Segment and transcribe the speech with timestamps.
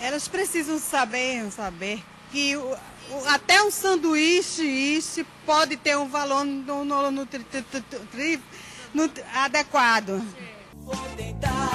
[0.00, 6.44] Elas precisam saber, saber que o, o, até um sanduíche isso pode ter um valor
[6.44, 7.26] no, no, no,
[8.94, 10.22] no adequado.
[10.76, 11.70] Vou tentar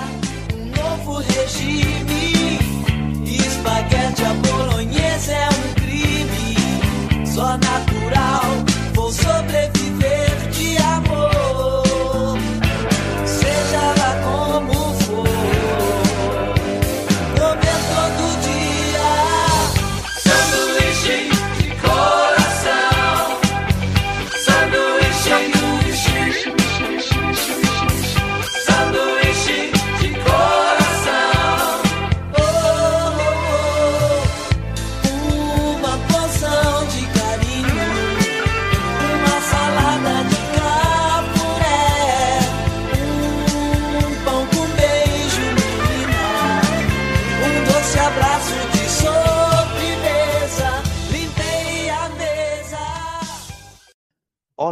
[0.54, 2.58] um novo regime.
[3.26, 7.26] Espaguete à bolonhesa é um crime.
[7.28, 8.44] Só natural,
[8.94, 9.75] vou sobreviver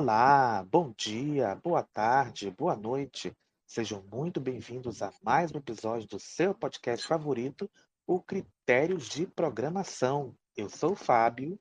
[0.03, 3.33] Olá, bom dia, boa tarde, boa noite.
[3.65, 7.71] Sejam muito bem-vindos a mais um episódio do seu podcast favorito,
[8.05, 10.35] o Critérios de Programação.
[10.57, 11.57] Eu sou o Fábio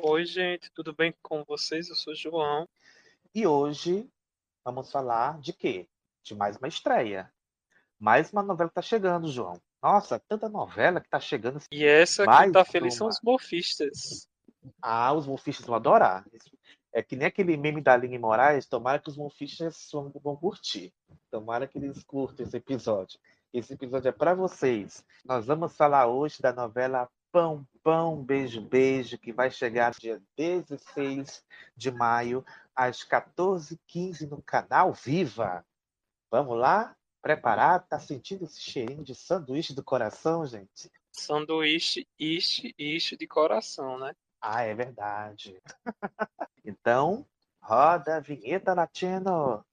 [0.00, 1.88] Oi, gente, tudo bem com vocês?
[1.88, 2.68] Eu sou o João.
[3.32, 4.10] e hoje
[4.64, 5.88] vamos falar de quê?
[6.24, 7.32] De mais uma estreia.
[8.00, 9.62] Mais uma novela que tá chegando, João.
[9.80, 11.62] Nossa, tanta novela que tá chegando.
[11.70, 13.12] E essa que tá feliz são uma.
[13.12, 14.28] os morfistas.
[14.82, 16.24] Ah, os wolfistas vão adorar.
[16.96, 20.94] É que nem aquele meme da Aline Moraes, tomara que os wolfistas vão, curtir.
[21.30, 23.20] Tomara que eles curtam esse episódio.
[23.52, 25.04] Esse episódio é para vocês.
[25.22, 31.44] Nós vamos falar hoje da novela Pão, Pão, Beijo, Beijo, que vai chegar dia 16
[31.76, 32.42] de maio,
[32.74, 35.66] às 14h15 no canal Viva.
[36.30, 36.96] Vamos lá?
[37.20, 37.86] Preparado?
[37.88, 40.90] Tá sentindo esse cheirinho de sanduíche do coração, gente?
[41.12, 44.16] Sanduíche, ishi, ishi de coração, né?
[44.48, 45.60] Ah, é verdade.
[46.64, 47.26] Então,
[47.60, 49.64] roda a vinheta latino.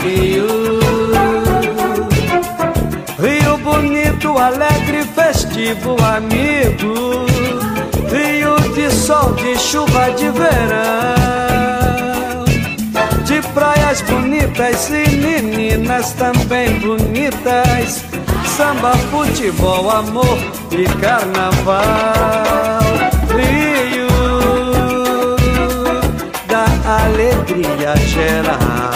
[0.00, 0.46] Rio.
[3.18, 7.24] Rio bonito, alegre, festivo, amigo.
[8.10, 11.14] Rio de sol, de chuva, de verão.
[13.24, 18.04] De praias bonitas e meninas também bonitas.
[18.56, 20.38] Samba, futebol, amor
[20.70, 21.82] e carnaval.
[23.30, 24.06] Rio
[26.46, 26.66] da
[27.04, 28.93] alegria geral.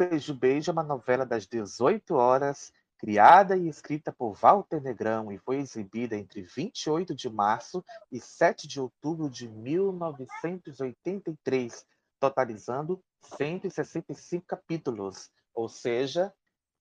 [0.00, 5.36] Beijo, Beijo é uma novela das 18 horas, criada e escrita por Walter Negrão e
[5.36, 11.84] foi exibida entre 28 de março e 7 de outubro de 1983,
[12.18, 12.98] totalizando
[13.36, 16.32] 165 capítulos, ou seja,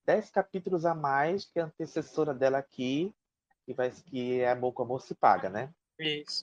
[0.06, 3.14] 10 capítulos a mais que a antecessora dela aqui,
[3.66, 5.74] que, vai, que é Amor com Amor se Paga, né?
[6.00, 6.42] Isso.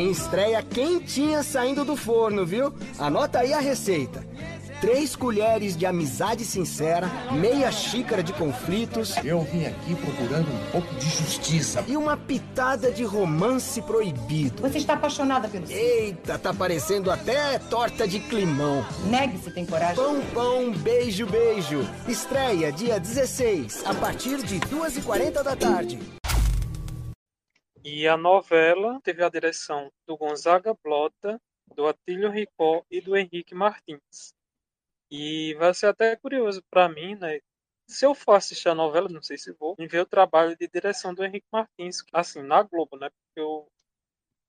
[0.00, 2.72] Tem estreia quentinha saindo do forno, viu?
[2.98, 4.26] Anota aí a receita.
[4.80, 10.94] Três colheres de amizade sincera, meia xícara de conflitos Eu vim aqui procurando um pouco
[10.94, 11.84] de justiça.
[11.86, 14.62] e uma pitada de romance proibido.
[14.62, 15.70] Você está apaixonada pelo.
[15.70, 18.82] Eita, tá parecendo até torta de climão.
[19.04, 19.96] Negue se tem coragem.
[19.96, 21.86] Pão, pão, beijo, beijo.
[22.08, 26.19] Estreia dia 16, a partir de 2h40 da tarde.
[27.82, 31.40] E a novela teve a direção do Gonzaga Blota,
[31.74, 34.34] do Atílio Ricó e do Henrique Martins.
[35.10, 37.40] E vai ser até curioso para mim, né?
[37.88, 40.68] Se eu for assistir a novela, não sei se vou, em ver o trabalho de
[40.68, 43.08] direção do Henrique Martins, assim, na Globo, né?
[43.10, 43.66] Porque eu,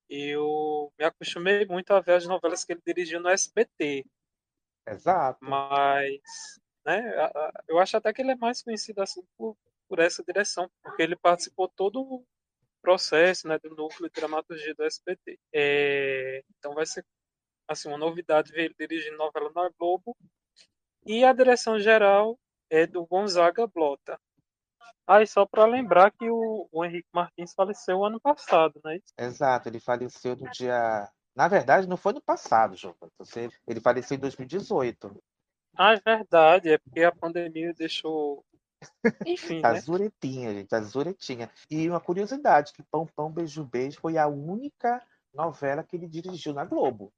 [0.10, 4.06] eu me acostumei muito a ver as novelas que ele dirigiu no SBT.
[4.86, 5.40] Exato.
[5.42, 7.02] Mas, né,
[7.68, 9.58] eu acho até que ele é mais conhecido assim por,
[9.88, 12.24] por essa direção, porque ele participou todo
[12.82, 15.40] processo né, do núcleo de dramaturgia do SBT.
[15.54, 17.06] É, então vai ser
[17.68, 20.16] assim uma novidade ver ele dirigindo novela na Globo.
[21.06, 22.38] E a direção geral
[22.70, 24.20] é do Gonzaga Blota.
[25.08, 29.00] Ah, e só para lembrar que o, o Henrique Martins faleceu ano passado, né?
[29.18, 31.10] Exato, ele faleceu no dia.
[31.36, 32.96] Na verdade, não foi no passado, João.
[33.68, 35.22] Ele faleceu em 2018.
[35.76, 38.46] Ah, é verdade, é porque a pandemia deixou.
[39.26, 39.80] Enfim, Tá né?
[39.80, 41.50] zuretinha, gente, tá zuretinha.
[41.70, 45.02] E uma curiosidade, que Pão Pão Beijo Beijo foi a única
[45.34, 47.14] novela que ele dirigiu na Globo.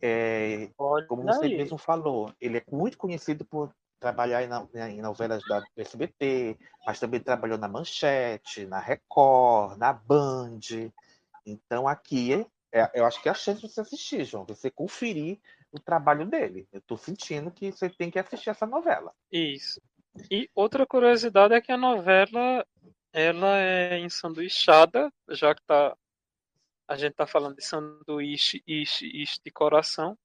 [0.00, 0.68] É,
[1.08, 1.56] como você aí.
[1.56, 7.00] mesmo falou, ele é muito conhecido por trabalhar em, no- em novelas da SBT, mas
[7.00, 10.60] também trabalhou na Manchete, na Record, na Band.
[11.46, 15.40] Então aqui, é- eu acho que é a chance de você assistir, João, você conferir
[15.72, 16.68] o trabalho dele.
[16.72, 19.12] Eu tô sentindo que você tem que assistir essa novela.
[19.32, 19.80] Isso.
[20.30, 22.64] E outra curiosidade é que a novela
[23.12, 25.96] ela é ensanduichada, já que tá,
[26.86, 30.18] a gente está falando de sanduíche, ishi, ishi de coração.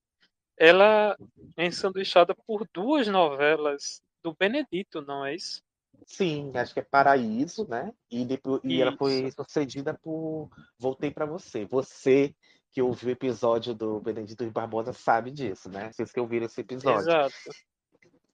[0.57, 1.15] Ela
[1.55, 5.61] é ensanduichada por duas novelas do Benedito, não é isso?
[6.05, 7.93] Sim, acho que é Paraíso, né?
[8.09, 11.65] E, depois, e ela foi sucedida por Voltei para Você.
[11.65, 12.35] Você
[12.71, 15.91] que ouviu o episódio do Benedito Barbosa sabe disso, né?
[15.91, 17.09] Vocês que ouviram esse episódio.
[17.09, 17.51] Exato.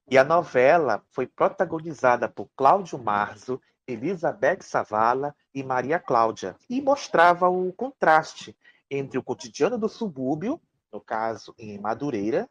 [0.09, 7.49] E a novela foi protagonizada por Cláudio Marzo, Elizabeth Savala e Maria Cláudia, e mostrava
[7.49, 8.55] o contraste
[8.89, 10.61] entre o cotidiano do subúrbio,
[10.93, 12.49] no caso em Madureira,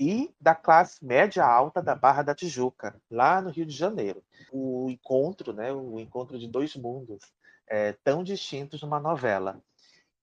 [0.00, 4.22] e da classe média alta da Barra da Tijuca, lá no Rio de Janeiro.
[4.50, 7.20] O encontro, né, o encontro de dois mundos
[7.66, 9.60] é, tão distintos numa novela.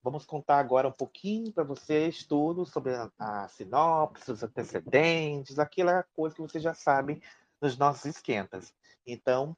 [0.06, 6.04] Vamos contar agora um pouquinho para vocês tudo sobre a, a sinopse, os antecedentes, aquela
[6.16, 7.20] coisa que vocês já sabem
[7.60, 8.72] nos nossos esquentas.
[9.04, 9.58] Então,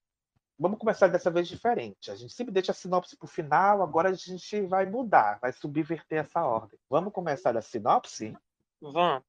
[0.57, 2.09] vamos começar dessa vez diferente.
[2.09, 5.51] A gente sempre deixa a sinopse para o final, agora a gente vai mudar, vai
[5.51, 6.79] subverter essa ordem.
[6.89, 8.33] Vamos começar da sinopse?
[8.79, 9.25] Vamos.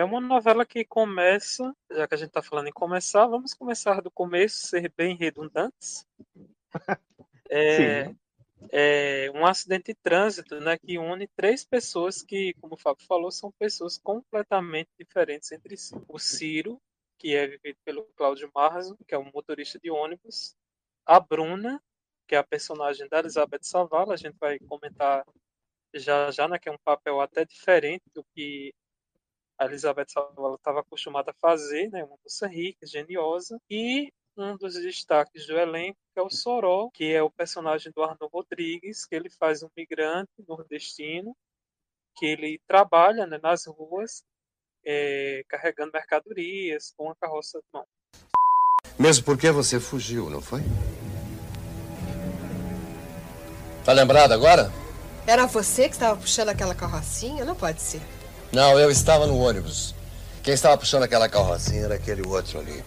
[0.00, 3.26] É, um- é uma novela que começa, já que a gente está falando em começar,
[3.26, 6.06] vamos começar do começo, ser bem redundantes.
[7.52, 8.14] É,
[8.70, 13.30] é um acidente de trânsito né, que une três pessoas que, como o Fábio falou,
[13.32, 15.92] são pessoas completamente diferentes entre si.
[16.06, 16.80] O Ciro,
[17.18, 20.54] que é vivido pelo Cláudio Marzo, que é um motorista de ônibus.
[21.04, 21.82] A Bruna,
[22.28, 25.26] que é a personagem da Elizabeth Savala, a gente vai comentar
[25.92, 28.72] já já, né, que é um papel até diferente do que
[29.60, 33.60] a Elizabeth Savala estava acostumada a fazer, né, uma moça rica, geniosa.
[33.68, 38.02] E um dos destaques do elenco que é o Soró, que é o personagem do
[38.02, 41.36] Arnold Rodrigues, que ele faz um migrante nordestino,
[42.16, 44.22] que ele trabalha né, nas ruas
[44.82, 47.84] é, carregando mercadorias com uma carroça de mão.
[48.98, 50.62] Mesmo porque você fugiu, não foi?
[53.84, 54.72] Tá lembrado agora?
[55.26, 57.44] Era você que estava puxando aquela carrocinha?
[57.44, 58.00] Não pode ser.
[58.52, 59.94] Não, eu estava no ônibus.
[60.42, 62.82] Quem estava puxando aquela carrocinha era aquele outro ali.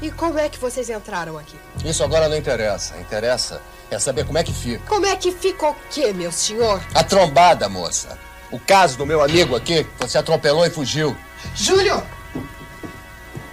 [0.00, 1.54] E como é que vocês entraram aqui?
[1.84, 2.98] Isso agora não interessa.
[2.98, 4.82] Interessa é saber como é que fica.
[4.88, 6.82] Como é que fica o quê, meu senhor?
[6.92, 8.18] A trombada, moça.
[8.50, 11.16] O caso do meu amigo aqui, que você atropelou e fugiu.
[11.54, 12.02] Júlio!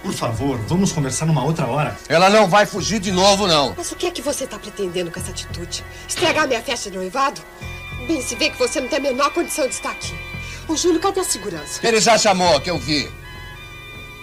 [0.02, 1.96] Por favor, vamos conversar numa outra hora.
[2.08, 3.74] Ela não vai fugir de novo, não.
[3.76, 5.84] Mas o que é que você está pretendendo com essa atitude?
[6.08, 7.40] Estragar minha festa de noivado?
[8.06, 10.14] Bem, se vê que você não tem a menor condição de estar aqui.
[10.68, 11.80] O Júlio, cadê a segurança?
[11.86, 13.10] Ele já chamou, que eu vi.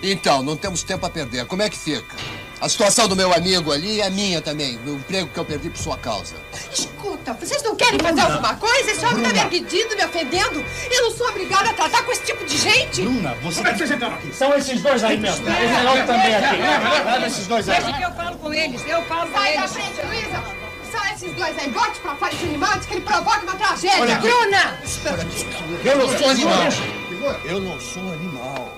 [0.02, 1.46] Então, não temos tempo a perder.
[1.46, 2.16] Como é que fica?
[2.60, 4.78] A situação do meu amigo ali é minha também.
[4.86, 6.36] O emprego que eu perdi por sua causa.
[6.74, 8.92] Escuta, vocês não querem fazer alguma coisa?
[8.92, 10.66] Esse homem tá me agredindo, me ofendendo.
[10.90, 13.02] Eu não sou obrigada a tratar com esse tipo de gente.
[13.02, 13.58] Bruna, você...
[13.58, 14.34] Como é que vocês entraram aqui?
[14.34, 15.48] São esses dois aí mesmo.
[15.48, 16.58] Esse negócio também aqui.
[17.06, 17.82] Leva esses dois aí.
[17.84, 19.72] Deixa que eu falo com eles, eu falo com Sai da eles.
[19.74, 20.67] frente, Luísa.
[20.92, 21.70] São esses dois aí.
[21.72, 24.02] Bote pra fora esse animal antes que ele provoque uma tragédia.
[24.02, 24.28] Olha aqui.
[24.28, 24.80] Bruna!
[25.84, 26.60] Eu não sou animal.
[27.46, 28.78] Eu não sou animal.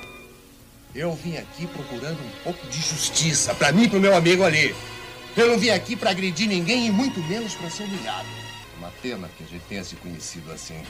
[0.95, 4.75] Eu vim aqui procurando um pouco de justiça pra mim e pro meu amigo ali.
[5.37, 8.27] Eu não vim aqui pra agredir ninguém e muito menos pra ser humilhado.
[8.77, 10.81] Uma pena que a gente tenha se conhecido assim.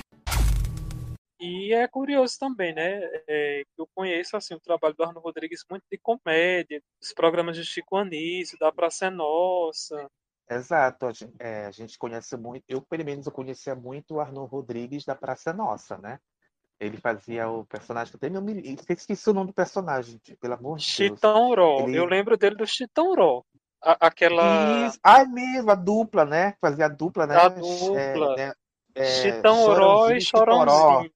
[1.40, 3.02] E é curioso também, né?
[3.28, 7.56] é, que eu conheço assim o trabalho do Arno Rodrigues muito de comédia, os programas
[7.56, 10.10] de Chico Anísio, da Praça é Nossa.
[10.50, 14.20] Exato, a gente, é, a gente conhece muito, eu pelo menos eu conhecia muito o
[14.20, 16.20] Arnold Rodrigues da Praça Nossa, né?
[16.80, 20.78] Ele fazia o personagem, que eu até me, esqueci o nome do personagem, pelo amor
[20.78, 21.20] de Deus.
[21.20, 21.80] Chitão Ró.
[21.82, 23.44] Ele- Eu lembro dele do Chitão Ró.
[23.84, 24.88] A- aquela.
[24.88, 25.00] Isso.
[25.04, 26.56] Ah, é mesmo, a dupla, né?
[26.60, 27.36] Fazia a dupla, né?
[27.36, 28.36] A É, dupla.
[28.36, 28.54] né?
[28.96, 31.12] É, Chitão Ró e Chorãozinho.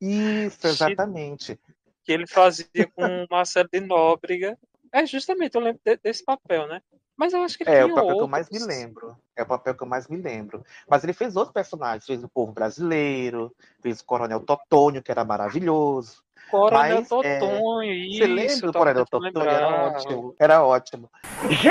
[0.00, 1.58] Isso, exatamente.
[2.04, 4.58] Que ele fazia com o Marcelo de Nóbrega.
[4.92, 6.82] É justamente, eu lembro de- desse papel, né?
[7.16, 8.76] Mas eu acho que ele É o papel que eu mais me outros.
[8.76, 9.16] lembro.
[9.36, 10.62] É o papel que eu mais me lembro.
[10.88, 12.04] Mas ele fez outros personagens.
[12.04, 13.50] Fez o Povo Brasileiro,
[13.82, 16.22] fez o Coronel Totônio, que era maravilhoso.
[16.50, 18.26] Coronel Mas, é, Totonho, Você isso.
[18.26, 19.42] lembra eu do tava Coronel Totônio?
[19.48, 20.34] Era ótimo.
[20.38, 21.10] Era ótimo.
[21.44, 21.68] O que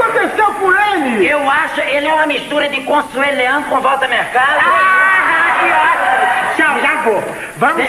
[0.00, 1.26] aconteceu com ele?
[1.28, 4.60] Eu acho ele é uma mistura de Consuelo Leandro com Volta Mercado.
[4.62, 7.20] Ah, Tchau, já vou.
[7.58, 7.84] Vamos.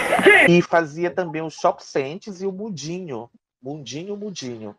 [0.48, 3.30] E fazia também o Shop Sentes e o Mundinho.
[3.66, 4.76] Mundinho, Mundinho.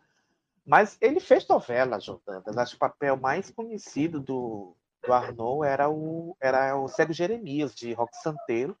[0.64, 2.42] Mas ele fez novela, Jordana.
[2.62, 7.74] Acho que o papel mais conhecido do, do Arnaud era o, era o Cego Jeremias,
[7.74, 8.76] de Rock Santeiro.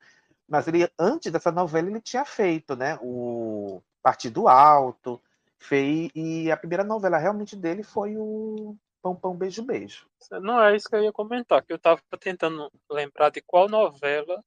[0.48, 2.98] Mas ele, antes dessa novela, ele tinha feito, né?
[3.02, 5.20] O Partido Alto.
[5.60, 10.06] Fez, e a primeira novela realmente dele foi o Pão Pão Beijo Beijo.
[10.30, 14.40] Não é isso que eu ia comentar, que eu tava tentando lembrar de qual novela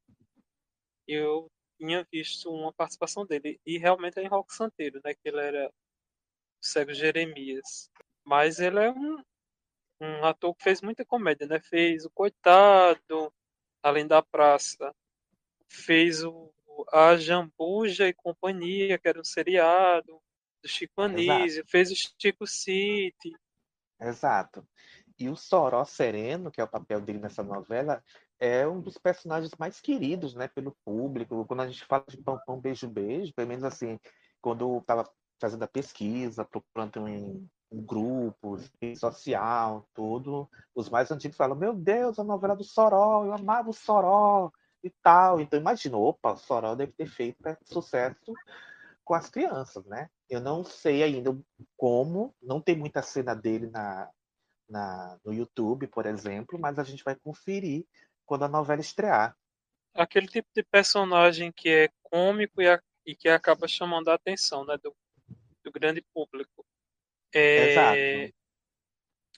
[1.06, 3.59] eu tinha visto uma participação dele.
[3.65, 5.15] E realmente é em Rock Santeiro, né?
[5.15, 5.73] Que ele era o
[6.61, 7.89] cego Jeremias.
[8.23, 9.23] Mas ele é um,
[10.00, 11.59] um ator que fez muita comédia, né?
[11.59, 13.33] Fez o Coitado,
[13.81, 14.93] Além da Praça.
[15.67, 16.53] Fez o
[16.93, 20.21] A Jambuja e Companhia, que era um seriado
[20.61, 21.65] do Chico Anísio.
[21.65, 23.35] Fez o Chico City.
[24.00, 24.67] Exato.
[25.17, 28.03] E o Soró Sereno, que é o papel dele nessa novela,
[28.41, 31.45] é um dos personagens mais queridos, né, pelo público.
[31.45, 34.00] Quando a gente fala de Pão Pão Beijo Beijo, pelo menos assim,
[34.41, 35.07] quando eu estava
[35.39, 41.71] fazendo a pesquisa, procurando em, em grupos, rede social, tudo, os mais antigos falam: Meu
[41.71, 44.51] Deus, a novela do Soró, eu amava o Soró
[44.83, 45.39] e tal.
[45.39, 48.33] Então imagina, opa, o Soró deve ter feito sucesso
[49.05, 50.10] com as crianças, né?
[50.27, 51.38] Eu não sei ainda
[51.77, 54.10] como, não tem muita cena dele na,
[54.67, 57.86] na, no YouTube, por exemplo, mas a gente vai conferir
[58.31, 59.38] quando a novela estrear.
[59.93, 64.63] aquele tipo de personagem que é cômico e, a- e que acaba chamando a atenção
[64.65, 64.95] né, do,
[65.65, 66.65] do grande público.
[67.35, 67.65] É,
[68.23, 68.33] Exato.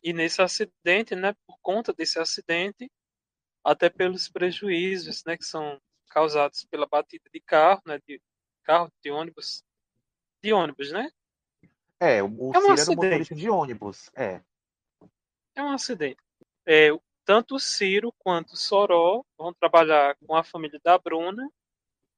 [0.04, 2.88] E nesse acidente, né, por conta desse acidente,
[3.64, 5.82] até pelos prejuízos né, que são
[6.12, 8.22] causados pela batida de carro, né, de
[8.64, 9.64] carro, de ônibus,
[10.40, 11.10] de ônibus, né?
[12.00, 12.96] É, o, o É um Ciro era um acidente.
[13.06, 14.12] motorista de ônibus.
[14.14, 14.40] É,
[15.56, 16.22] É um acidente.
[16.64, 16.90] É,
[17.26, 21.48] tanto o Ciro quanto o Soró vão trabalhar com a família da Bruna,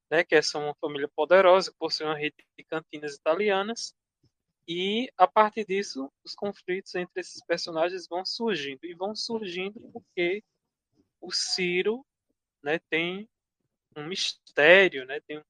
[0.10, 3.94] né, que essa é uma família poderosa, que possui uma rede de cantinas italianas,
[4.68, 10.44] e a partir disso, os conflitos entre esses personagens vão surgindo, e vão surgindo porque
[11.22, 12.06] o Ciro
[12.64, 13.30] né, tem
[13.96, 15.42] um mistério, né, tem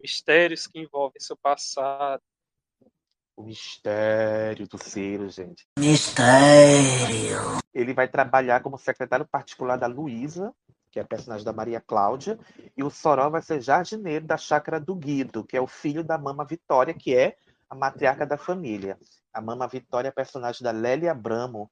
[0.00, 2.22] mistérios que envolvem seu passado.
[3.38, 5.64] O mistério do Ciro, gente.
[5.78, 7.38] Mistério.
[7.72, 10.52] Ele vai trabalhar como secretário particular da Luísa,
[10.90, 12.36] que é a personagem da Maria Cláudia,
[12.76, 16.18] e o Soró vai ser jardineiro da chácara do Guido, que é o filho da
[16.18, 17.36] Mama Vitória, que é
[17.70, 18.98] a matriarca da família.
[19.32, 21.70] A Mama Vitória é a personagem da Lélia Abramo.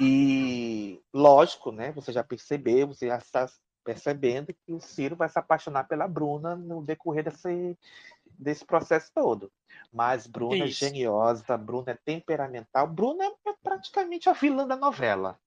[0.00, 1.92] E, lógico, né?
[1.92, 3.46] Você já percebeu, você já está
[3.84, 7.76] percebendo que o Ciro vai se apaixonar pela Bruna no decorrer desse,
[8.38, 9.50] desse processo todo.
[9.92, 10.84] Mas Bruna Isso.
[10.84, 15.38] é geniosa, Bruna é temperamental, Bruna é praticamente a vilã da novela.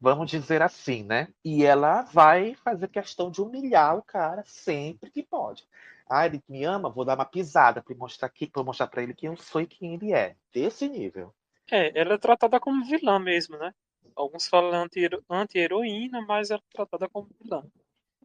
[0.00, 1.28] Vamos dizer assim, né?
[1.44, 5.66] E ela vai fazer questão de humilhar o cara sempre que pode.
[6.08, 9.14] Ah, ele me ama, vou dar uma pisada para mostrar que, para mostrar para ele
[9.14, 10.36] quem eu sou e quem ele é.
[10.52, 11.34] Desse nível.
[11.70, 13.74] É, ela é tratada como vilã mesmo, né?
[14.16, 17.62] Alguns falam anti- anti-heroína, mas ela é tratada como vilã.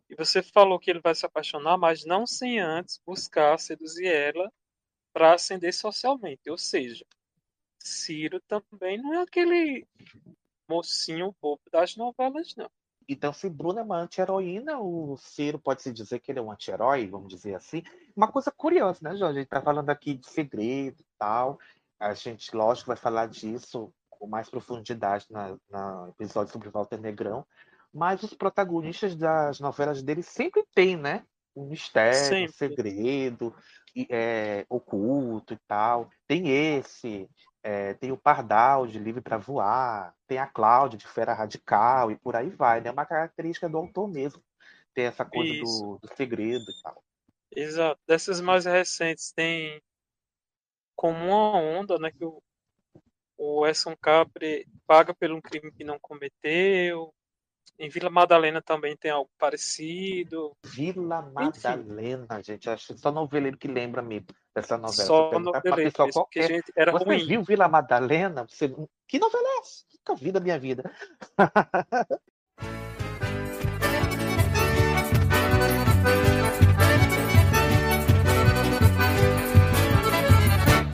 [0.09, 4.51] E você falou que ele vai se apaixonar, mas não sem antes buscar seduzir ela
[5.13, 6.49] para ascender socialmente.
[6.49, 7.05] Ou seja,
[7.77, 9.85] Ciro também não é aquele
[10.69, 12.69] mocinho bobo das novelas, não.
[13.09, 17.07] Então, se Bruna é uma anti-heroína, o Ciro pode-se dizer que ele é um anti-herói,
[17.07, 17.83] vamos dizer assim.
[18.15, 19.39] Uma coisa curiosa, né, Jorge?
[19.39, 21.59] A gente tá falando aqui de segredo e tal.
[21.99, 27.43] A gente, lógico, vai falar disso com mais profundidade na, na episódio sobre Walter Negrão.
[27.91, 31.25] Mas os protagonistas das novelas dele sempre têm, né?
[31.55, 32.49] Um mistério, Sempre.
[32.49, 33.55] um segredo,
[34.09, 36.07] é, oculto e tal.
[36.27, 37.27] Tem esse,
[37.63, 42.15] é, tem o Pardal de Livre para Voar, tem a Cláudia de Fera Radical e
[42.15, 42.89] por aí vai, né?
[42.89, 44.41] É uma característica do autor mesmo.
[44.93, 47.03] Tem essa coisa do, do segredo e tal.
[47.53, 47.99] Exato.
[48.07, 49.81] Dessas mais recentes tem
[50.95, 52.41] como uma onda, né, que o,
[53.43, 57.11] o Edson Capri paga pelo um crime que não cometeu.
[57.79, 60.55] Em Vila Madalena também tem algo parecido.
[60.63, 62.69] Vila Madalena, gente.
[62.69, 65.07] Acho que só noveleiro que lembra mesmo dessa novela.
[65.07, 67.25] Só pra noveleiro, pessoa qualquer, gente, era Você ruim.
[67.25, 68.45] viu Vila Madalena?
[68.47, 68.71] Você...
[69.07, 69.85] Que novela é essa?
[69.91, 70.95] Nunca vi da minha vida.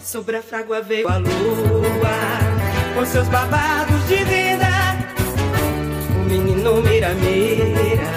[0.08, 2.18] Sobre a frágua veio a lua,
[2.96, 4.70] com seus babados de vida.
[6.16, 8.08] O menino mira, mira,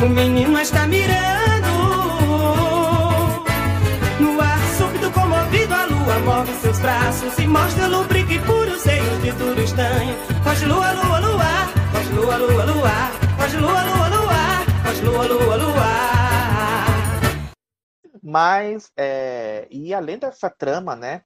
[0.00, 1.72] o menino está mirando.
[4.20, 9.32] No ar súbito, comovido, a lua move seus braços e mostra lubrique puro, seios de
[9.32, 10.14] tudo estranho.
[10.44, 15.56] Faz lua, lua, lua, faz lua, lua, lua, faz lua, lua, lua, faz lua, lua,
[15.56, 16.21] lua.
[18.22, 21.24] Mas, é, e além dessa trama, né,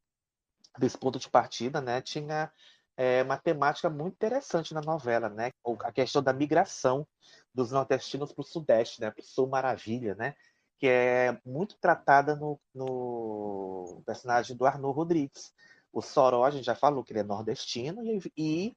[0.79, 2.51] desse ponto de partida, né, tinha
[2.97, 5.53] é, uma temática muito interessante na novela, né,
[5.85, 7.07] a questão da migração
[7.53, 10.35] dos nordestinos para o Sudeste, né, para o Sul Maravilha, né,
[10.79, 15.53] que é muito tratada no, no personagem do Arnaud Rodrigues.
[15.93, 18.77] O Soró, a gente já falou que ele é nordestino e, e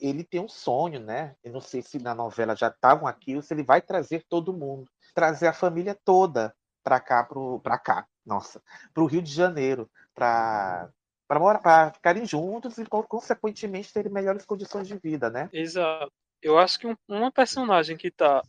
[0.00, 1.34] ele tem um sonho, né?
[1.42, 4.52] Eu não sei se na novela já estavam aqui ou se ele vai trazer todo
[4.52, 6.54] mundo, trazer a família toda
[6.84, 7.26] para cá,
[7.62, 10.88] para cá, nossa, para o Rio de Janeiro, para
[11.26, 15.48] para morar, para ficarem juntos e co- consequentemente terem melhores condições de vida, né?
[15.54, 16.12] Exato.
[16.42, 18.42] Eu acho que um- uma personagem que está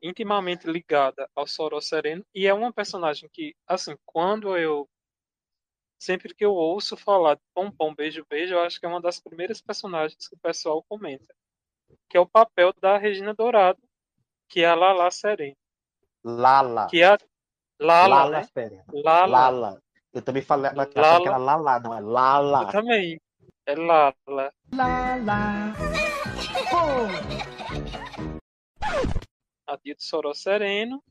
[0.00, 4.88] intimamente ligada ao Soró Sereno e é uma personagem que, assim, quando eu
[5.98, 9.00] sempre que eu ouço falar de Pom Pom Beijo Beijo, eu acho que é uma
[9.00, 11.34] das primeiras personagens que o pessoal comenta,
[12.08, 13.82] que é o papel da Regina Dourado,
[14.48, 15.56] que é a Lala Sereno,
[16.22, 16.86] Lala.
[16.88, 17.18] que é a
[17.80, 18.82] Lala, Lala né?
[18.92, 19.26] Lala.
[19.26, 19.82] Lala.
[20.12, 21.20] Eu também falei ela Lala.
[21.20, 22.62] que era Lala, não é Lala.
[22.62, 23.20] Eu também.
[23.66, 24.52] É Lala.
[24.72, 25.72] Lala.
[29.66, 31.02] a tia de Soró Sereno.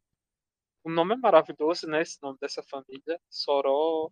[0.86, 2.02] O nome é maravilhoso, né?
[2.02, 3.20] Esse nome dessa família.
[3.30, 4.10] Soró,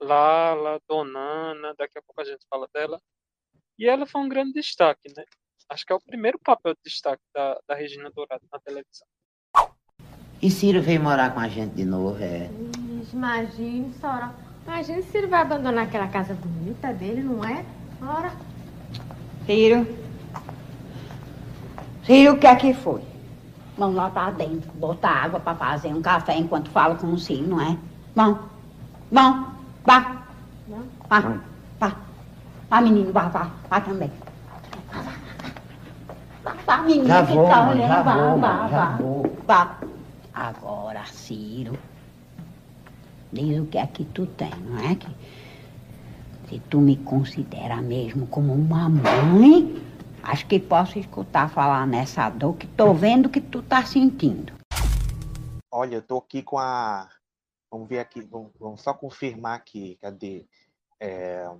[0.00, 3.00] Lala, Donana, daqui a pouco a gente fala dela.
[3.78, 5.24] E ela foi um grande destaque, né?
[5.68, 9.06] Acho que é o primeiro papel de destaque da, da Regina Dourado na televisão.
[10.40, 12.48] E Ciro veio morar com a gente de novo, é.
[13.12, 14.30] Imagine, Sora.
[14.66, 17.64] Imagine se ele vai abandonar aquela casa bonita dele, não é?
[18.00, 18.30] Ora.
[19.46, 19.86] Ciro.
[22.04, 23.02] Ciro, o que é que foi?
[23.76, 27.48] Vamos lá pra dentro, botar água pra fazer um café enquanto fala com o Ciro,
[27.48, 27.76] não é?
[28.14, 28.38] Bom,
[29.10, 29.44] bom,
[29.84, 30.22] vá.
[31.08, 31.20] Vá,
[31.80, 31.92] vá.
[32.68, 34.12] Vá, menino, vá, vá, vá também.
[36.44, 38.98] Vá, vá, menino, Já que vou, tá olhando, vá, vá, vá.
[39.46, 39.76] Vá.
[40.40, 41.76] Agora, Ciro,
[43.32, 44.94] diz o que é que tu tem, não é?
[44.94, 45.08] Que
[46.48, 49.84] se tu me considera mesmo como uma mãe,
[50.22, 54.52] acho que posso escutar falar nessa dor que tô vendo que tu tá sentindo.
[55.72, 57.10] Olha, eu tô aqui com a.
[57.68, 59.98] Vamos ver aqui, vamos, vamos só confirmar aqui.
[60.00, 60.46] Cadê?
[61.00, 61.50] É...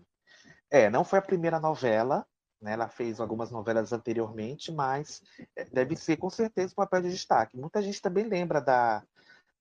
[0.71, 2.25] é, não foi a primeira novela,
[2.61, 2.73] né?
[2.73, 5.23] Ela fez algumas novelas anteriormente, mas
[5.57, 7.57] é, deve ser com certeza um papel de destaque.
[7.57, 9.03] Muita gente também lembra da,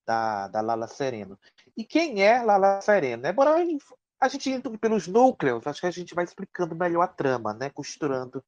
[0.05, 1.37] da, da Lala Sereno.
[1.75, 3.25] E quem é Lala Sereno?
[3.27, 3.55] É bora
[4.19, 7.69] a gente indo pelos núcleos, acho que a gente vai explicando melhor a trama, né?
[7.69, 8.43] Costurando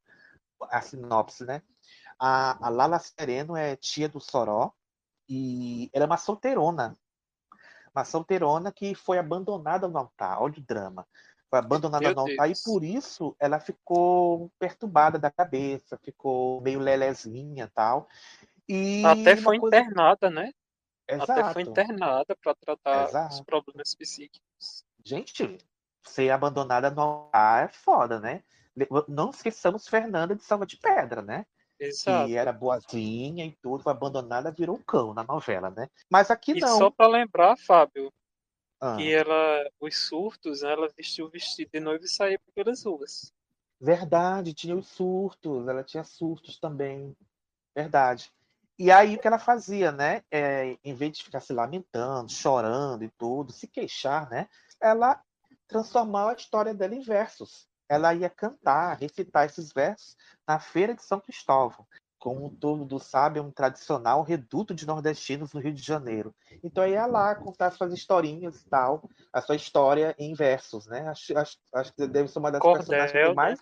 [0.62, 1.62] a sinopse, né?
[2.20, 4.72] A, a Lala Sereno é tia do Soró
[5.28, 6.98] e ela é uma solteirona.
[7.96, 10.42] Uma solteirona que foi abandonada no altar.
[10.42, 11.08] Olha o drama.
[11.50, 12.60] Foi abandonada Meu no altar Deus.
[12.60, 18.08] e por isso ela ficou perturbada da cabeça, ficou meio lelezinha e tal.
[18.68, 20.52] E Até foi coisa- internada, né?
[21.10, 21.72] Até foi Exato.
[21.72, 23.46] internada para tratar os Exato.
[23.46, 24.86] problemas psíquicos.
[25.04, 25.58] Gente,
[26.04, 28.44] ser abandonada no altar é foda, né?
[29.08, 31.46] Não esqueçamos Fernanda de Salva de Pedra, né?
[31.82, 32.28] Exato.
[32.28, 35.90] que era boazinha e tudo, foi abandonada, virou um cão na novela, né?
[36.10, 36.78] Mas aqui E não.
[36.78, 38.12] só pra lembrar, Fábio,
[38.82, 43.34] Ah, que ela, os surtos, ela vestiu o vestido de noiva e saía pelas ruas.
[43.80, 47.15] verdade, tinha os surtos, ela tinha surtos também.
[47.76, 48.32] Verdade.
[48.78, 50.24] E aí o que ela fazia, né?
[50.32, 54.48] É, em vez de ficar se lamentando, chorando e tudo, se queixar, né?
[54.82, 55.22] Ela
[55.68, 57.68] transformava a história dela em versos.
[57.89, 60.15] Ela ia cantar, recitar esses versos
[60.48, 61.86] na Feira de São Cristóvão.
[62.20, 66.36] Como todo sabe, é um tradicional reduto de nordestinos no Rio de Janeiro.
[66.64, 71.08] Então ia lá contar suas historinhas e tal, a sua história em versos, né?
[71.08, 73.60] Acho, acho, acho que deve ser uma das personagens que eu Cordel, tô mais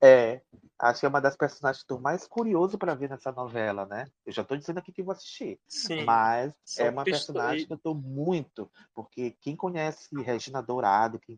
[0.00, 0.40] é,
[0.78, 4.06] acho que é uma das personagens que estou mais curioso para ver nessa novela, né?
[4.24, 5.58] Eu já estou dizendo aqui que vou assistir.
[5.66, 6.04] Sim.
[6.04, 11.36] Mas é uma personagem que eu estou muito, porque quem conhece Regina Dourado, quem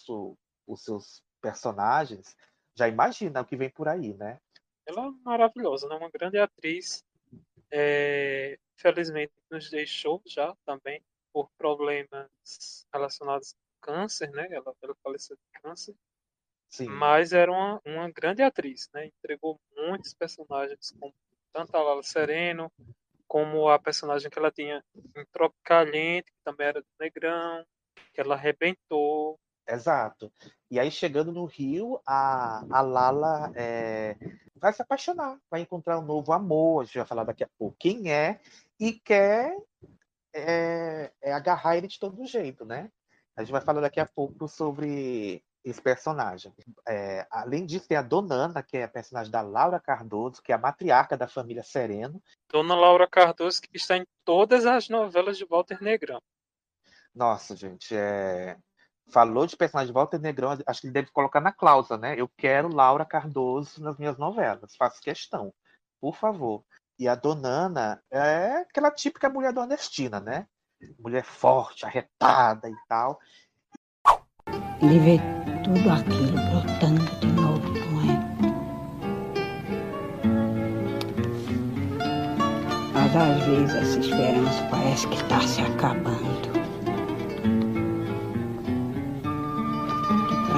[0.00, 2.36] seu- os seus personagens,
[2.74, 4.38] já imagina o que vem por aí, né?
[4.86, 5.96] Ela é maravilhosa, né?
[5.96, 7.04] Uma grande atriz.
[7.70, 12.28] É, felizmente nos deixou já também por problemas
[12.92, 14.46] relacionados ao câncer, né?
[14.50, 15.94] Ela, ela faleceu de câncer.
[16.68, 16.86] Sim.
[16.86, 19.06] Mas era uma, uma grande atriz, né?
[19.06, 21.14] Entregou muitos personagens, como
[21.52, 22.72] tanto a Lala Sereno,
[23.28, 27.64] como a personagem que ela tinha em Tropicaliente, que também era do Negrão,
[28.12, 29.38] que ela arrebentou.
[29.68, 30.32] Exato.
[30.70, 34.16] E aí, chegando no Rio, a, a Lala é,
[34.56, 37.76] vai se apaixonar, vai encontrar um novo amor, a gente vai falar daqui a pouco
[37.78, 38.40] quem é,
[38.78, 39.56] e quer
[40.34, 42.90] é, é agarrar ele de todo jeito, né?
[43.36, 46.52] A gente vai falar daqui a pouco sobre esse personagem.
[46.86, 50.54] É, além disso, tem a Donana, que é a personagem da Laura Cardoso, que é
[50.54, 52.22] a matriarca da família Sereno.
[52.50, 56.20] Dona Laura Cardoso, que está em todas as novelas de Walter Negrão.
[57.14, 58.58] Nossa, gente, é...
[59.10, 62.14] falou de personagem de Walter Negrão, acho que ele deve colocar na cláusula, né?
[62.18, 65.52] Eu quero Laura Cardoso nas minhas novelas, faço questão,
[66.00, 66.64] por favor.
[66.98, 70.46] E a Donana é aquela típica mulher nordestina, né?
[70.98, 73.18] Mulher forte, arretada e tal.
[74.80, 75.18] Ele vê
[75.62, 78.22] tudo aquilo brotando de novo, é?
[82.94, 86.61] Mas às vezes essa esperança parece que está se acabando.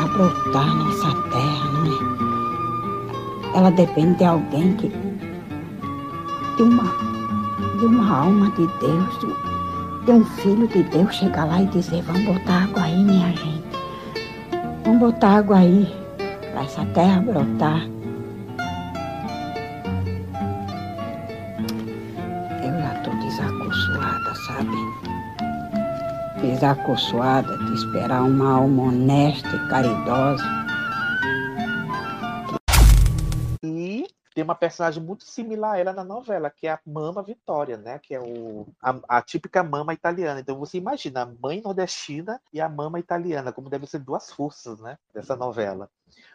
[0.09, 3.59] Brotar nessa terra, não é?
[3.59, 4.89] Ela depende de alguém que.
[6.57, 6.85] de uma.
[7.79, 12.03] de uma alma de Deus, de, de um filho de Deus chegar lá e dizer:
[12.03, 13.65] vamos botar água aí, minha gente.
[14.85, 15.93] Vamos botar água aí,
[16.53, 17.94] para essa terra brotar.
[26.55, 30.45] Desacoçoada de esperar uma alma honesta e caridosa.
[33.61, 37.77] E tem uma personagem muito similar a ela na novela, que é a Mama Vitória,
[37.77, 37.99] né?
[37.99, 40.39] Que é o, a, a típica mama italiana.
[40.39, 44.79] Então você imagina a mãe nordestina e a mama italiana, como devem ser duas forças,
[44.79, 44.97] né?
[45.13, 45.91] Dessa novela.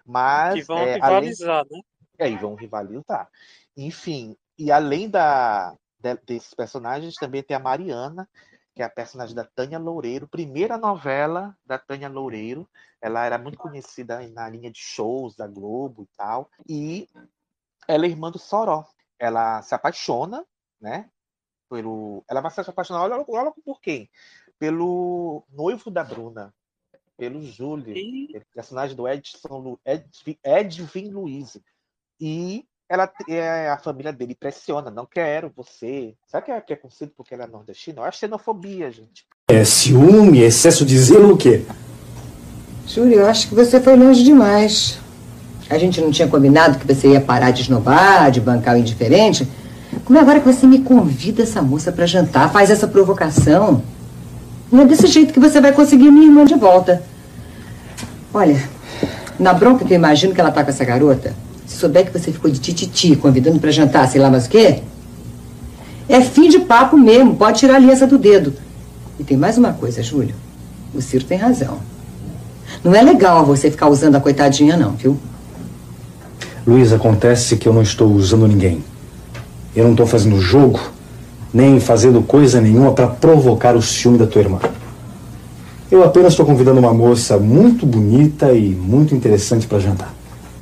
[0.05, 0.55] Mas.
[0.55, 1.69] Que vão é, rivalizar, né?
[1.71, 1.85] Além...
[2.17, 3.29] É, e vão rivalizar.
[3.77, 8.27] Enfim, e além da, de, desses personagens, também tem a Mariana,
[8.79, 12.65] que é a personagem da Tânia Loureiro, primeira novela da Tânia Loureiro.
[13.01, 16.49] Ela era muito conhecida na linha de shows da Globo e tal.
[16.65, 17.05] E
[17.85, 18.85] ela é irmã do Soró.
[19.19, 20.45] Ela se apaixona,
[20.79, 21.09] né?
[21.69, 22.23] Pelo...
[22.25, 24.09] Ela vai se apaixonar, olha, olha por quem?
[24.57, 26.55] Pelo noivo da Bruna,
[27.17, 28.41] pelo Júlio, e...
[28.53, 29.81] personagem do Edson Lu...
[29.83, 31.61] Edvin, Edvin Luiz.
[32.17, 36.15] E ela, é, a família dele pressiona, não quero você.
[36.25, 37.99] Será que é preconceito porque ela é nordestina?
[38.01, 39.27] Eu acho xenofobia, gente.
[39.47, 41.63] É ciúme, excesso de zelo, o quê?
[42.87, 44.97] Júlio, eu acho que você foi longe demais.
[45.69, 49.47] A gente não tinha combinado que você ia parar de esnobar, de bancar o indiferente?
[50.03, 53.83] Como é agora que você me convida essa moça para jantar, faz essa provocação?
[54.71, 57.03] Não é desse jeito que você vai conseguir minha irmã de volta.
[58.33, 58.59] Olha,
[59.39, 61.35] na bronca que eu imagino que ela tá com essa garota,
[61.79, 64.81] souber que você ficou de tititi convidando para jantar, sei lá mais o quê,
[66.07, 68.53] é fim de papo mesmo, pode tirar a aliança do dedo.
[69.19, 70.33] E tem mais uma coisa, Júlio.
[70.93, 71.77] O Ciro tem razão.
[72.83, 75.17] Não é legal você ficar usando a coitadinha, não, viu?
[76.65, 78.83] Luiz, acontece que eu não estou usando ninguém.
[79.75, 80.79] Eu não estou fazendo jogo,
[81.53, 84.59] nem fazendo coisa nenhuma para provocar o ciúme da tua irmã.
[85.91, 90.18] Eu apenas estou convidando uma moça muito bonita e muito interessante para jantar.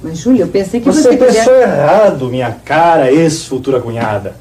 [0.07, 1.01] Mas, Júlia, eu pensei que você...
[1.01, 1.63] você pensou queria...
[1.63, 4.39] errado, minha cara, ex-futura cunhada.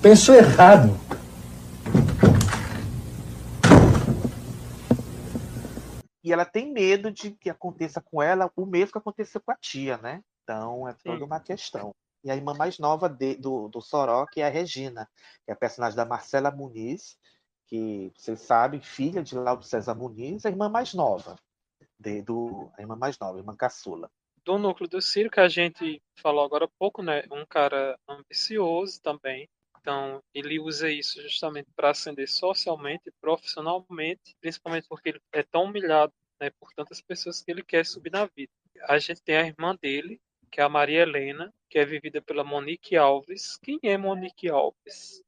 [0.00, 0.96] Pensou errado.
[6.22, 9.56] E ela tem medo de que aconteça com ela o mesmo que aconteceu com a
[9.56, 10.22] tia, né?
[10.44, 11.92] Então é toda uma questão.
[12.22, 15.08] e a irmã mais nova de, do, do Soró, que é a Regina,
[15.44, 17.16] que é a personagem da Marcela Muniz,
[17.66, 21.34] que vocês sabem, filha de Lauro César Muniz, a irmã mais nova,
[21.98, 24.08] de, do, a irmã mais nova, a irmã caçula.
[24.44, 27.22] Do núcleo do Ciro, que a gente falou agora há pouco, né?
[27.30, 29.48] Um cara ambicioso também.
[29.80, 36.12] Então, ele usa isso justamente para ascender socialmente profissionalmente, principalmente porque ele é tão humilhado
[36.40, 38.52] né, por tantas pessoas que ele quer subir na vida.
[38.88, 42.44] A gente tem a irmã dele, que é a Maria Helena, que é vivida pela
[42.44, 43.58] Monique Alves.
[43.62, 45.22] Quem é Monique Alves?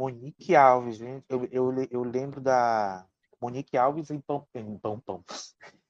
[0.00, 1.26] Monique Alves, gente.
[1.28, 3.06] Eu, eu, eu lembro da
[3.38, 5.22] Monique Alves em Pão, em Pão, Pão.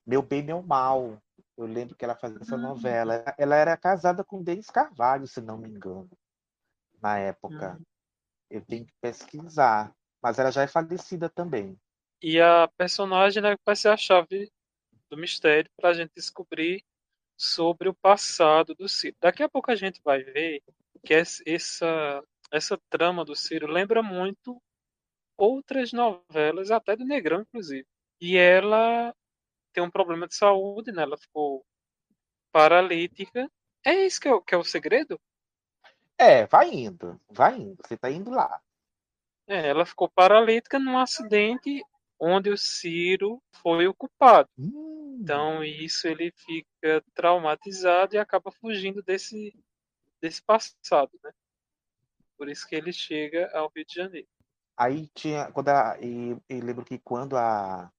[0.05, 1.17] Meu Bem, Meu Mal.
[1.57, 3.25] Eu lembro que ela fazia essa novela.
[3.39, 6.11] Ela era casada com Denis Carvalho, se não me engano,
[7.01, 7.79] na época.
[8.51, 9.95] Eu tenho que pesquisar.
[10.21, 11.79] Mas ela já é falecida também.
[12.21, 14.51] E a personagem né, vai ser a chave
[15.09, 16.85] do mistério para a gente descobrir
[17.37, 19.17] sobre o passado do Ciro.
[19.21, 20.63] Daqui a pouco a gente vai ver
[21.05, 24.61] que essa, essa trama do Ciro lembra muito
[25.37, 27.87] outras novelas, até do Negrão, inclusive.
[28.21, 29.15] E ela
[29.73, 31.03] tem um problema de saúde, né?
[31.03, 31.65] Ela ficou
[32.53, 33.51] paralítica.
[33.85, 35.19] É isso que é, que é o segredo?
[36.19, 37.79] É, vai indo, vai indo.
[37.83, 38.61] Você tá indo lá.
[39.47, 41.83] É, ela ficou paralítica num acidente
[42.19, 44.51] onde o Ciro foi o culpado.
[44.59, 45.19] Hum.
[45.23, 49.55] Então, isso ele fica traumatizado e acaba fugindo desse,
[50.21, 51.33] desse passado, né?
[52.41, 54.27] Por isso que ele chega ao Rio de Janeiro.
[54.75, 55.53] Aí tinha.
[55.53, 57.93] Quando a, e, e lembro que quando a,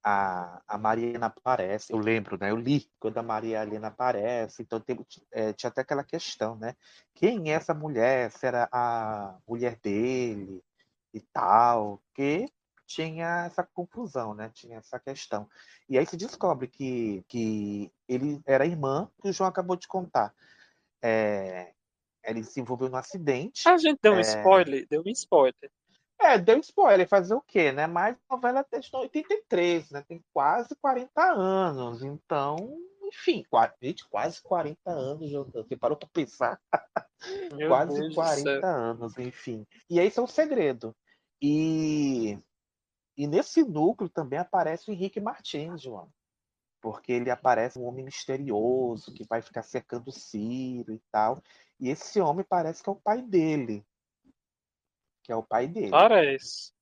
[0.00, 2.52] a, a Maria Helena aparece, eu lembro, né?
[2.52, 4.96] Eu li quando a Maria Helena aparece, então tem,
[5.32, 6.76] é, tinha até aquela questão, né?
[7.16, 8.30] Quem é essa mulher?
[8.30, 10.62] Será a mulher dele
[11.12, 12.00] e tal?
[12.14, 12.48] Que
[12.86, 14.52] tinha essa confusão, né?
[14.54, 15.50] Tinha essa questão.
[15.88, 20.32] E aí se descobre que, que ele era irmã, que o João acabou de contar.
[21.02, 21.74] É,
[22.24, 23.68] ele se envolveu num acidente.
[23.68, 25.70] A gente deu um é, spoiler, deu um spoiler.
[26.20, 27.86] É, deu spoiler, fazer o quê, né?
[27.86, 30.04] Mas a novela é de 83, né?
[30.08, 32.02] Tem quase 40 anos.
[32.02, 32.56] Então,
[33.02, 36.60] enfim, quase, gente, quase 40 anos, Você parou para pensar?
[37.68, 38.66] Quase Deus do 40 céu.
[38.66, 39.66] anos, enfim.
[39.88, 40.94] E esse é o segredo.
[41.40, 42.38] E,
[43.16, 46.10] e nesse núcleo também aparece o Henrique Martins, João.
[46.82, 51.42] Porque ele aparece um homem misterioso que vai ficar cercando o Ciro e tal.
[51.84, 53.84] E esse homem parece que é o pai dele.
[55.22, 55.90] Que é o pai dele.
[55.90, 56.72] Parece.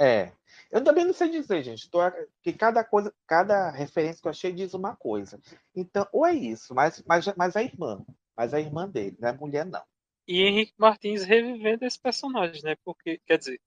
[0.00, 0.32] É.
[0.70, 1.90] Eu também não sei dizer, gente.
[1.90, 1.98] Tô,
[2.40, 5.40] que cada coisa, cada referência que eu achei diz uma coisa.
[5.74, 8.06] Então, ou é isso, mas, mas, mas a irmã.
[8.36, 9.82] Mas a irmã dele, não é mulher, não.
[10.24, 12.76] E Henrique Martins revivendo esse personagem, né?
[12.84, 13.60] Porque, quer dizer,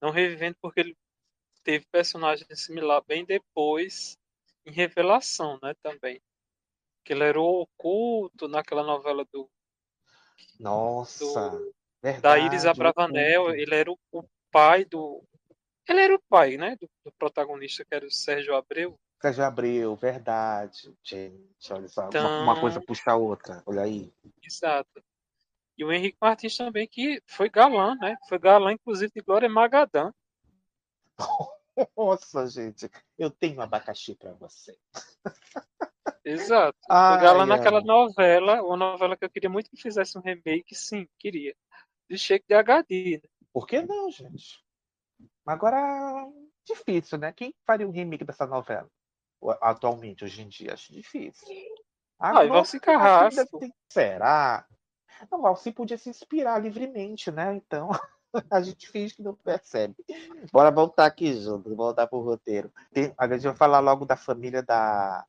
[0.00, 0.96] não revivendo porque ele
[1.62, 4.16] teve personagem similar bem depois
[4.64, 5.74] em Revelação, né?
[5.82, 6.18] Também.
[7.04, 9.46] Que ele era o oculto naquela novela do.
[10.58, 11.50] Nossa.
[11.50, 13.50] do- verdade, da Iris Abravanel.
[13.54, 15.22] Ele era o, o pai do.
[15.88, 16.76] Ele era o pai, né?
[16.80, 18.98] Do, do protagonista, que era o Sérgio Abreu.
[19.20, 20.94] Sérgio Abreu, verdade.
[21.04, 22.02] Gente, olha só.
[22.02, 23.62] Uma, Então- uma coisa puxa a outra.
[23.66, 24.12] Olha aí.
[24.42, 25.02] Exato.
[25.76, 28.16] E o Henrique Martins também, que foi galã, né?
[28.28, 30.12] Foi galã, inclusive, de Glória Magadã.
[31.96, 32.90] Nossa, gente.
[33.18, 34.78] Eu tenho abacaxi pra você.
[36.24, 36.78] Exato.
[36.88, 37.46] Ai, Foi galã ai.
[37.46, 41.54] naquela novela, uma novela que eu queria muito que fizesse um remake, sim, queria.
[42.08, 43.28] De Shake de HD, né?
[43.52, 44.62] Por que não, gente?
[45.46, 46.26] Agora,
[46.66, 47.32] difícil, né?
[47.32, 48.88] Quem faria um remake dessa novela?
[49.60, 51.48] Atualmente, hoje em dia, acho difícil.
[52.18, 53.58] Ah, e Valci Carrasco.
[53.58, 54.66] tem- Será?
[55.30, 57.54] Não, Valci podia se inspirar livremente, né?
[57.54, 57.88] Então,
[58.52, 59.94] a gente finge que não percebe.
[60.52, 62.72] Bora voltar aqui junto, voltar pro roteiro.
[62.92, 65.26] Tem, a gente vai falar logo da família da,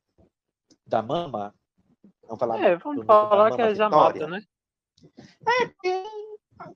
[0.86, 1.54] da Mama.
[2.22, 4.42] Vamos falar É, vamos falar que é já mata, né?
[5.60, 6.04] É, porque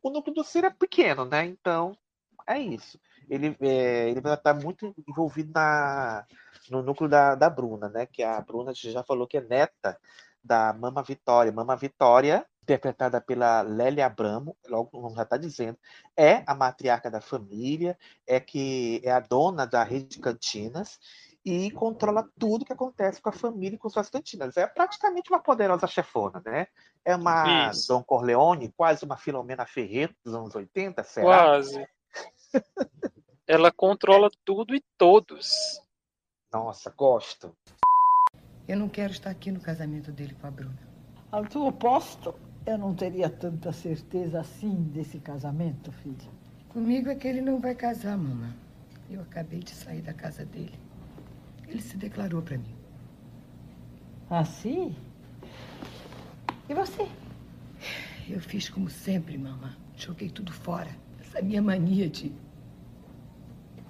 [0.02, 1.46] o núcleo do Ciro é pequeno, né?
[1.46, 1.96] Então,
[2.46, 2.98] é isso.
[3.28, 6.24] Ele, é, ele vai estar muito envolvido na,
[6.70, 8.06] no núcleo da, da Bruna, né?
[8.06, 9.98] Que a Bruna já falou que é neta
[10.42, 11.50] da Mama Vitória.
[11.50, 15.78] Mama Vitória, interpretada pela Lélia Abramo, logo já está dizendo,
[16.16, 20.98] é a matriarca da família, é que é a dona da rede de cantinas
[21.46, 24.56] e controla tudo que acontece com a família e com suas cantinas.
[24.56, 26.66] É praticamente uma poderosa chefona, né?
[27.04, 27.86] É uma Isso.
[27.86, 31.24] Dom Corleone, quase uma Filomena Ferreira dos anos 80, será?
[31.24, 31.86] Quase.
[33.46, 35.80] Ela controla tudo e todos.
[36.52, 37.56] Nossa, gosto.
[38.66, 40.80] Eu não quero estar aqui no casamento dele com a Bruna.
[41.30, 42.34] Ao teu posto,
[42.66, 46.28] eu não teria tanta certeza assim desse casamento, filha.
[46.70, 48.52] Comigo é que ele não vai casar, mamãe.
[49.08, 50.85] Eu acabei de sair da casa dele.
[51.68, 52.74] Ele se declarou para mim.
[54.30, 54.94] Ah, sim?
[56.68, 57.08] E você?
[58.28, 59.72] Eu fiz como sempre, mamãe.
[59.96, 60.90] Joguei tudo fora.
[61.20, 62.32] Essa minha mania de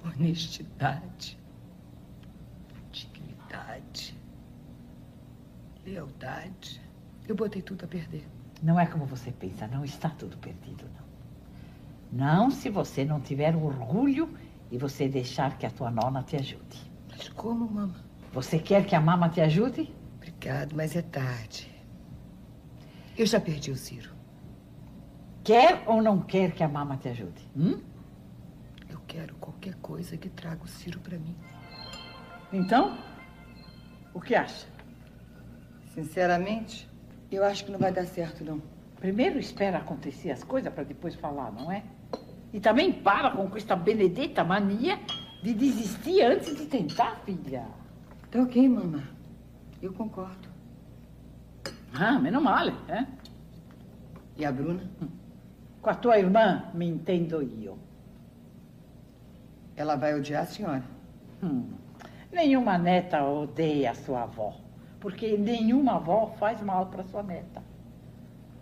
[0.05, 1.39] honestidade,
[2.93, 4.17] dignidade,
[5.85, 6.81] lealdade.
[7.27, 8.27] Eu botei tudo a perder.
[8.63, 11.07] Não é como você pensa, não está tudo perdido, não.
[12.13, 14.33] Não se você não tiver orgulho
[14.71, 16.91] e você deixar que a tua nona te ajude.
[17.17, 18.05] Mas como, mamãe?
[18.33, 19.91] Você quer que a mama te ajude?
[20.17, 21.75] Obrigado, mas é tarde.
[23.17, 24.11] Eu já perdi o Ciro.
[25.43, 27.49] Quer ou não quer que a mama te ajude?
[27.57, 27.81] Hum?
[28.91, 31.35] Eu quero qualquer coisa que traga o Ciro para mim.
[32.53, 32.99] Então,
[34.13, 34.67] o que acha?
[35.95, 36.87] Sinceramente,
[37.31, 38.61] eu acho que não vai dar certo, não.
[39.01, 41.83] Primeiro espera acontecer as coisas para depois falar, não é?
[42.53, 44.99] E também para com esta benedita mania
[45.43, 47.67] de desistir antes de tentar, filha.
[48.31, 49.05] Tá ok, mamãe.
[49.81, 50.49] Eu concordo.
[51.95, 53.07] Ah, menos mal, é?
[54.37, 54.83] E a Bruna?
[55.81, 57.79] Com a tua irmã, me entendo eu.
[59.77, 60.85] Ela vai odiar a senhora.
[61.43, 61.71] Hum.
[62.33, 64.55] Nenhuma neta odeia a sua avó,
[65.01, 67.63] porque nenhuma avó faz mal para sua neta.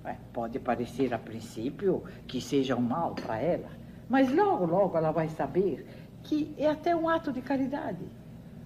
[0.05, 3.71] Ué, pode parecer a princípio que seja um mal para ela,
[4.09, 5.87] mas logo, logo ela vai saber
[6.25, 8.05] que é até um ato de caridade,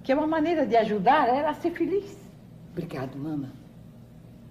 [0.02, 2.16] que é uma maneira de ajudar ela a ser feliz.
[2.70, 3.52] Obrigado, mama.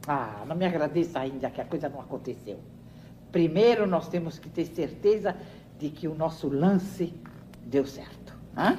[0.08, 2.60] Ah, não me agradeça ainda que a coisa não aconteceu.
[3.32, 5.36] Primeiro nós temos que ter certeza
[5.80, 7.14] de que o nosso lance
[7.66, 8.38] deu certo.
[8.56, 8.78] Hã?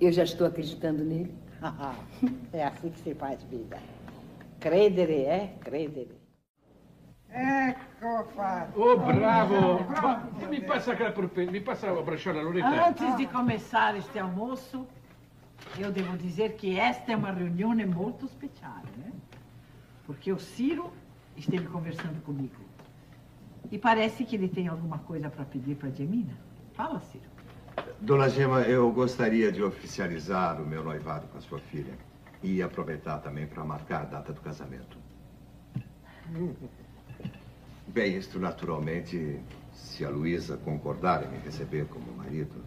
[0.00, 1.34] Eu já estou acreditando nele.
[2.52, 3.78] é assim que se faz vida.
[4.58, 6.21] Credere é credere.
[7.32, 8.78] Ecco fatto.
[8.78, 9.84] Oh, bravo!
[10.02, 11.46] Ma mi passa aquela porpe...
[11.46, 12.88] mi passa a bracciola, Loretta.
[12.88, 14.86] Antes de começar este almoço,
[15.78, 19.12] eu devo dizer que esta é uma reunião muito especial, né?
[20.04, 20.92] Porque o Ciro
[21.34, 22.60] esteve conversando comigo.
[23.70, 26.36] E parece que ele tem alguma coisa para pedir para Gemina.
[26.74, 27.24] Fala, Ciro.
[27.98, 31.96] Dona Gema, eu gostaria de oficializar o meu noivado com a sua filha.
[32.42, 34.98] E aproveitar também para marcar a data do casamento.
[37.92, 39.38] Bem, isto naturalmente,
[39.74, 42.64] se a Luísa concordar em me receber como marido.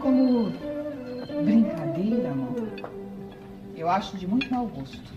[0.00, 0.50] Como
[1.44, 2.72] brincadeira, amor,
[3.76, 5.12] eu acho de muito mau gosto.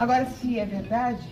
[0.00, 1.22] Agora, se é verdade,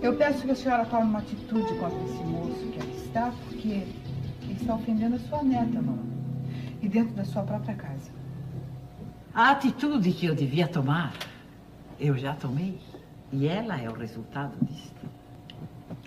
[0.00, 3.68] eu peço que a senhora tome uma atitude contra esse moço que aqui está, porque
[3.68, 6.14] ele está ofendendo a sua neta, mamãe.
[6.80, 7.93] E dentro da sua própria casa.
[9.34, 11.12] A atitude que eu devia tomar,
[11.98, 12.78] eu já tomei.
[13.32, 15.08] E ela é o resultado disto.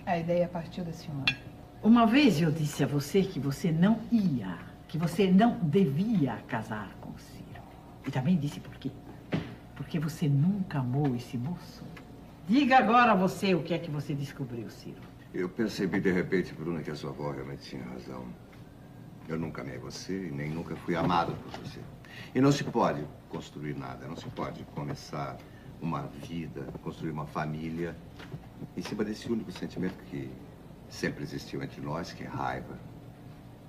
[0.06, 1.36] A ideia partiu da senhora.
[1.82, 4.56] Uma vez eu disse a você que você não ia,
[4.88, 7.60] que você não devia casar com o Ciro.
[8.06, 8.90] E também disse por quê.
[9.76, 11.84] Porque você nunca amou esse moço.
[12.48, 15.02] Diga agora a você o que é que você descobriu, Ciro.
[15.34, 18.24] Eu percebi de repente, Bruna, que a sua avó realmente tinha razão.
[19.28, 21.80] Eu nunca amei você e nem nunca fui amado por você.
[22.34, 25.36] E não se pode construir nada, não se pode começar
[25.80, 27.96] uma vida, construir uma família
[28.76, 30.30] em cima desse único sentimento que
[30.88, 32.78] sempre existiu entre nós, que é raiva.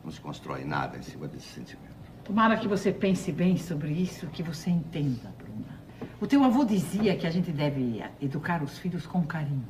[0.03, 1.89] Não se constrói nada em cima desse sentimento.
[2.23, 5.79] Tomara que você pense bem sobre isso, que você entenda, Bruna.
[6.21, 9.67] O teu avô dizia que a gente deve educar os filhos com carinho.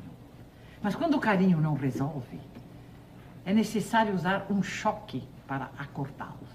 [0.82, 2.40] Mas quando o carinho não resolve,
[3.44, 6.50] é necessário usar um choque para acordá-los.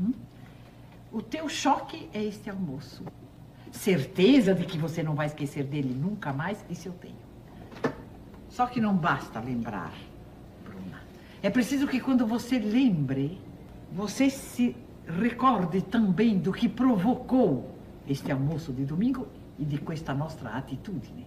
[0.00, 0.12] Hum?
[1.12, 3.04] O teu choque é este almoço.
[3.72, 7.18] Certeza de que você não vai esquecer dele nunca mais, isso eu tenho.
[8.48, 9.92] Só que não basta lembrar,
[10.62, 11.02] Bruna.
[11.42, 13.40] É preciso que quando você lembre,
[13.92, 17.74] você se recorde também do que provocou
[18.06, 19.26] este almoço de domingo
[19.58, 21.26] e de questa nossa atitude.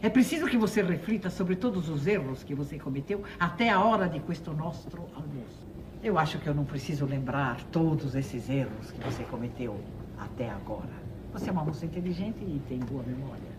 [0.00, 4.08] É preciso que você reflita sobre todos os erros que você cometeu até a hora
[4.08, 5.69] de questo nosso almoço.
[6.02, 9.78] Eu acho que eu não preciso lembrar todos esses erros que você cometeu
[10.18, 10.88] até agora.
[11.32, 13.50] Você é uma moça inteligente e tem boa memória.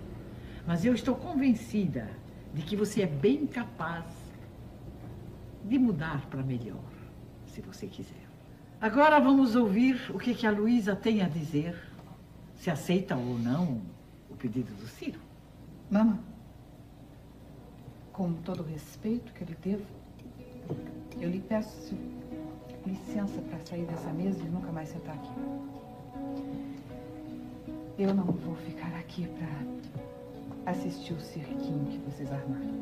[0.66, 2.10] Mas eu estou convencida
[2.52, 4.06] de que você é bem capaz
[5.64, 6.84] de mudar para melhor,
[7.46, 8.28] se você quiser.
[8.80, 11.76] Agora vamos ouvir o que, que a Luísa tem a dizer,
[12.56, 13.82] se aceita ou não
[14.30, 15.20] o pedido do Ciro.
[15.92, 16.20] Mama,
[18.12, 19.86] com todo o respeito que lhe devo,
[21.20, 21.96] eu lhe peço
[22.86, 25.30] licença para sair dessa mesa e nunca mais sentar aqui.
[27.98, 32.82] Eu não vou ficar aqui para assistir o cirquinho que vocês armaram.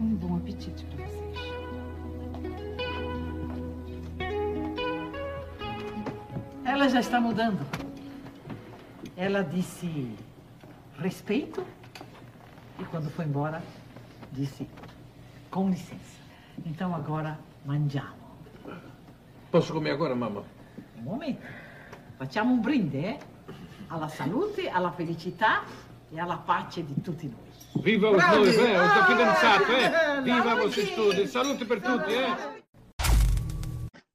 [0.00, 1.20] Um bom apetite para vocês.
[6.64, 7.66] Ela já está mudando.
[9.16, 10.14] Ela disse
[10.98, 11.64] respeito
[12.80, 13.62] e quando foi embora
[14.30, 14.66] disse
[15.50, 16.18] com licença.
[16.64, 18.18] Então agora mangiamo.
[19.50, 20.42] Posso comer agora, mamma?
[20.96, 21.44] Un momento.
[22.16, 23.18] Facciamo un brinde, eh?
[23.88, 25.64] Alla salute, alla felicità
[26.12, 27.82] e alla pace di tutti noi.
[27.82, 28.36] Viva os Bravi!
[28.36, 28.78] dois, eh?
[28.78, 29.84] Ho già Ah, fidanzato, eh?
[30.18, 31.28] eh, Viva vocês todos.
[31.30, 32.58] Salute per tutti, eh?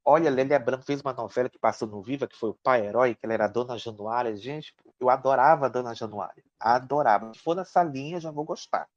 [0.08, 3.16] Olha, Lélia Branco fez uma novela que passou no Viva, que foi o Pai Herói,
[3.16, 4.36] que ela era a Dona Januária.
[4.38, 6.44] Gente, eu adorava a Dona Januária.
[6.60, 7.34] Adorava.
[7.34, 8.88] Se for nessa linha, já vou gostar.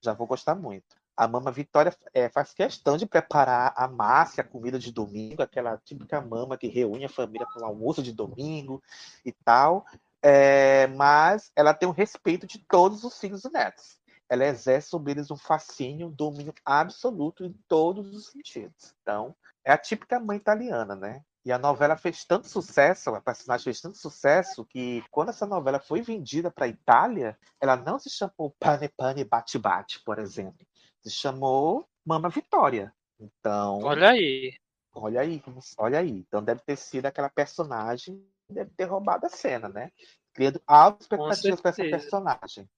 [0.00, 0.96] Já vou gostar muito.
[1.16, 5.76] A Mama Vitória é, faz questão de preparar a massa, a comida de domingo, aquela
[5.76, 8.82] típica mama que reúne a família para o almoço de domingo
[9.24, 9.84] e tal.
[10.22, 14.00] É, mas ela tem o respeito de todos os filhos e netos.
[14.28, 18.94] Ela exerce sobre eles um fascínio, um domínio absoluto em todos os sentidos.
[19.02, 21.22] Então, é a típica mãe italiana, né?
[21.44, 25.80] E a novela fez tanto sucesso, a personagem fez tanto sucesso, que quando essa novela
[25.80, 30.64] foi vendida para a Itália, ela não se chamou Pane Pane Bate Bate, por exemplo.
[31.02, 32.94] Se chamou Mama Vitória.
[33.18, 33.80] Então.
[33.82, 34.54] Olha aí.
[34.94, 35.42] Olha aí,
[35.78, 36.10] olha aí.
[36.10, 39.90] Então deve ter sido aquela personagem, deve ter roubado a cena, né?
[40.32, 42.68] Criando altas expectativas para essa personagem.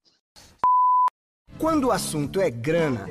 [1.58, 3.06] Quando o assunto é grana,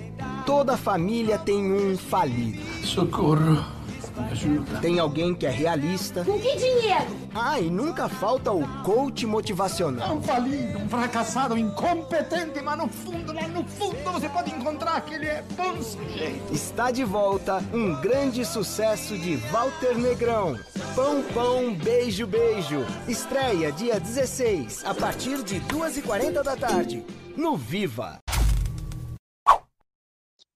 [0.46, 2.62] toda família tem um falido.
[2.86, 3.83] Socorro.
[4.32, 4.80] Ajuda.
[4.80, 6.24] Tem alguém que é realista.
[6.24, 7.08] Com que dinheiro?
[7.34, 10.16] Ah, e nunca falta o coach motivacional.
[10.18, 15.02] Um falido, um fracassado, um incompetente, mas no fundo, lá no fundo, você pode encontrar
[15.02, 16.54] que ele é bom sujeito.
[16.54, 20.58] Está de volta um grande sucesso de Walter Negrão.
[20.96, 22.86] Pão, pão, beijo, beijo.
[23.08, 27.04] Estreia dia 16, a partir de 2h40 da tarde.
[27.36, 28.23] No Viva.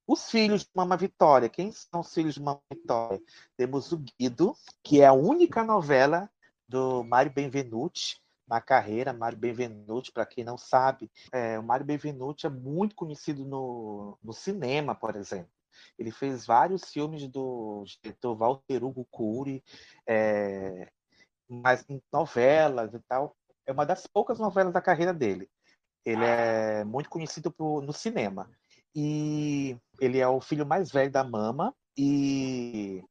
[0.07, 1.49] Os filhos de Mama Vitória.
[1.49, 3.21] Quem são os filhos de Mama Vitória?
[3.57, 6.29] Temos o Guido, que é a única novela
[6.65, 9.11] do Mário Benvenuti na carreira.
[9.11, 14.31] Mário Benvenuti, para quem não sabe, é, o Mário Benvenuti é muito conhecido no, no
[14.31, 15.51] cinema, por exemplo.
[15.99, 19.61] Ele fez vários filmes do diretor Walter Hugo Cury,
[20.07, 20.89] é,
[21.49, 23.35] mas em novelas e tal.
[23.65, 25.49] É uma das poucas novelas da carreira dele.
[26.05, 28.49] Ele é muito conhecido no cinema.
[28.95, 33.03] E ele é o filho mais velho da mama e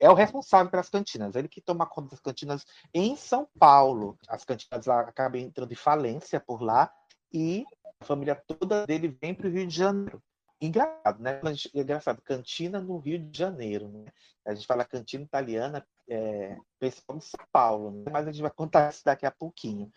[0.00, 1.36] é o responsável pelas cantinas.
[1.36, 4.18] Ele que toma conta das cantinas em São Paulo.
[4.28, 6.90] As cantinas lá acabam entrando em falência por lá
[7.32, 7.64] e
[8.00, 10.22] a família toda dele vem para o Rio de Janeiro.
[10.60, 11.40] Engraçado, né?
[11.74, 13.88] É Engraçado, cantina no Rio de Janeiro.
[13.88, 14.04] Né?
[14.46, 18.10] A gente fala cantina italiana, é, pessoal de São Paulo, né?
[18.10, 19.90] mas a gente vai contar isso daqui a pouquinho.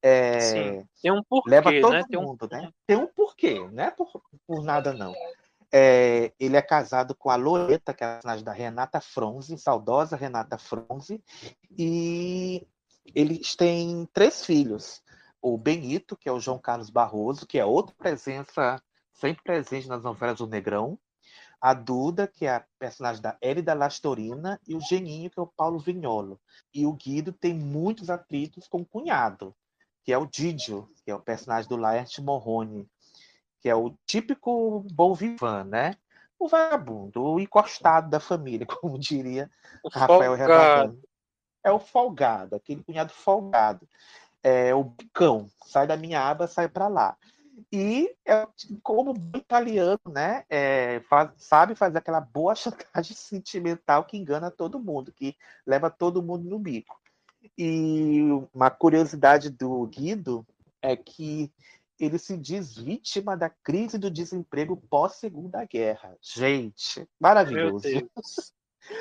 [0.00, 0.88] É, Sim.
[1.02, 2.04] Tem um porquê, leva todo né?
[2.08, 2.72] Tem um mundo, né?
[2.86, 4.10] Tem um porquê, não é por,
[4.46, 5.12] por nada, não.
[5.70, 10.16] É, ele é casado com a Loreta, que é a personagem da Renata Fronze, saudosa
[10.16, 11.22] Renata Fronze,
[11.70, 12.66] e
[13.14, 15.02] eles têm três filhos.
[15.42, 20.02] O Benito, que é o João Carlos Barroso, que é outra presença sempre presente nas
[20.02, 20.98] novelas do Negrão.
[21.60, 25.46] A Duda, que é a personagem da Elida Lastorina, e o Geninho, que é o
[25.46, 26.40] Paulo Vignolo.
[26.72, 29.54] E o Guido tem muitos atritos com o cunhado,
[30.04, 32.88] que é o Didio, que é o personagem do Laerte Morrone,
[33.60, 35.96] que é o típico bom vivan, né?
[36.38, 39.50] O vagabundo, o encostado da família, como diria
[39.82, 40.34] O Rafael.
[40.34, 41.02] Rebatano.
[41.64, 43.86] É o folgado, aquele cunhado folgado.
[44.42, 47.16] É o bicão, sai da minha aba, sai para lá.
[47.72, 48.46] E é
[48.82, 50.44] como bom italiano, né?
[50.48, 55.36] É, faz- sabe fazer aquela boa chantagem sentimental que engana todo mundo, que
[55.66, 56.98] leva todo mundo no bico.
[57.56, 58.20] E
[58.52, 60.46] uma curiosidade do Guido
[60.82, 61.52] é que
[61.98, 66.16] ele se diz vítima da crise do desemprego pós-segunda guerra.
[66.20, 67.88] Gente, maravilhoso.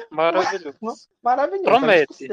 [0.09, 0.77] Maravilhoso.
[1.21, 1.69] Maravilhoso.
[1.69, 2.27] Gente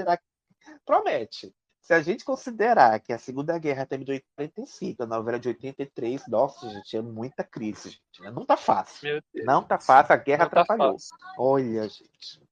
[0.85, 1.55] Promete.
[1.85, 6.27] Se a gente considerar que a Segunda Guerra terminou em 45, a novela de 83,
[6.29, 8.23] nossa, gente, é muita crise, gente.
[8.23, 8.31] né?
[8.31, 9.07] Não tá fácil.
[9.07, 9.47] Meu Deus.
[9.47, 10.93] Não tá fácil, a guerra Não tá atrapalhou.
[10.95, 11.15] fácil.
[11.39, 12.43] Olha, gente.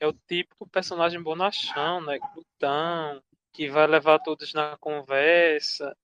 [0.00, 2.18] É o típico personagem bonachão, né?
[2.32, 3.22] Glutão,
[3.52, 5.94] que vai levar todos na conversa.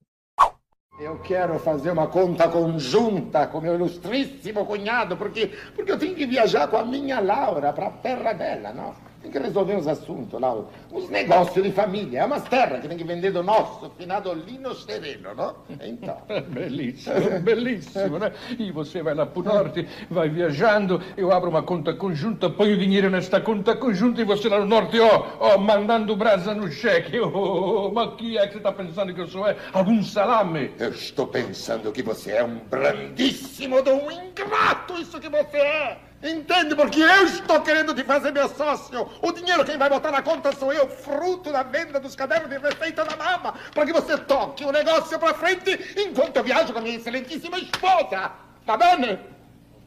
[1.01, 6.27] Eu quero fazer uma conta conjunta com meu ilustríssimo cunhado, porque, porque eu tenho que
[6.27, 8.95] viajar com a minha Laura para a terra dela, não?
[9.25, 10.55] Tem que resolver uns assuntos lá,
[10.93, 12.21] uns negócios de família.
[12.21, 15.57] É umas terras que tem que vender do nosso finado Lino Sereno, não?
[15.81, 16.19] Então.
[16.53, 18.33] Bellissimo, bellissimo, né?
[18.59, 23.09] E você vai lá pro norte, vai viajando, eu abro uma conta conjunta, ponho dinheiro
[23.09, 27.19] nesta conta conjunta e você lá no norte, ó, ó, mandando brasa no cheque.
[27.35, 29.49] Oh, ma chi é que você tá pensando que eu sou?
[29.49, 29.57] É?
[29.73, 30.71] Algum salame?
[30.79, 35.99] Eu estou pensando que você é um brandíssimo de um ingrato, isso que você é!
[36.23, 36.75] Entende?
[36.75, 39.07] Porque eu estou querendo te fazer meu sócio.
[39.21, 42.59] O dinheiro quem vai botar na conta sou eu, fruto da venda dos cadernos de
[42.59, 46.79] receita da mama, para que você toque o negócio para frente enquanto eu viajo com
[46.79, 48.33] a minha excelentíssima esposa.
[48.65, 49.21] Tá bem?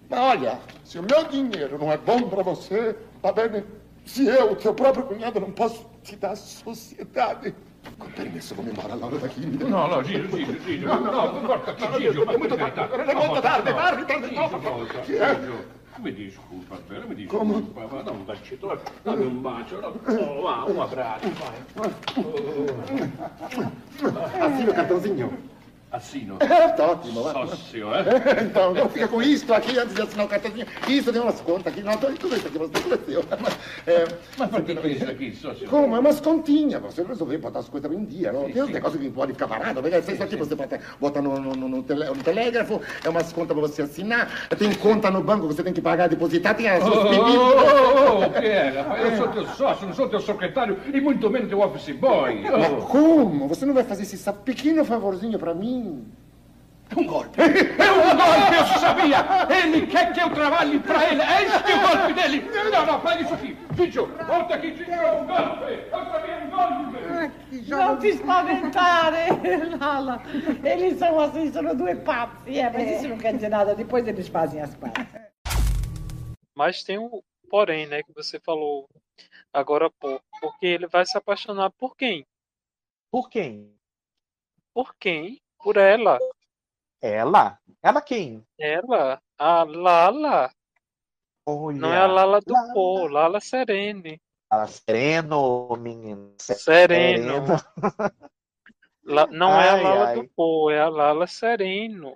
[0.09, 3.63] Mas olha, se o meu dinheiro não é bom para você, tá bem?
[4.05, 7.53] Se eu, teu próprio cunhado, não posso te dar sociedade.
[7.97, 9.45] Com permesso, vou me embora, Laura, daqui.
[9.45, 10.87] No, no, Gigio, Gigio, Gigio.
[10.87, 12.23] No, guarda qui, Gigio.
[12.29, 14.85] È molto tardi, è molto tardi, tardi, tardi, troppo.
[15.03, 15.39] Chi è?
[15.99, 19.99] Mi disculpa, bene, mi disculpa, ma da un bacetto, dammi un bacio, no?
[20.05, 21.31] Oh, va, un abbraccio,
[21.73, 21.91] vai.
[24.39, 25.55] Assina o cartãozinho.
[25.89, 26.35] Assino.
[26.41, 27.23] É, tá ótimo.
[27.23, 28.03] Sócio, eh?
[28.43, 30.65] Então, não fica com isto aqui antes de assinar o cartãozinho.
[30.85, 31.81] Isso tem umas contas aqui.
[31.81, 33.23] Não, tudo isso aqui, você tudo é seu.
[33.87, 34.05] É,
[34.37, 35.67] Ma perché che isso aqui, sócio?
[35.69, 35.95] Como?
[35.95, 36.81] É umas continhas.
[36.81, 38.33] Você resolveu botar as coisas em dia.
[38.33, 38.47] Não?
[38.47, 38.73] Sim, Tem uns sim.
[38.73, 39.81] negócios que pode ficar parado.
[39.81, 39.99] né?
[39.99, 42.81] Isso aqui você bota, bota no, no, no, no tele- no telégrafo.
[43.05, 44.49] É umas contas para você assinar.
[44.57, 46.53] Tem conta no banco que você tem que pagar, depositar.
[46.53, 48.69] Tem as Oh, suas oh, oh, oh, o che è?
[48.75, 49.03] rapaz?
[49.05, 52.41] Eu sou teu sócio, não sou teu secretário e muito menos teu office boy.
[52.41, 52.81] Mas Oh.
[52.87, 53.47] como?
[53.47, 55.76] Você não vai fazer esse pequeno favorzinho para mim?
[56.95, 57.37] Um golpe.
[57.41, 59.17] É um golpe, eu sabia!
[59.63, 61.21] Ele quer que eu trabalhe pra ele.
[61.21, 62.49] É este o golpe dele!
[62.71, 63.57] Não, não, faz isso aqui.
[63.75, 65.73] Ciccio, volta aqui, é um golpe!
[65.91, 67.67] Eu sabia, um golpe!
[67.67, 69.29] Não te espaventarem,
[69.79, 70.21] Lala.
[70.63, 72.55] Eles são assim, são duas partes.
[72.55, 73.75] É, mas isso não quer dizer nada.
[73.75, 75.05] Depois eles fazem as partes.
[76.55, 78.87] Mas tem um porém, né, que você falou
[79.53, 80.23] agora há pouco.
[80.39, 82.25] Porque ele vai se apaixonar por quem?
[83.11, 83.73] Por quem?
[84.73, 85.41] Por quem?
[85.63, 86.19] Por ela.
[87.01, 87.59] Ela?
[87.81, 88.45] Ela quem?
[88.59, 89.21] Ela.
[89.37, 90.51] A Lala.
[91.45, 92.73] Olha, Não é a Lala do Lala.
[92.73, 94.21] Pô, Lala Serene.
[94.51, 96.33] Ela sereno, menino.
[96.39, 97.43] Sereno.
[99.03, 100.15] La- Não é a Ai, Lala ai.
[100.15, 102.13] do Pô, é a Lala Sereno.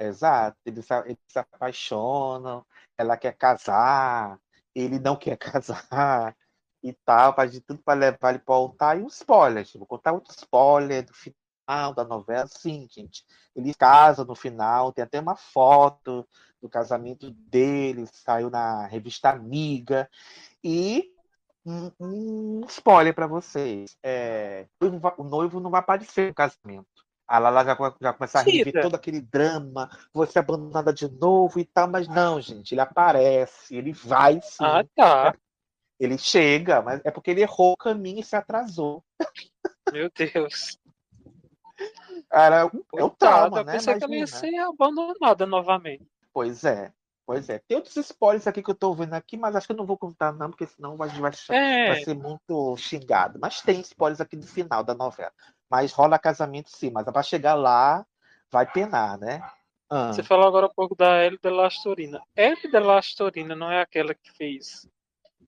[0.00, 2.64] Exato, eles, se- eles se apaixonam,
[2.96, 4.38] ela quer casar,
[4.74, 5.36] ele não quer
[5.66, 6.36] casar
[6.82, 8.98] e tal, faz de tudo para levar ele para o altar.
[8.98, 11.34] E um spoiler, vou contar outro spoiler do final
[11.94, 12.46] da novela.
[12.46, 16.26] Sim, gente, eles casam no final, tem até uma foto
[16.60, 20.08] do casamento deles, saiu na revista Amiga.
[20.64, 21.12] E
[21.64, 24.66] um, um spoiler para vocês: é,
[25.18, 26.86] o noivo não vai aparecer no casamento.
[27.26, 28.82] A Lala já, já começa a reviver Mentira.
[28.82, 33.92] todo aquele drama, você abandonada de novo e tal, mas não, gente, ele aparece, ele
[33.92, 34.64] vai sim.
[34.64, 35.34] Ah, tá.
[36.00, 39.04] Ele chega, mas é porque ele errou o caminho e se atrasou.
[39.92, 40.78] Meu Deus.
[42.30, 43.72] Era, é Coitada, trauma, eu né?
[43.72, 44.38] pensei que ela ia Imagina.
[44.40, 46.06] ser abandonada novamente.
[46.32, 46.92] Pois é,
[47.26, 47.58] pois é.
[47.60, 49.96] Tem outros spoilers aqui que eu tô vendo aqui, mas acho que eu não vou
[49.96, 51.88] contar, não, porque senão a gente vai, É.
[51.88, 53.38] vai ser muito xingado.
[53.40, 55.32] Mas tem spoilers aqui do final da novela.
[55.70, 58.04] Mas rola casamento sim, mas para chegar lá
[58.50, 59.42] vai penar, né?
[59.90, 62.20] Ah, Você falou agora há pouco da Ellie de Lastorina.
[62.36, 64.86] Ellie de Lastorina não é aquela que fez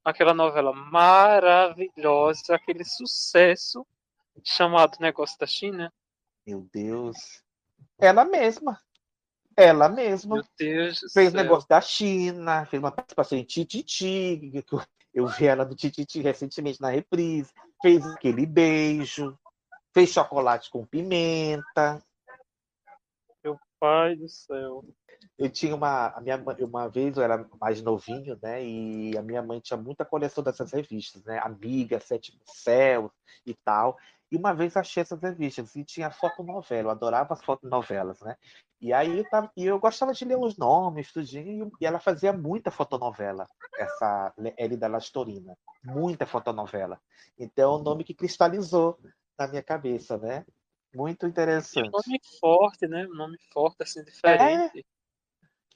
[0.03, 3.87] aquela novela maravilhosa, aquele sucesso
[4.43, 5.93] chamado Negócio da China?
[6.51, 7.43] Meu Deus.
[7.99, 8.81] Ela mesma.
[9.57, 10.37] Ela mesma.
[10.37, 14.65] Meu Deus do Fez negócio da China, fez uma participação em Tititi, que
[15.15, 17.53] eu- vi ela no Tititi recentemente na reprise.
[17.81, 19.39] Fez aquele beijo,
[19.95, 22.03] fez chocolate com pimenta.
[23.45, 24.85] Meu pai do céu.
[25.39, 28.63] Eu tinha uma, a minha mãe- uma vez eu era mais novinho, né?
[28.65, 31.39] E a minha mãe tinha muita coleção dessas revistas, né?
[31.43, 33.11] Amiga, Sétimo Céu
[33.47, 33.97] e tal.
[34.31, 38.37] E uma vez achei essas revistas e tinha fotonovela, eu adorava as fotonovelas, né?
[38.81, 42.33] E aí eu, tava, e eu gostava de ler os nomes, tudinho, e ela fazia
[42.33, 47.01] muita fotonovela, essa Elida Lastorina, muita fotonovela.
[47.39, 48.99] Então, é um nome que cristalizou
[49.39, 50.47] na minha cabeça, né?
[50.95, 51.89] Muito interessante.
[51.89, 53.07] Um nome forte, né?
[53.07, 54.87] Um nome forte, assim, diferente.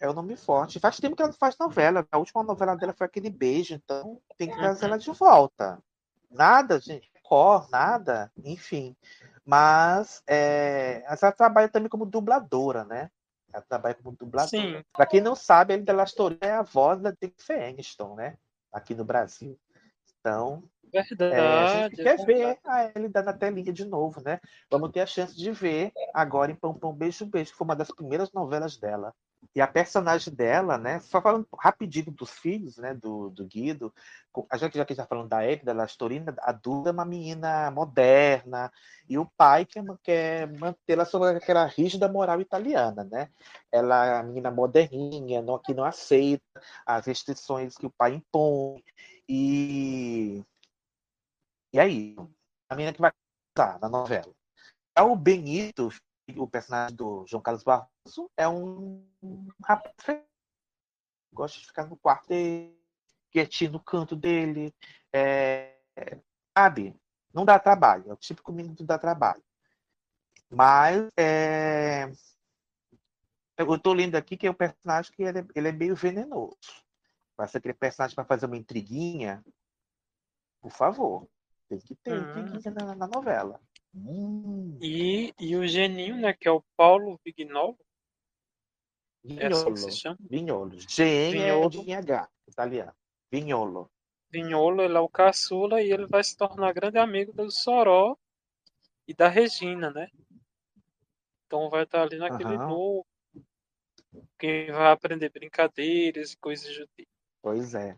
[0.00, 0.80] É um nome forte.
[0.80, 2.06] Faz tempo que ela não faz novela.
[2.10, 5.82] A última novela dela foi aquele beijo, então tem que trazer ela de volta.
[6.30, 7.13] Nada, gente.
[7.24, 8.94] Cor, nada, enfim.
[9.44, 13.10] Mas é, ela trabalha também como dubladora, né?
[13.52, 14.48] Ela trabalha como dubladora.
[14.48, 14.84] Sim.
[14.92, 18.36] Pra quem não sabe, a Lastorina é a voz da Jennifer Aniston, né?
[18.72, 19.58] Aqui no Brasil.
[20.20, 20.62] Então,
[20.92, 22.02] é, a gente Verdade.
[22.02, 24.40] quer ver a Elida na telinha de novo, né?
[24.70, 27.76] Vamos ter a chance de ver agora em Pão Pão Beijo Beijo, que foi uma
[27.76, 29.14] das primeiras novelas dela.
[29.54, 31.00] E a personagem dela, né?
[31.00, 32.94] Só falando rapidinho dos filhos, né?
[32.94, 33.92] Do, do Guido.
[34.50, 37.70] A gente já que já falando da Elida, da Lastorina, a Duda é uma menina
[37.70, 38.72] moderna.
[39.08, 43.30] E o pai quer, quer mantê-la sob aquela rígida moral italiana, né?
[43.72, 46.44] Ela é uma menina moderninha, não, que não aceita
[46.86, 48.82] as restrições que o pai impõe.
[49.28, 50.44] E
[51.74, 52.14] e aí,
[52.70, 53.10] a menina que vai
[53.52, 54.32] casar na novela.
[54.96, 55.88] É o Benito,
[56.36, 57.90] o personagem do João Carlos Barroso,
[58.36, 59.06] é um
[59.64, 60.24] rapaz
[61.32, 62.78] gosta de ficar no quarto dele,
[63.30, 64.72] quietinho no canto dele.
[65.12, 65.76] É,
[66.56, 66.94] sabe?
[67.32, 68.10] Não dá trabalho.
[68.10, 69.42] É o típico menino que dá trabalho.
[70.50, 72.04] Mas é,
[73.58, 76.56] eu tô lendo aqui que é um personagem que ele é, ele é meio venenoso.
[77.36, 79.44] Vai ser aquele personagem para fazer uma intriguinha.
[80.60, 81.26] Por favor.
[81.68, 82.40] Tem que ter Hum.
[82.40, 83.60] intriguinha na, na novela.
[83.94, 87.78] Hum, E, e o geninho, né, que é o Paulo Vignolo.
[89.26, 89.76] É assim que Vignolo.
[89.76, 90.18] se chama?
[90.20, 90.78] Vignolo.
[90.80, 91.70] Gen é Vignolo.
[91.70, 92.92] GH, italiano.
[93.32, 93.90] Vignolo.
[94.30, 98.16] Vignolo, ele é o caçula e ele vai se tornar grande amigo do Soró
[99.08, 100.08] e da Regina, né?
[101.46, 102.66] Então vai estar ali naquele Aham.
[102.66, 103.06] grupo.
[104.38, 107.10] Quem vai aprender brincadeiras e coisas do tipo.
[107.40, 107.96] Pois é.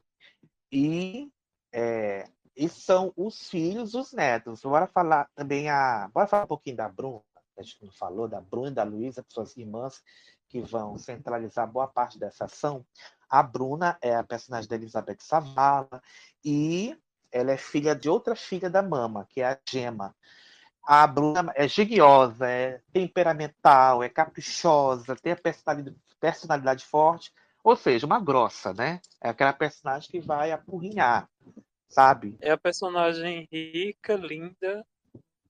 [0.70, 1.30] E,
[1.72, 4.62] é, e são os filhos, os netos.
[4.62, 6.08] Bora falar também a.
[6.12, 7.22] Bora falar um pouquinho da Bruna.
[7.54, 10.02] que A gente não falou da Bruna e da Luísa, que são as irmãs
[10.57, 12.84] que vão centralizar boa parte dessa ação.
[13.28, 16.02] A Bruna é a personagem da Elizabeth Savala
[16.42, 16.96] e
[17.30, 20.16] ela é filha de outra filha da mama, que é a Gema.
[20.82, 27.32] A Bruna é gigiosa, é temperamental, é caprichosa, tem a personalidade, personalidade forte,
[27.62, 29.00] ou seja, uma grossa, né?
[29.20, 31.28] É aquela personagem que vai apurrinhar,
[31.88, 32.36] sabe?
[32.40, 34.86] É a personagem rica, linda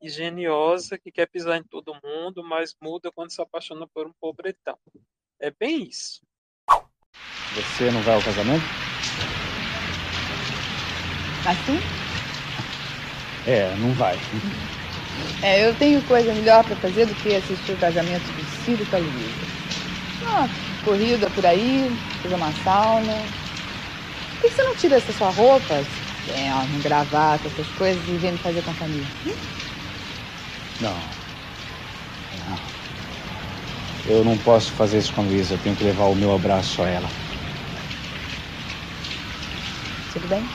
[0.01, 4.13] e geniosa que quer pisar em todo mundo, mas muda quando se apaixona por um
[4.21, 4.79] pobretão.
[5.41, 6.21] É bem isso.
[7.55, 8.65] Você não vai ao casamento?
[11.45, 11.81] Mas sim?
[13.45, 14.17] É, não vai.
[15.43, 18.97] É, eu tenho coisa melhor pra fazer do que assistir o casamento do Ciro com
[18.97, 19.47] a Luísa.
[20.21, 20.49] Uma
[20.83, 21.89] corrida por aí,
[22.21, 23.29] fazer uma sauna.
[24.33, 25.87] Por que você não tira essa sua roupa,
[26.27, 29.07] é, um gravata, essas coisas, e vem me fazer companhia?
[29.25, 29.56] Hum?
[30.79, 31.17] Não.
[32.33, 32.77] Não.
[34.03, 35.53] Eu não posso fazer isso com a Luísa.
[35.55, 37.15] Eu tenho que levar o meu abraço a ela.
[40.09, 40.53] Tudo bem?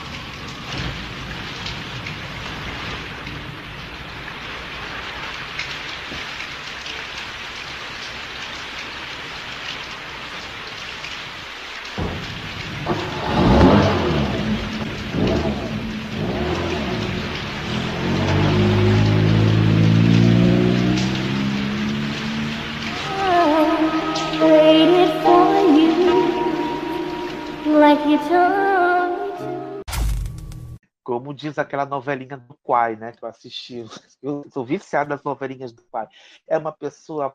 [31.22, 33.12] Como diz aquela novelinha do Quai, né?
[33.12, 33.84] Que eu assisti.
[34.20, 36.08] Eu sou viciado nas novelinhas do Quai.
[36.48, 37.32] É uma pessoa,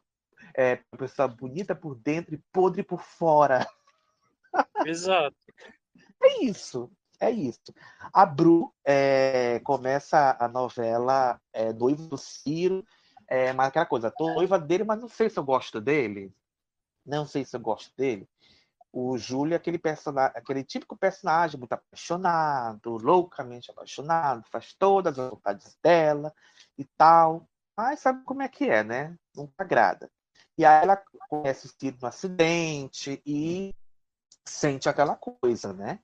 [0.54, 3.66] é, uma pessoa bonita por dentro e podre por fora.
[4.86, 5.38] Exato.
[6.22, 7.74] É isso, é isso.
[8.12, 12.86] A Bru é, começa a novela é, Noiva do Ciro,
[13.26, 16.36] é, mas aquela coisa, tô noiva dele, mas não sei se eu gosto dele.
[17.06, 18.28] Não sei se eu gosto dele.
[18.92, 25.30] O Júlio é aquele, persona- aquele típico personagem muito apaixonado, loucamente apaixonado, faz todas as
[25.30, 26.34] vontades dela
[26.78, 27.48] e tal.
[27.76, 29.18] Mas sabe como é que é, né?
[29.36, 30.10] Não agrada.
[30.58, 30.98] E aí ela
[31.30, 33.76] conhece o Ciro no acidente e
[34.46, 36.00] sente aquela coisa, né?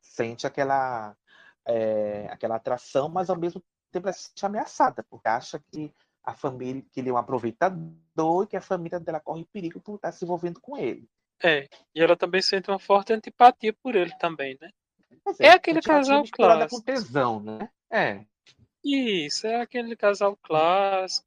[0.00, 1.16] Sente aquela,
[1.64, 3.62] é, aquela atração, mas ao mesmo
[3.92, 5.92] tempo ela se sente ameaçada, porque acha que
[6.24, 9.96] a família, que ele é um aproveitador e que a família dela corre perigo por
[9.96, 11.08] estar se envolvendo com ele.
[11.42, 11.68] É.
[11.94, 14.70] E ela também sente uma forte antipatia por ele também, né?
[15.24, 16.76] Mas É aquele casal clássico.
[16.76, 17.68] com tesão, né?
[17.90, 18.24] É.
[18.84, 21.26] Isso, é aquele casal clássico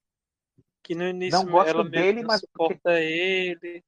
[0.83, 3.83] que no início Não gosto ela dele, não mas suporta ele.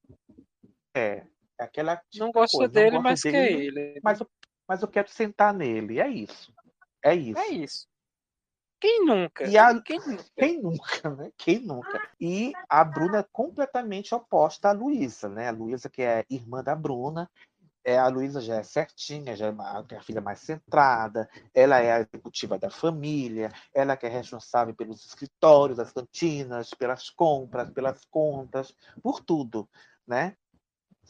[0.96, 1.26] É.
[1.60, 4.00] É aquela Não típica gosta coisa, dele, gosto mas quer dele, ele.
[4.04, 4.30] Mas, eu-
[4.68, 6.00] mas eu quero sentar nele.
[6.00, 6.54] É isso.
[7.04, 7.40] É isso.
[7.40, 7.88] É isso.
[8.82, 9.48] Quem nunca?
[9.48, 10.26] E a- Quem nunca?
[10.36, 11.32] Quem nunca, né?
[11.38, 12.10] Quem nunca?
[12.20, 15.48] E a Bruna é completamente oposta à Luísa, né?
[15.48, 17.30] A Luísa, que é irmã da Bruna,
[17.84, 21.92] é, a Luísa já é certinha, já é uma, a filha mais centrada, ela é
[21.94, 28.04] a executiva da família, ela que é responsável pelos escritórios, as cantinas, pelas compras, pelas
[28.06, 29.70] contas, por tudo,
[30.08, 30.36] né?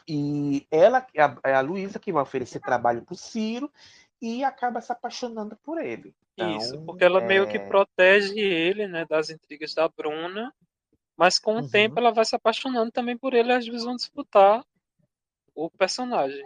[0.07, 3.71] E ela, a, é a Luísa que vai oferecer trabalho para o Ciro
[4.21, 6.15] e acaba se apaixonando por ele.
[6.37, 10.53] Isso, Então, porque ela meio que é, protege ele, né, das intrigas da Bruna,
[11.17, 11.69] mas com o Uhum.
[11.69, 14.65] tempo ela vai se apaixonando também por ele e às vezes vão disputar
[15.53, 16.45] o personagem.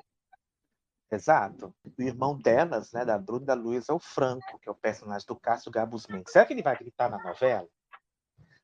[1.11, 1.73] Exato.
[1.97, 4.75] O irmão delas, né, da Bruna e da Luísa, é o Franco, que é o
[4.75, 6.33] personagem do Cássio Gabus Mendes.
[6.33, 7.67] Será que ele vai gritar na novela?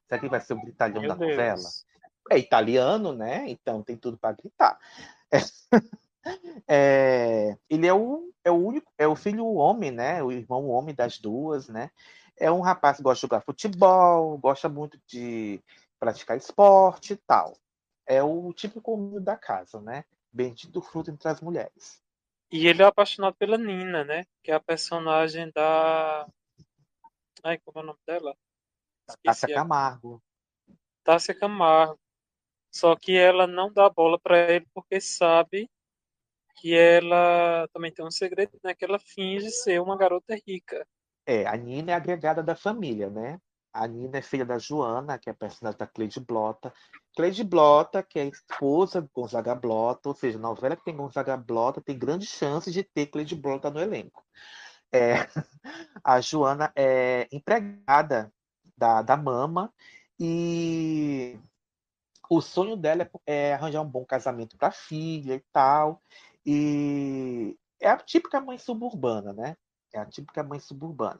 [0.07, 1.55] Será que ele vai ser o gritalhão Meu da novela?
[1.55, 1.85] Deus.
[2.29, 3.45] É italiano, né?
[3.47, 4.79] Então tem tudo para gritar.
[5.31, 5.37] É,
[7.69, 10.21] ele é o, é o único, é o filho homem, né?
[10.23, 11.91] O irmão homem das duas, né?
[12.37, 15.61] É um rapaz que gosta de jogar futebol, gosta muito de
[15.99, 17.57] praticar esporte e tal.
[18.05, 20.03] É o típico menino da casa, né?
[20.31, 22.01] Bendito fruto entre as mulheres.
[22.51, 24.25] E ele é apaixonado pela Nina, né?
[24.43, 26.27] Que é a personagem da.
[27.43, 28.35] Ai, como é o nome dela?
[29.23, 29.53] Tássia Esqueci.
[29.53, 30.21] Camargo.
[31.03, 31.99] Tássia Camargo.
[32.71, 35.69] Só que ela não dá bola pra ele porque sabe
[36.55, 38.73] que ela também tem um segredo, né?
[38.73, 40.85] Que ela finge ser uma garota rica.
[41.25, 43.39] É, a Nina é agregada da família, né?
[43.73, 46.73] A Nina é filha da Joana, que é a personagem da Cleide Blota.
[47.15, 51.81] Cleide Blota, que é esposa de Gonzaga Blota, ou seja, novela que tem Gonzaga Blota
[51.81, 54.23] tem grandes chances de ter Cleide Blota no elenco.
[54.91, 55.13] É,
[56.03, 58.31] a Joana é empregada
[58.77, 59.73] da, da Mama
[60.19, 61.39] e
[62.29, 66.01] o sonho dela é, é arranjar um bom casamento para a filha e tal.
[66.45, 69.57] E é a típica mãe suburbana, né?
[69.93, 71.19] É a típica mãe suburbana.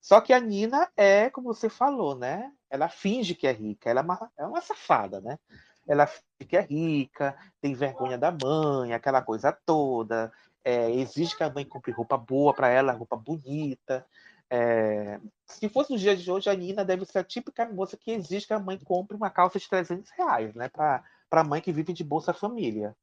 [0.00, 2.52] Só que a Nina é, como você falou, né?
[2.70, 5.38] Ela finge que é rica, ela é uma, é uma safada, né?
[5.86, 10.32] Ela finge que é rica, tem vergonha da mãe, aquela coisa toda,
[10.64, 14.06] é, exige que a mãe compre roupa boa para ela, roupa bonita.
[14.50, 18.10] É, se fosse nos dias de hoje, a Nina deve ser a típica moça que
[18.10, 20.68] exige que a mãe compre uma calça de 300 reais, né?
[20.68, 22.94] Para a mãe que vive de Bolsa Família.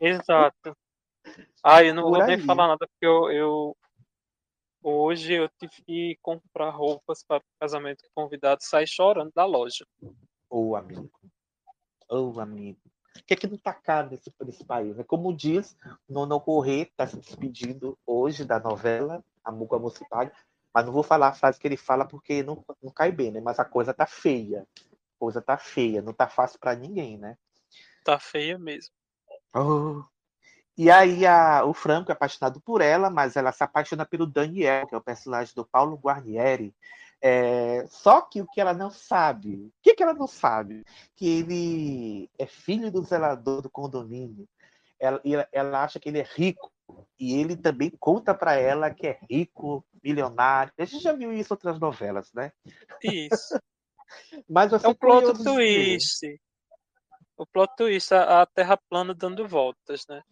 [0.00, 0.76] Exato.
[1.62, 2.42] Ah, eu não Por vou nem aí.
[2.42, 3.76] falar nada porque eu, eu
[4.82, 9.44] hoje eu tive que comprar roupas para o casamento que o convidado sai chorando da
[9.44, 9.86] loja.
[10.50, 11.10] Ô, amigo.
[12.08, 12.80] Ô, amigo.
[13.16, 14.98] O que é que não tá caro nesse, nesse país?
[14.98, 15.76] É como diz
[16.08, 20.30] Nono Corrêa, que está se despedindo hoje da novela, A Muca Municipal.
[20.74, 23.40] Mas não vou falar a frase que ele fala porque não, não cai bem, né?
[23.40, 24.66] Mas a coisa tá feia.
[24.90, 27.36] A coisa tá feia, não tá fácil para ninguém, né?
[28.04, 28.94] Tá feia mesmo.
[29.54, 30.02] Oh.
[30.76, 34.86] E aí a- o Franco é apaixonado por ela, mas ela se apaixona pelo Daniel,
[34.86, 36.74] que é o personagem do Paulo Guarnieri.
[37.20, 40.84] É, só que o que ela não sabe, o que, que ela não sabe?
[41.14, 44.48] Que ele é filho do zelador do condomínio.
[44.98, 45.20] Ela,
[45.52, 46.72] ela, acha que ele é rico.
[47.18, 50.72] E ele também conta para ela que é rico, milionário.
[50.76, 52.52] A gente já viu isso em outras novelas, né?
[53.02, 53.58] Isso.
[54.48, 56.40] Mas É o plot twist.
[57.36, 60.22] O plot twist, a, a Terra plana dando voltas, né?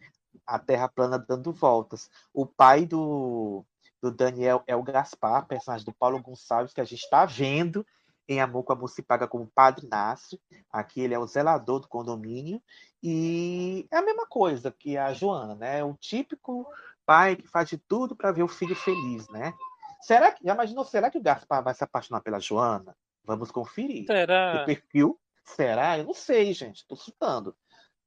[0.51, 2.11] A Terra plana dando voltas.
[2.34, 3.64] O pai do,
[4.03, 7.86] do Daniel é o Gaspar, personagem do Paulo Gonçalves, que a gente está vendo
[8.28, 10.38] em Amor com a Moça Paga como Padre Inácio.
[10.72, 12.61] Aqui ele é o zelador do condomínio.
[13.03, 15.84] E é a mesma coisa que a Joana, né?
[15.84, 16.66] O típico
[17.07, 19.55] pai que faz de tudo para ver o filho feliz, né?
[20.01, 22.96] Será que, já imaginou, será que o Gaspar vai se apaixonar pela Joana?
[23.24, 24.07] Vamos conferir.
[24.07, 24.62] Será?
[24.62, 25.98] O perfil, será?
[25.98, 26.78] Eu não sei, gente.
[26.78, 27.55] Estou chutando.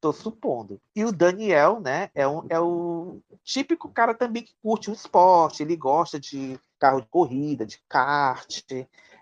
[0.04, 0.78] Tô supondo.
[0.94, 5.62] E o Daniel, né, é, um, é o típico cara também que curte o esporte,
[5.62, 8.62] ele gosta de carro de corrida, de kart,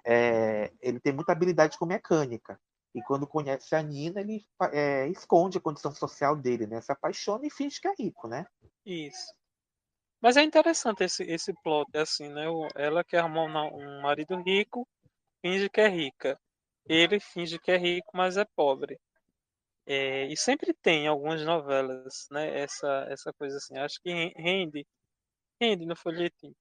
[0.04, 2.58] é, ele tem muita habilidade com mecânica.
[2.92, 6.80] E quando conhece a Nina, ele é, esconde a condição social dele, né?
[6.80, 8.44] Se apaixona e finge que é rico, né?
[8.84, 9.32] Isso.
[10.20, 12.46] Mas é interessante esse, esse plot, assim, né?
[12.74, 14.84] Ela quer arrumar um, um marido rico,
[15.40, 16.36] finge que é rica.
[16.88, 18.98] Ele finge que é rico, mas é pobre.
[19.86, 22.60] É, e sempre tem em algumas novelas, né?
[22.60, 23.76] Essa, essa coisa assim.
[23.76, 24.86] Acho que ren- rende,
[25.60, 26.54] rende no folhetim.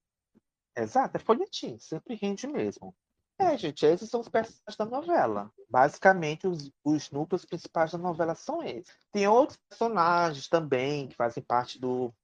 [0.76, 2.94] Exato, é folhetim, sempre rende mesmo.
[3.38, 5.50] É, gente, esses são os personagens da novela.
[5.68, 8.94] Basicamente, os, os núcleos principais da novela são esses.
[9.10, 12.14] Tem outros personagens também que fazem parte do,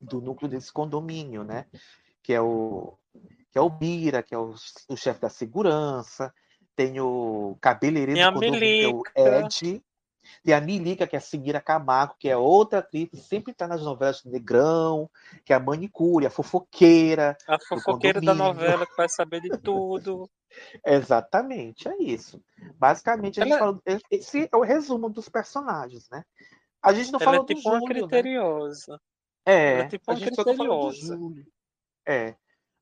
[0.00, 1.66] do núcleo desse condomínio, né?
[2.22, 2.98] Que é o,
[3.50, 4.54] que é o Bira, que é o,
[4.88, 6.32] o chefe da segurança.
[6.74, 9.84] Tem o cabeleireiro Tem do condomínio, que é o Ed.
[10.44, 13.66] Tem a Milica, que é a Seguira Camargo, que é outra atriz que sempre está
[13.66, 15.10] nas novelas do Negrão,
[15.44, 17.36] que é a manicure, a fofoqueira.
[17.48, 20.28] A fofoqueira da novela que vai saber de tudo.
[20.84, 22.42] Exatamente, é isso.
[22.76, 26.24] Basicamente, a gente Ela- falou, esse é o resumo dos personagens, né?
[26.82, 28.08] A gente não Ela falou é tipo do uma Júlio, né?
[28.08, 29.00] criteriosa.
[29.44, 31.16] É, Ela é tipo a uma gente só não falou do criteriosa.
[31.16, 31.46] Júlio.
[32.06, 32.34] É,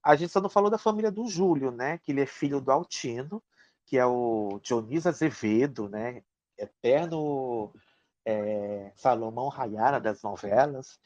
[0.03, 1.99] a gente só não falou da família do Júlio, né?
[1.99, 3.43] Que ele é filho do Altino,
[3.87, 6.23] que é o Dionísio Azevedo, né?
[6.59, 7.73] Eterno
[8.25, 10.99] é, Salomão Rayara das novelas.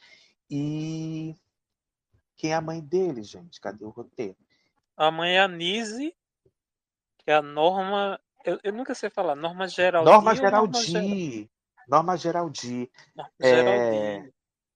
[0.51, 1.35] E
[2.37, 3.61] quem é a mãe dele, gente?
[3.61, 4.37] Cadê o roteiro?
[4.97, 6.15] A mãe é a Nise,
[7.19, 8.21] que é a Norma.
[8.45, 10.11] Eu, eu nunca sei falar, Norma Geraldi.
[10.11, 11.51] Norma ou Norma Ger- Geraldi.
[11.89, 12.91] Norma Geraldi.
[13.17, 14.35] Norma É, Geraldi.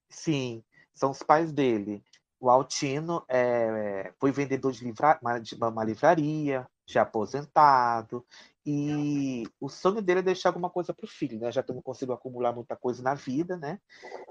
[0.09, 0.65] sim,
[0.95, 2.03] são os pais dele.
[2.41, 8.27] O Altino é, foi vendedor de, livra- uma- de uma livraria, já aposentado.
[8.65, 11.51] E o sonho dele é deixar alguma coisa para o filho, né?
[11.51, 13.81] Já que eu não consigo acumular muita coisa na vida, né?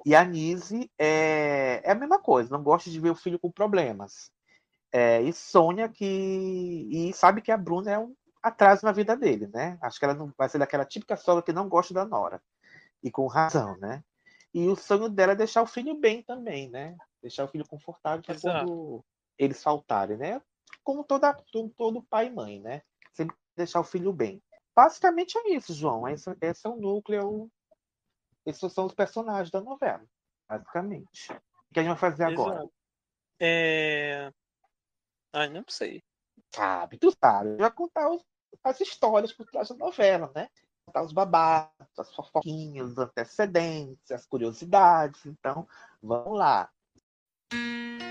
[0.05, 3.51] E a Nise é, é a mesma coisa, não gosta de ver o filho com
[3.51, 4.31] problemas.
[4.91, 6.05] É, e sonha que.
[6.05, 9.77] E sabe que a Bruna é um atraso na vida dele, né?
[9.81, 12.41] Acho que ela não vai ser daquela típica sogra que não gosta da Nora.
[13.03, 14.03] E com razão, né?
[14.53, 16.95] E o sonho dela é deixar o filho bem também, né?
[17.21, 19.03] Deixar o filho confortável para quando
[19.37, 20.41] eles faltarem, né?
[20.83, 22.81] Como toda, todo, todo pai e mãe, né?
[23.13, 24.41] Sempre deixar o filho bem.
[24.75, 26.07] Basicamente é isso, João.
[26.07, 27.49] Esse, esse é o núcleo.
[28.45, 30.03] Esses são os personagens da novela,
[30.47, 31.31] basicamente.
[31.31, 32.55] O que a gente vai fazer agora?
[32.55, 32.73] Exato.
[33.39, 34.31] É...
[35.33, 36.03] Ai, não sei.
[36.53, 37.55] Sabe, tu sabe.
[37.57, 38.25] Vai contar os-
[38.63, 40.49] as histórias por trás da novela, né?
[40.85, 45.25] Contar os babados, as fofoquinhas, os antecedentes, as curiosidades.
[45.25, 45.67] Então,
[46.01, 46.69] vamos lá.
[47.49, 48.10] Turn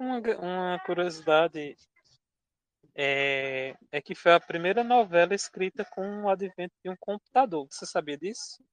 [0.00, 1.76] Uma, uma curiosidade
[2.94, 7.66] é, é que foi a primeira novela escrita com o advento de um computador.
[7.70, 8.64] Você sabia disso?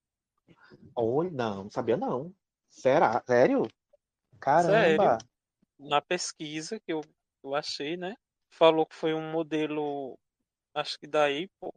[0.96, 2.34] Oi, não, não sabia não.
[2.70, 3.22] Será?
[3.28, 3.68] Sério?
[4.40, 5.20] Caramba!
[5.20, 5.30] Sério.
[5.78, 7.02] Na pesquisa que eu,
[7.44, 8.16] eu achei, né?
[8.50, 10.18] Falou que foi um modelo,
[10.74, 11.72] acho que da Apple.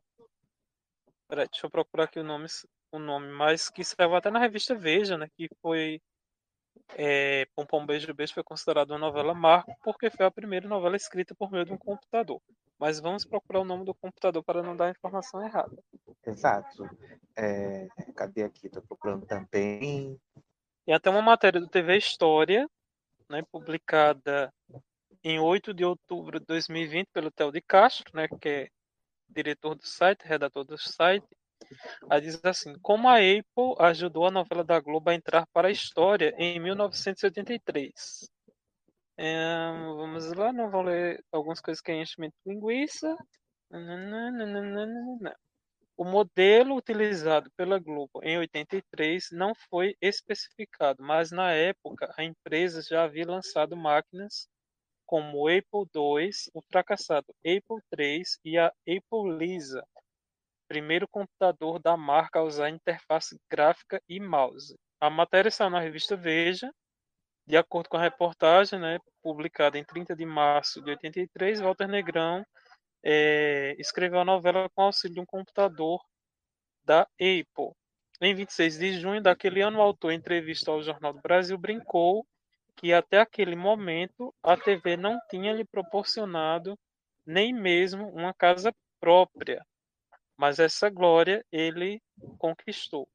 [1.29, 2.47] Peraí, deixa eu procurar aqui o nome,
[2.93, 5.29] o nome, mas que saiu até na revista Veja, né?
[5.37, 6.01] Que foi
[6.97, 11.35] é, Pompom Beijo Beijo foi considerada uma novela marco porque foi a primeira novela escrita
[11.35, 12.41] por meio de um computador.
[12.79, 15.77] Mas vamos procurar o nome do computador para não dar a informação errada.
[16.27, 16.89] Exato.
[17.37, 18.69] É, cadê aqui?
[18.69, 20.19] Tô procurando também.
[20.87, 22.69] Tem até uma matéria do TV História,
[23.29, 24.53] né, publicada
[25.23, 28.69] em 8 de outubro de 2020 pelo Theo de Castro, né, que é
[29.29, 31.27] diretor do site, redator do site.
[32.09, 35.71] Aí diz assim: Como a Apple ajudou a novela da Globo a entrar para a
[35.71, 38.29] história em 1983.
[39.17, 43.17] É, vamos lá, não vou ler algumas coisas que é enchimento de linguiça.
[45.97, 52.81] O modelo utilizado pela Globo em 83 não foi especificado, mas na época a empresa
[52.83, 54.49] já havia lançado máquinas
[55.05, 59.85] como o Apple II, o fracassado Apple III e a Apple Lisa,
[60.71, 64.79] primeiro computador da marca a usar interface gráfica e mouse.
[65.01, 66.73] A matéria saiu na revista Veja,
[67.45, 72.47] de acordo com a reportagem, né, publicada em 30 de março de 83, Walter Negrão
[73.03, 76.01] é, escreveu a novela com auxílio de um computador
[76.85, 77.75] da Apple.
[78.21, 82.25] Em 26 de junho daquele ano, o autor, em entrevista ao Jornal do Brasil, brincou
[82.77, 86.79] que até aquele momento a TV não tinha lhe proporcionado
[87.27, 89.65] nem mesmo uma casa própria,
[90.41, 92.01] mas essa glória ele
[92.39, 93.07] conquistou.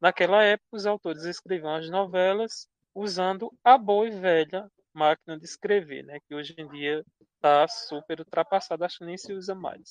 [0.00, 6.02] Naquela época, os autores escreviam as novelas usando a boa e velha máquina de escrever,
[6.02, 7.04] né, que hoje em dia
[7.36, 9.88] está super ultrapassada, acho que nem se usa mais.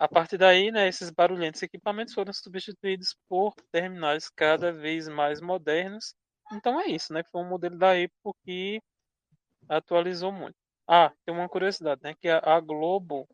[0.00, 6.16] A partir daí, né, esses barulhentos equipamentos foram substituídos por terminais cada vez mais modernos.
[6.52, 8.82] Então é isso, né, foi um modelo da Apple que
[9.68, 10.56] atualizou muito.
[10.86, 13.28] Ah, tem uma curiosidade, né, que a Globo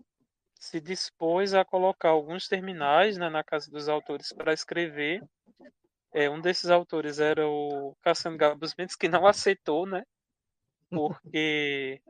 [0.60, 5.24] se dispôs a colocar alguns terminais né, na casa dos autores para escrever.
[6.12, 10.04] É, um desses autores era o Cassiano Gabus Mendes, que não aceitou, né?
[10.90, 12.02] Porque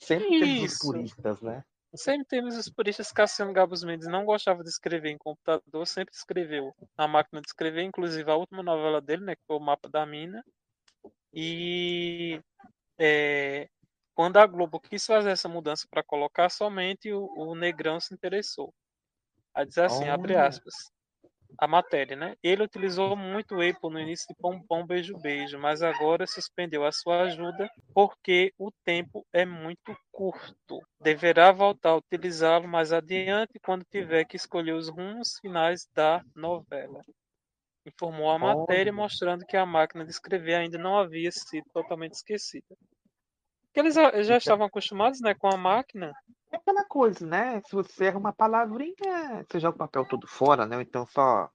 [0.00, 1.64] Sempre temos os puristas, né?
[1.94, 3.12] Sempre temos os puristas.
[3.12, 7.82] Cassiano Gabos Mendes não gostava de escrever em computador, sempre escreveu na máquina de escrever,
[7.82, 10.44] inclusive a última novela dele, né, que foi o Mapa da Mina.
[11.32, 12.40] E
[12.98, 13.68] é,
[14.14, 18.72] quando a Globo quis fazer essa mudança para colocar somente o, o Negrão se interessou.
[19.54, 20.46] A dizer assim, abre Olha.
[20.46, 20.74] aspas,
[21.58, 22.36] a matéria, né?
[22.42, 26.92] Ele utilizou muito o Apple no início de Pompom Beijo Beijo, mas agora suspendeu a
[26.92, 30.80] sua ajuda porque o tempo é muito curto.
[31.00, 37.00] Deverá voltar a utilizá-lo mais adiante quando tiver que escolher os rumos finais da novela.
[37.86, 42.74] Informou a matéria, mostrando que a máquina de escrever ainda não havia sido totalmente esquecida.
[43.74, 46.12] Porque eles já já estavam acostumados, né, com a máquina.
[46.52, 47.60] É aquela coisa, né?
[47.66, 50.80] Se você erra uma palavrinha, você joga o papel todo fora, né?
[50.80, 51.50] Então só.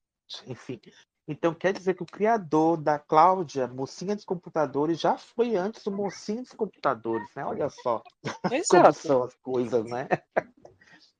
[0.46, 0.82] Enfim.
[1.26, 5.92] Então quer dizer que o criador da Cláudia, mocinha dos computadores, já foi antes o
[5.92, 7.46] mocinho dos computadores, né?
[7.46, 8.04] Olha só
[8.44, 8.94] como Exato.
[8.96, 10.10] são as coisas, né?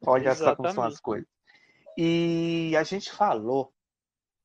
[0.06, 1.02] Olha só como são as Exatamente.
[1.02, 1.28] coisas.
[1.98, 3.74] E a gente falou,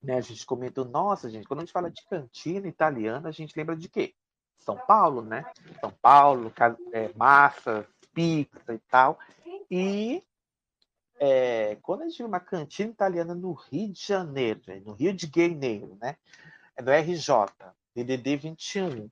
[0.00, 0.18] né?
[0.18, 3.74] A gente comentou, nossa, gente, quando a gente fala de cantina italiana, a gente lembra
[3.74, 4.14] de quê?
[4.59, 5.44] São Paulo, né?
[5.80, 6.52] São Paulo,
[6.92, 9.18] é, massa, pizza e tal.
[9.70, 10.22] E
[11.18, 15.12] é, quando a gente vê uma cantina italiana no Rio de Janeiro, gente, no Rio
[15.12, 16.16] de Janeiro, né?
[16.76, 17.50] É do RJ,
[17.94, 19.09] DDD 21.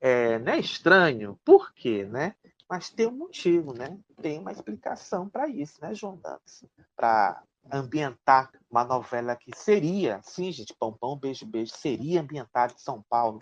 [0.00, 1.38] É, não é estranho?
[1.44, 2.34] Por quê, né?
[2.68, 3.98] Mas tem um motivo, né?
[4.20, 6.64] Tem uma explicação para isso, né, João Dantas?
[6.94, 7.42] Para
[7.72, 13.02] ambientar uma novela que seria, sim, gente, Pão Pão, Beijo Beijo, seria ambientada em São
[13.08, 13.40] Paulo.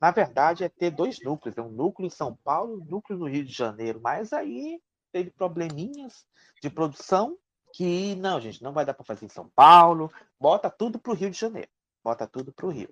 [0.00, 3.18] Na verdade, é ter dois núcleos, é um núcleo em São Paulo e um núcleo
[3.18, 4.00] no Rio de Janeiro.
[4.02, 4.80] Mas aí
[5.12, 6.26] teve probleminhas
[6.60, 7.36] de produção
[7.72, 11.14] que, não, gente, não vai dar para fazer em São Paulo, bota tudo para o
[11.14, 11.68] Rio de Janeiro.
[12.02, 12.88] Bota tudo para o Rio.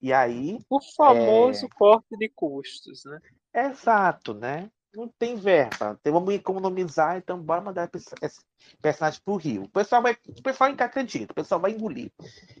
[0.00, 0.58] E aí.
[0.68, 3.20] O famoso é, corte de custos, né?
[3.54, 4.70] Exato, né?
[4.92, 5.96] Não tem verba.
[6.00, 8.40] Então, vamos economizar, então bora mandar esse
[8.80, 9.64] personagem pro Rio.
[9.64, 12.10] O pessoal vai, o pessoal acredita, o pessoal vai engolir.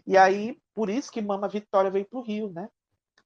[0.06, 2.68] E aí, por isso que Mama Vitória veio pro Rio, né?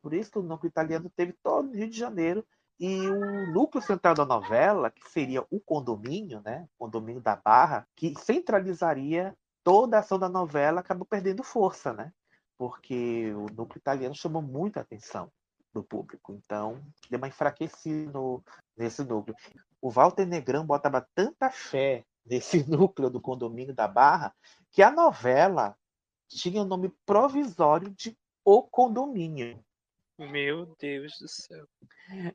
[0.02, 2.44] Por isso que o núcleo italiano teve todo no Rio de Janeiro.
[2.78, 6.66] E o núcleo central da novela, que seria o condomínio, né?
[6.78, 12.10] O condomínio da Barra, que centralizaria toda a ação da novela, acabou perdendo força, né?
[12.56, 15.30] Porque o núcleo italiano chamou muita atenção
[15.74, 16.32] do público.
[16.32, 18.42] Então, deu uma enfraquecida no-
[18.76, 19.36] nesse núcleo.
[19.80, 24.34] O Walter Negrão botava tanta fé nesse núcleo do condomínio da Barra
[24.70, 25.76] que a novela
[26.28, 29.62] tinha o nome provisório de O Condomínio.
[30.26, 31.66] Meu Deus do céu.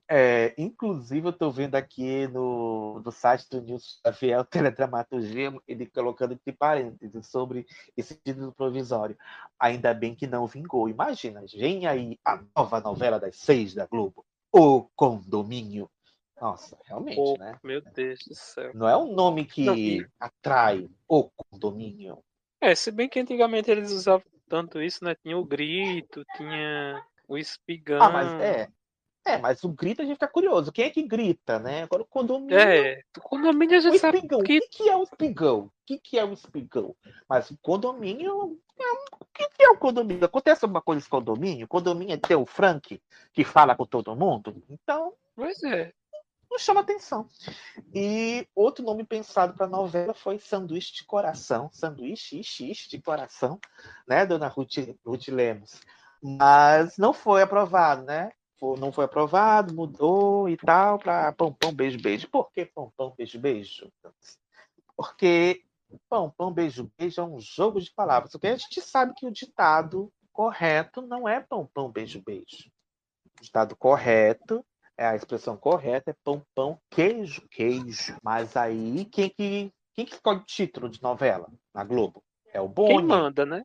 [0.09, 6.33] É, inclusive, eu estou vendo aqui no, no site do Nilson Xavier, Teledramaturgia, ele colocando
[6.33, 9.15] entre parênteses sobre esse título provisório.
[9.59, 10.89] Ainda bem que não vingou.
[10.89, 15.87] Imagina, vem aí a nova novela das seis da Globo, O Condomínio.
[16.41, 17.57] Nossa, realmente, Pô, né?
[17.63, 18.71] meu Deus do céu.
[18.73, 22.17] Não é um nome que Não, atrai O Condomínio.
[22.59, 25.15] É, se bem que antigamente eles usavam tanto isso, né?
[25.15, 28.01] Tinha o grito, tinha o espigão.
[28.01, 28.69] Ah, mas é.
[29.27, 30.71] É, mas o grito a gente fica curioso.
[30.71, 31.81] Quem é que grita, né?
[31.83, 32.59] Agora o condomínio.
[32.59, 34.43] É, o condomínio a gente o sabe espigão.
[34.43, 35.59] que- O que, que é o espigão?
[35.61, 36.95] O que, que é o espigão?
[37.27, 38.59] Mas o condomínio.
[38.77, 40.23] é um- O que, que é o condomínio?
[40.25, 41.65] Acontece alguma coisa nesse condomínio?
[41.65, 43.01] O condomínio é ter o Frank
[43.33, 44.63] que fala com todo mundo?
[44.69, 45.91] Então, Pois é.
[46.51, 47.27] não chama atenção.
[47.93, 51.69] E outro nome pensado para a novela foi Sanduíche de Coração.
[51.73, 53.59] Sanduíche ixi, ixi, de coração,
[54.07, 55.81] né, dona Ruth, Ruth Lemos?
[56.25, 58.31] Mas não foi aprovado, né?
[58.79, 62.27] Não foi aprovado, mudou e tal, para Pão Pão Beijo Beijo.
[62.29, 63.91] Por que Pão Pão Beijo Beijo?
[64.97, 65.61] Porque
[66.09, 68.31] Pão Pão Beijo Beijo é um jogo de palavras.
[68.31, 72.71] Porque a gente sabe que o ditado correto não é Pão Pão Beijo Beijo.
[73.39, 74.65] O ditado correto
[74.97, 78.15] é a expressão correta é pão, pão, queijo, queijo.
[78.23, 82.23] Mas aí, quem que, quem que escolhe o título de novela na Globo?
[82.53, 82.95] É o Boni.
[82.95, 83.63] Quem manda, né?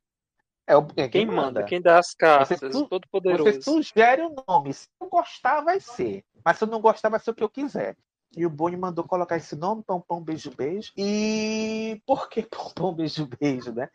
[0.71, 3.63] É o, é Quem manda, quem dá as Você, cartas, o todo você poderoso.
[3.63, 4.73] sugere o nome.
[4.73, 6.25] Se eu gostar, vai ser.
[6.45, 7.97] Mas se eu não gostar, vai ser o que eu quiser.
[8.37, 10.93] E o Boni mandou colocar esse nome, Pão Pão Beijo Beijo.
[10.97, 13.91] E por que Pão Pão Beijo Beijo, né?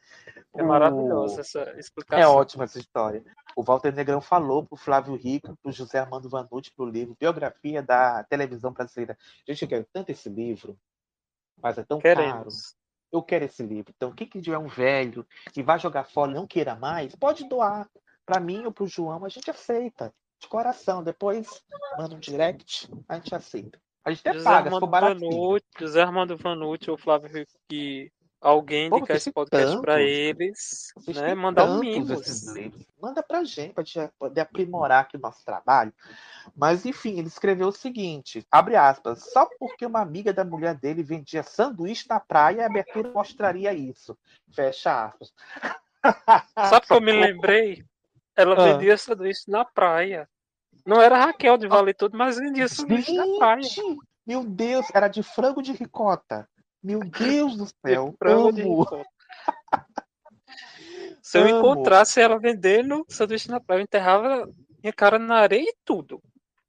[0.54, 2.36] É O- maravilhosa essa É explicação.
[2.36, 3.24] ótima essa história.
[3.56, 8.22] O Walter Negrão falou pro Flávio Rico, pro José Armando Vanucci, pro livro Biografia da
[8.26, 9.18] Televisão Brasileira.
[9.48, 10.78] Gente, eu quero tanto esse livro,
[11.64, 12.50] mas é tão caro.
[13.16, 13.94] Eu quero esse livro.
[13.96, 17.90] Então, quem que tiver um velho que vai jogar fora não queira mais, pode doar.
[18.26, 20.14] Para mim ou pro João, a gente aceita.
[20.40, 21.02] De coração.
[21.02, 21.64] Depois
[21.98, 23.80] manda um direct, a gente aceita.
[24.04, 25.32] A gente até José paga, Armando baratinho.
[25.32, 28.12] Vanucci, José Armando Vanucci ou Flávio que
[28.46, 30.08] alguém Pô, indicar esse podcast pra tantos.
[30.10, 31.34] eles, né?
[31.34, 32.46] Mandar um livros.
[33.02, 35.92] Manda pra gente, pra gente poder aprimorar aqui o nosso trabalho.
[36.56, 41.02] Mas, enfim, ele escreveu o seguinte, abre aspas, só porque uma amiga da mulher dele
[41.04, 44.18] vendia sanduíche na praia, a abertura mostraria isso.
[44.54, 45.34] Fecha aspas.
[46.70, 47.84] Sabe que eu me lembrei?
[48.36, 48.74] Ela Ah.
[48.74, 50.30] vendia sanduíche na praia.
[50.86, 53.68] Não era Raquel de Vale Tudo, mas vendia sanduíche na praia.
[54.28, 56.48] Meu Deus, era de frango de ricota.
[56.86, 58.86] Meu Deus do céu, amo.
[61.20, 64.48] Se eu encontrasse ela vendendo sanduíche na praia, eu enterrava
[64.84, 66.22] minha cara na areia e tudo.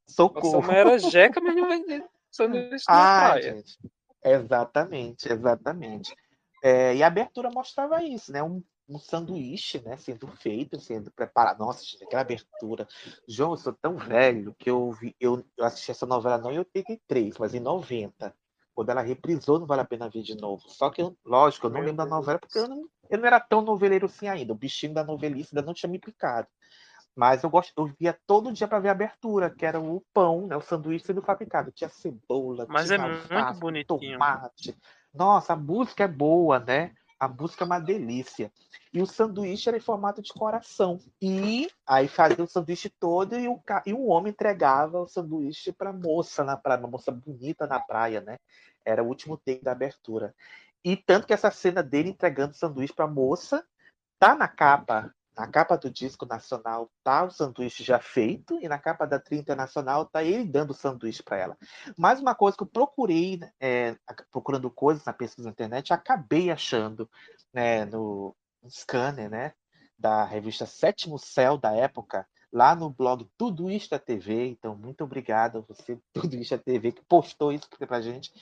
[0.06, 0.62] Socorro.
[0.62, 3.56] Nossa, era jeca, mas não vendia sanduíche na Ai, praia.
[3.56, 3.78] gente.
[4.24, 6.16] Exatamente, exatamente.
[6.64, 8.42] É, e a abertura mostrava isso, né?
[8.42, 9.98] Um, um sanduíche, né?
[9.98, 11.58] Sendo feito, sendo preparado.
[11.58, 12.88] Nossa, gente, aquela abertura.
[13.28, 16.58] João, eu sou tão velho que eu, vi, eu, eu assisti essa novela não em
[16.58, 18.34] 83, mas em 90.
[18.76, 20.62] Quando ela reprisou, não vale a pena ver de novo.
[20.68, 23.62] Só que, lógico, eu não lembro da novela, porque eu não, eu não era tão
[23.62, 24.52] noveleiro assim ainda.
[24.52, 26.46] O bichinho da novelice ainda não tinha me picado.
[27.16, 30.46] Mas eu gosto, eu via todo dia para ver a abertura, que era o pão,
[30.46, 31.72] né, o sanduíche sendo fabricado.
[31.72, 34.18] Tinha cebola, Mas tinha é muito alface, bonitinho.
[34.18, 34.78] tomate.
[35.14, 36.92] Nossa, a música é boa, né?
[37.18, 38.52] A música é uma delícia.
[38.92, 40.98] E o sanduíche era em formato de coração.
[41.20, 45.92] E aí fazia o sanduíche todo e o, e o homem entregava o sanduíche para
[45.92, 48.36] moça na praia, uma moça bonita na praia, né?
[48.84, 50.34] Era o último take da abertura.
[50.84, 53.66] E tanto que essa cena dele entregando o sanduíche para moça
[54.18, 58.78] tá na capa, na capa do disco nacional tá o sanduíche já feito e na
[58.78, 61.58] capa da trilha internacional tá ele dando o sanduíche para ela.
[61.96, 63.96] Mais uma coisa que eu procurei, é,
[64.32, 67.08] procurando coisas na pesquisa na internet, acabei achando
[67.52, 69.52] né, no, no scanner, né,
[69.98, 74.46] da revista Sétimo Céu da época, lá no blog Tudo Isto é TV.
[74.48, 78.32] Então, muito obrigado a você, Tudo Isto é TV, que postou isso pra gente.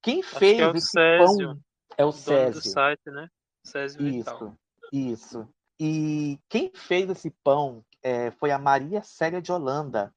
[0.00, 1.60] Quem Acho fez que é o esse Césio, pão
[1.96, 2.62] é o dono do Césio.
[2.62, 3.28] site, né?
[3.64, 4.36] Césio Vital.
[4.36, 4.58] Isso,
[4.92, 5.53] isso.
[5.78, 10.14] E quem fez esse pão é, foi a Maria Célia de Holanda.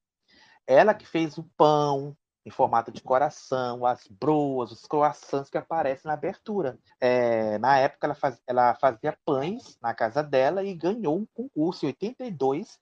[0.66, 6.08] Ela que fez o pão em formato de coração, as broas, os croissants que aparecem
[6.08, 6.78] na abertura.
[7.00, 11.84] É, na época, ela, faz- ela fazia pães na casa dela e ganhou um concurso
[11.84, 12.78] em 82,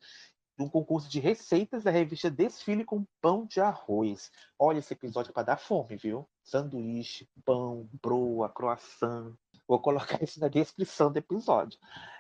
[0.59, 4.31] um concurso de receitas da revista Desfile com Pão de Arroz.
[4.59, 6.29] Olha esse episódio para dar fome, viu?
[6.45, 9.35] Sanduíche, pão, broa, croissant.
[9.67, 11.79] Vou colocar isso na descrição do episódio.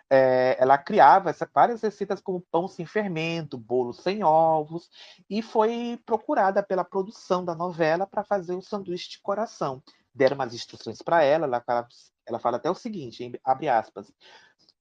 [0.09, 4.89] É, ela criava essa- várias receitas como pão sem fermento, bolo sem ovos,
[5.29, 9.83] e foi procurada pela produção da novela para fazer o sanduíche de coração.
[10.15, 11.89] Deram umas instruções para ela, ela fala,
[12.25, 14.13] ela fala até o seguinte, abre aspas,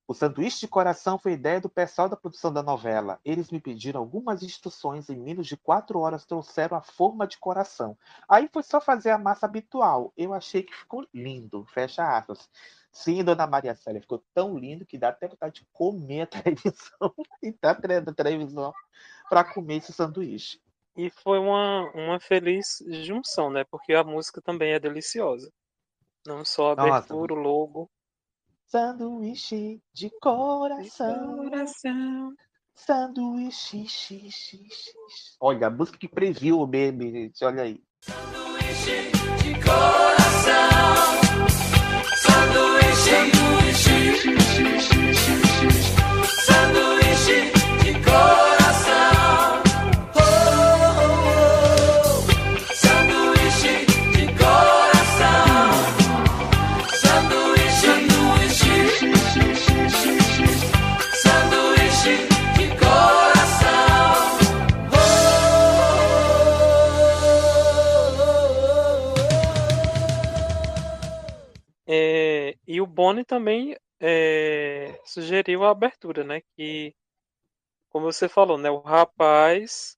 [0.07, 3.19] o sanduíche de coração foi ideia do pessoal da produção da novela.
[3.25, 7.97] Eles me pediram algumas instruções, em menos de quatro horas trouxeram a forma de coração.
[8.29, 10.13] Aí foi só fazer a massa habitual.
[10.15, 12.49] Eu achei que ficou lindo, fecha aspas.
[12.91, 17.13] Sim, dona Maria Célia, ficou tão lindo que dá até vontade de comer a televisão
[17.41, 18.71] e tá na televisão
[19.27, 20.61] para comer esse sanduíche.
[20.95, 23.65] E foi uma, uma feliz junção, né?
[23.65, 25.51] Porque a música também é deliciosa.
[26.25, 27.89] Não só a Nossa, abertura, o logo.
[28.68, 31.38] Sanduíche de coração.
[31.38, 32.34] coração.
[32.74, 33.86] Sanduíche.
[33.88, 34.91] xi, xi, xi.
[35.39, 37.43] Olha, a música que previu o meme, gente.
[37.45, 37.82] Olha aí.
[39.43, 40.55] de coração.
[42.18, 43.32] Sanduíche,
[43.74, 46.04] sanduíche
[72.86, 76.41] o Boni também é, sugeriu a abertura, né?
[76.55, 76.93] Que,
[77.89, 78.70] como você falou, né?
[78.70, 79.97] O rapaz,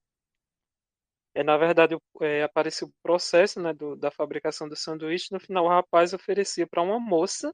[1.34, 5.32] é, na verdade, é, apareceu o processo né, do- da fabricação do sanduíche.
[5.32, 7.52] No final, o rapaz oferecia para uma moça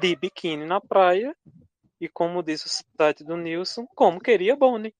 [0.00, 1.34] de biquíni na praia.
[2.00, 4.94] E como diz o site do Nilson, como queria Boni.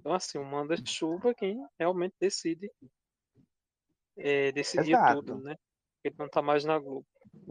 [0.00, 2.70] Então, assim, o manda-chuva quem realmente decide
[4.16, 5.22] é, decidir Exato.
[5.22, 5.56] tudo, né?
[6.02, 7.06] Ele não tá mais na Globo.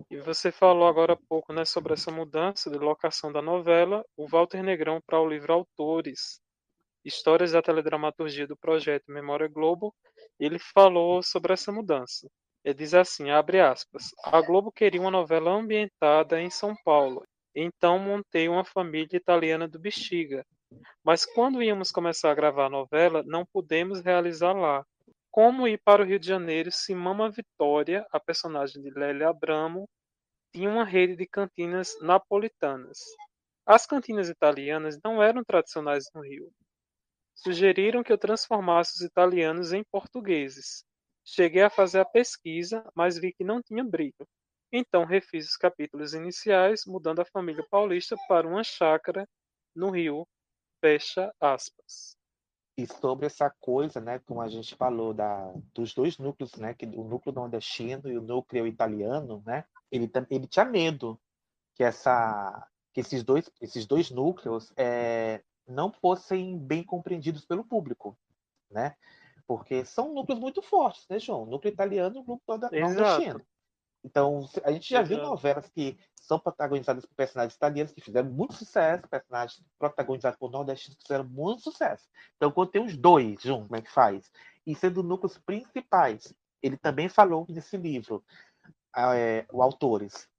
[0.09, 4.05] E você falou agora há pouco, né, sobre essa mudança de locação da novela.
[4.15, 6.39] O Walter Negrão, para o livro Autores,
[7.03, 9.93] Histórias da Teledramaturgia do Projeto Memória Globo,
[10.39, 12.27] ele falou sobre essa mudança.
[12.63, 17.23] Ele diz assim, abre aspas, a Globo queria uma novela ambientada em São Paulo,
[17.53, 20.43] então montei uma família italiana do Bexiga.
[21.03, 24.83] Mas quando íamos começar a gravar a novela, não pudemos realizar lá.
[25.35, 29.85] Como ir para o Rio de Janeiro se Mama Vitória, a personagem de Lélia Abramo,
[30.53, 32.99] tinha uma rede de cantinas napolitanas.
[33.65, 36.49] As cantinas italianas não eram tradicionais no Rio.
[37.35, 40.85] Sugeriram que eu transformasse os italianos em portugueses.
[41.25, 44.25] Cheguei a fazer a pesquisa, mas vi que não tinha brilho.
[44.71, 49.27] Então refiz os capítulos iniciais, mudando a família paulista para uma chácara
[49.75, 50.25] no Rio.
[50.79, 52.15] Fecha aspas.
[52.77, 56.85] E sobre essa coisa, né, como a gente falou da, dos dois núcleos, né, que
[56.85, 61.19] o núcleo nordestino e o núcleo italiano, né, ele, ele tinha medo
[61.73, 68.17] que essa que esses dois esses dois núcleos é, não fossem bem compreendidos pelo público,
[68.69, 68.95] né?
[69.47, 71.43] Porque são núcleos muito fortes, né, João?
[71.43, 73.41] O núcleo italiano e o núcleo nordestino.
[74.05, 75.31] Então, a gente já viu Exato.
[75.31, 80.95] novelas que são protagonizadas por personagens italianos que fizeram muito sucesso, personagens protagonizados por nordestinos
[80.97, 82.07] que fizeram muito sucesso.
[82.35, 84.31] Então, quando tem os dois juntos, como é que faz?
[84.65, 88.23] E sendo núcleos principais, ele também falou nesse livro,
[88.93, 90.29] ah, é, o autores,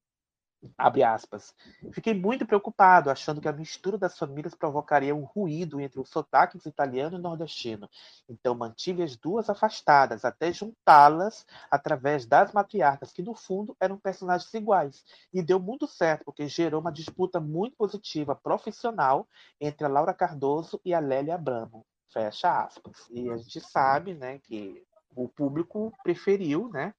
[0.77, 1.55] abre aspas,
[1.93, 6.67] fiquei muito preocupado, achando que a mistura das famílias provocaria um ruído entre os sotaques
[6.67, 7.89] italiano e nordestino.
[8.29, 14.53] Então mantive as duas afastadas, até juntá-las através das matriarcas, que no fundo eram personagens
[14.55, 15.05] iguais.
[15.33, 19.29] E deu muito certo, porque gerou uma disputa muito positiva, profissional,
[19.61, 21.85] entre a Laura Cardoso e a Lélia Abramo.
[22.13, 23.09] Fecha aspas.
[23.11, 24.83] E a gente sabe, né, que
[25.15, 26.95] o público preferiu, né,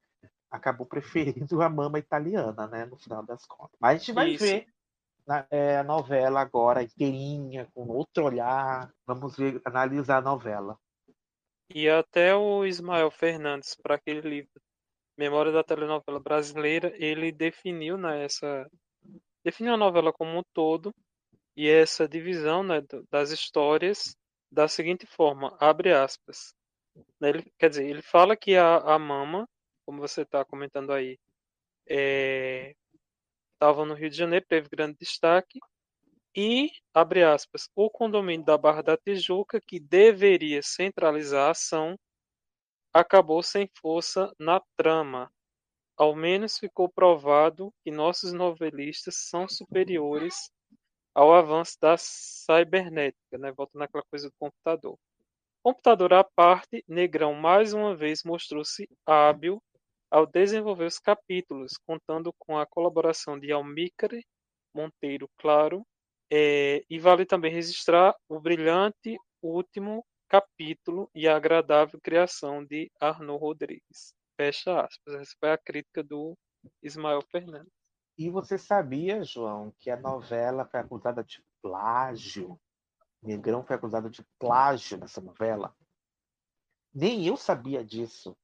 [0.52, 3.78] acabou preferindo a mama italiana, né, no final das contas.
[3.80, 4.44] Mas a gente vai Isso.
[4.44, 4.68] ver
[5.28, 8.92] na- é, a novela agora inteirinha, com outro olhar.
[9.06, 10.78] Vamos ver, analisar a novela.
[11.70, 14.62] E até o Ismael Fernandes, para aquele livro
[15.18, 18.70] Memória da Telenovela Brasileira, ele definiu né, essa
[19.44, 20.94] definiu a novela como um todo
[21.56, 24.16] e essa divisão né, das histórias
[24.52, 26.54] da seguinte forma, abre aspas.
[27.20, 29.48] Né, Ele, quer dizer, ele fala que a, a Mama,
[29.88, 31.18] como você está comentando aí,
[33.54, 35.60] estava no Rio de Janeiro, teve grande destaque,
[36.36, 41.98] e, abre aspas, o condomínio da Barra da Tijuca, que deveria centralizar a ação,
[42.94, 45.32] acabou sem força na trama.
[45.96, 50.52] Ao menos ficou provado que nossos novelistas são superiores
[51.16, 53.54] ao avanço da cibernética, né?
[53.54, 55.00] Volta naquela coisa do computador.
[55.64, 59.64] Computador à parte, Negrão mais uma vez mostrou-se hábil
[60.10, 64.12] ao desenvolver os capítulos, contando com a colaboração de Almícar
[64.74, 65.86] Monteiro Claro,
[66.32, 73.40] é, e vale também registrar o brilhante último capítulo e a agradável criação de Arnaud
[73.40, 74.14] Rodrigues.
[74.36, 75.14] Fecha aspas.
[75.16, 76.38] Essa foi a crítica do
[76.84, 77.72] Ismael Fernandes.
[78.18, 82.60] E você sabia, João, que a novela foi acusada de plágio?
[83.22, 85.76] Negrão foi acusado de plágio nessa novela?
[86.94, 88.36] Nem eu sabia disso.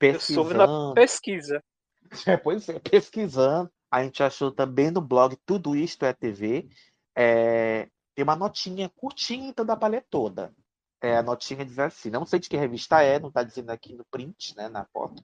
[0.00, 0.94] Eu soube na Pesquisando.
[0.94, 1.64] pesquisa.
[2.26, 3.70] É, pois é, pesquisando.
[3.90, 6.68] A gente achou também no blog Tudo Isto é TV.
[7.16, 10.54] é, tem uma notinha curtinha, então pra ler toda.
[11.02, 13.94] É, a notinha diz assim, não sei de que revista é, não está dizendo aqui
[13.94, 15.22] no print, né, na foto,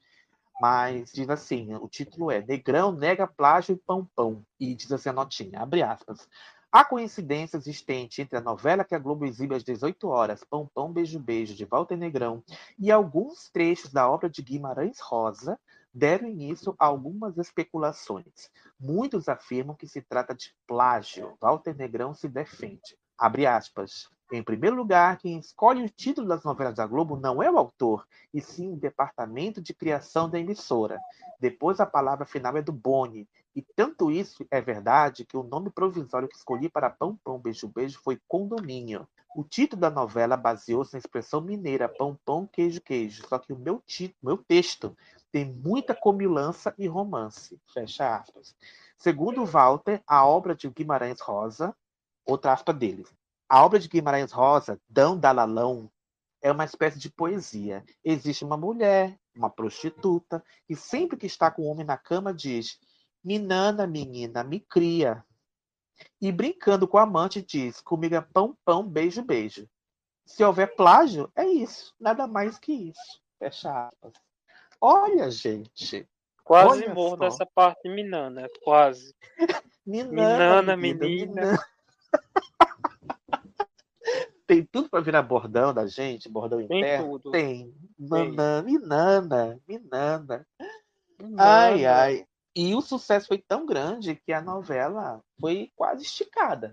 [0.61, 5.09] mas diz assim, o título é Negrão nega plágio e pão pão, e diz assim
[5.11, 6.29] a notinha, abre aspas.
[6.73, 10.91] A coincidência existente entre a novela que a Globo exibe às 18 horas, Pão Pão
[10.91, 12.43] Beijo Beijo, de Walter Negrão,
[12.79, 15.61] e alguns trechos da obra de Guimarães Rosa,
[15.93, 18.51] deram início a algumas especulações.
[18.81, 21.37] Muitos afirmam que se trata de plágio.
[21.43, 22.97] Walter Negrão se defende.
[23.19, 24.09] Abre aspas.
[24.33, 28.09] Em primeiro lugar, quem escolhe o título das novelas da Globo não é o autor,
[28.33, 30.99] e sim o departamento de criação da emissora.
[31.39, 33.29] Depois a palavra final é do Boni.
[33.55, 37.69] E tanto isso é verdade que o nome provisório que escolhi para Pão Pão Beijo
[37.69, 39.07] Beijo foi Condomínio.
[39.37, 43.59] O título da novela baseou-se na expressão mineira pão pão queijo queijo, só que o
[43.59, 44.97] meu título, meu texto
[45.31, 47.59] tem muita comilança e romance.
[47.73, 48.55] Fecha aspas.
[48.99, 51.75] Segundo Walter, a obra de Guimarães Rosa,
[52.25, 53.07] outra aspa dele.
[53.49, 55.91] A obra de Guimarães Rosa, Dão Dalalão,
[56.43, 57.85] é uma espécie de poesia.
[58.05, 62.79] Existe uma mulher, uma prostituta, que sempre que está com o homem na cama diz:
[63.25, 65.25] Minana, menina, me cria.
[66.21, 69.69] E brincando com a amante diz: Comigo é pão, pão, beijo, beijo.
[70.27, 71.95] Se houver plágio, é isso.
[71.99, 73.21] Nada mais que isso.
[73.39, 74.13] Fecha aspas.
[74.81, 76.09] Olha, gente.
[76.45, 77.25] Quase Olha morro só.
[77.25, 79.15] dessa parte minana, quase.
[79.87, 81.59] Minana, Minana, menina, menina.
[84.47, 87.19] Tem tudo para virar bordão da gente, bordão Tem interno?
[87.19, 87.31] tudo.
[87.31, 87.75] Tem.
[87.99, 90.47] Nanã, minana, minana.
[91.19, 91.43] Minana.
[91.43, 92.27] Ai, ai.
[92.55, 96.73] E o sucesso foi tão grande que a novela foi quase esticada.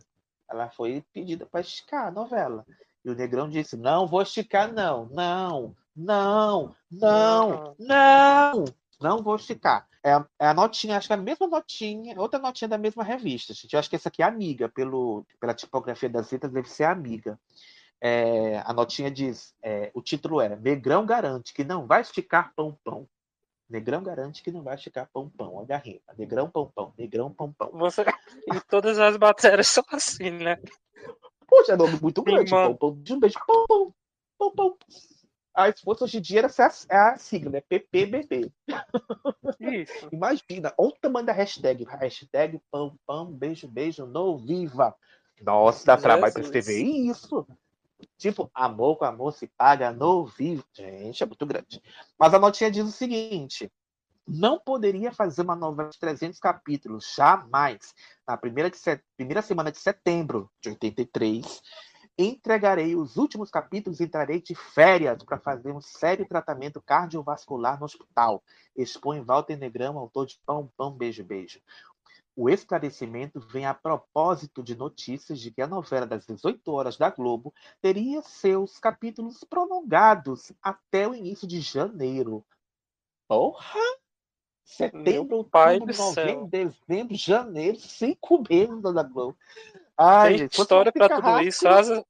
[0.50, 2.66] Ela foi pedida para esticar a novela.
[3.06, 8.66] E o Negrão disse: Não, vou esticar, não, não, não, não, não.
[9.02, 9.88] Não vou esticar.
[10.04, 13.04] É, a- é a notinha, acho que é a mesma notinha, outra notinha da mesma
[13.04, 13.74] revista, gente.
[13.74, 17.40] Eu acho que essa aqui é amiga, pelo, pela tipografia das letras, deve ser amiga.
[18.02, 22.78] É, a notinha diz: é, o título é Negrão garante que não vai esticar pão
[22.84, 23.08] pão.
[23.70, 25.56] Negrão garante que não vai esticar pão pão.
[25.56, 26.02] Olha a rima.
[26.18, 26.94] Negrão pão pão.
[26.98, 27.54] Negrão pão.
[27.74, 28.04] Você...
[28.48, 30.58] E todas as matérias são assim, né?
[31.48, 32.52] Poxa, é nome muito grande.
[32.52, 32.76] mano.
[32.76, 33.02] Pão pão.
[33.02, 33.38] De um beijo.
[33.46, 33.94] Pão pão.
[34.38, 34.78] Pão pão.
[35.54, 37.62] Aí, se fosse hoje em dia, era essa é a sigla, né?
[37.62, 38.52] PPBB.
[39.60, 40.10] Isso.
[40.14, 41.84] Imagina, olha o tamanho da hashtag.
[41.84, 44.96] Hashtag pão pão, beijo, beijo, no viva.
[45.42, 47.46] Nossa, dá trabalho pra escrever isso.
[48.18, 50.64] Tipo, amor com amor se paga no vivo.
[50.74, 51.82] Gente, é muito grande.
[52.18, 53.72] Mas a notinha diz o seguinte:
[54.28, 57.94] não poderia fazer uma novela de 300 capítulos, jamais.
[58.28, 61.62] Na primeira, set- primeira semana de setembro de 83,
[62.18, 67.86] entregarei os últimos capítulos e entrarei de férias para fazer um sério tratamento cardiovascular no
[67.86, 68.44] hospital.
[68.76, 71.60] Expõe Walter Negrão, autor de Pão, Pão, Beijo, Beijo.
[72.42, 77.10] O esclarecimento vem a propósito de notícias de que a novela das 18 horas da
[77.10, 82.42] Globo teria seus capítulos prolongados até o início de janeiro.
[83.28, 83.78] Porra!
[84.64, 86.06] Setembro, outubro, do céu.
[86.06, 89.38] novembro, dezembro, janeiro, cinco meses da Globo.
[89.98, 91.68] Ai, Tem gente, história fica tudo isso.
[91.68, 92.06] rasca- Haja,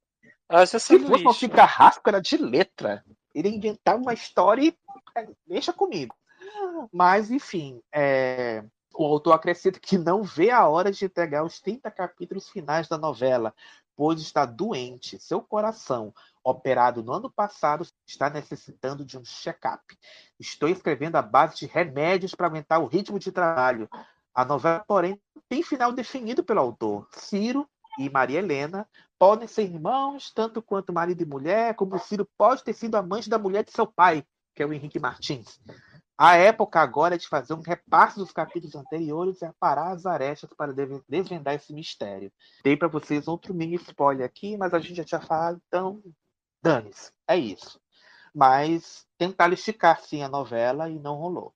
[0.48, 3.04] haja se fosse uma fica rasca, era de letra.
[3.34, 4.78] Ele inventar uma história e
[5.18, 6.16] é, deixa comigo.
[6.92, 8.64] Mas, enfim, é,
[9.00, 12.98] o autor acrescenta que não vê a hora de entregar os 30 capítulos finais da
[12.98, 13.56] novela,
[13.96, 15.18] pois está doente.
[15.20, 16.14] Seu coração,
[16.44, 19.98] operado no ano passado, está necessitando de um check-up.
[20.38, 23.90] Estou escrevendo à base de remédios para aumentar o ritmo de trabalho.
[24.36, 25.18] A novela, porém,
[25.48, 27.08] tem final definido pelo autor.
[27.14, 27.66] Ciro
[27.98, 28.86] e Maria Helena
[29.18, 33.40] podem ser irmãos, tanto quanto marido e mulher, como Ciro pode ter sido amante da
[33.40, 35.58] mulher de seu pai, que é o Henrique Martins.
[36.22, 40.54] A época agora é de fazer um repasse dos capítulos anteriores e aparar as arestas
[40.54, 40.74] para
[41.08, 42.30] desvendar esse mistério.
[42.62, 46.04] Dei para vocês outro mini spoiler aqui, mas a gente já tinha falado, então
[46.62, 47.14] dane-se.
[47.26, 47.80] É isso.
[48.36, 51.54] Mas tentaram esticar sim a novela e não rolou.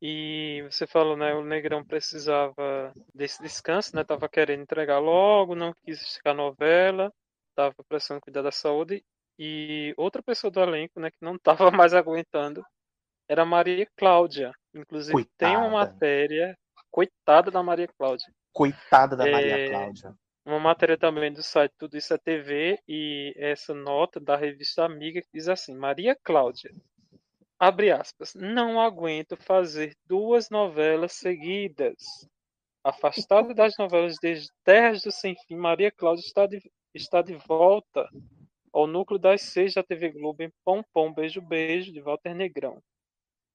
[0.00, 1.34] E você falou, né?
[1.34, 4.04] O Negrão precisava desse descanso, né?
[4.04, 7.12] Tava querendo entregar logo, não quis esticar a novela,
[7.54, 9.04] tava precisando cuidar da saúde.
[9.42, 12.62] E outra pessoa do elenco, né, que não tava mais aguentando,
[13.26, 14.52] era Maria Cláudia.
[14.74, 15.92] Inclusive, tem uma Coitada.
[15.92, 16.58] matéria,
[16.90, 18.26] coitada da Maria Cláudia.
[18.52, 20.14] Coitada da É, Maria Cláudia.
[20.44, 25.22] Uma matéria também do site Tudo Isso é TV e essa nota da revista Amiga
[25.22, 26.70] que diz assim: Maria Cláudia,
[27.58, 31.96] abre aspas, não aguento fazer duas novelas seguidas.
[32.84, 36.60] Afastada das novelas desde Terras do Sem Fim, Maria Cláudia está de,
[36.94, 38.06] está de volta
[38.72, 42.82] ao núcleo das seis da TV Globo em Pão Pão Beijo Beijo de Walter Negrão.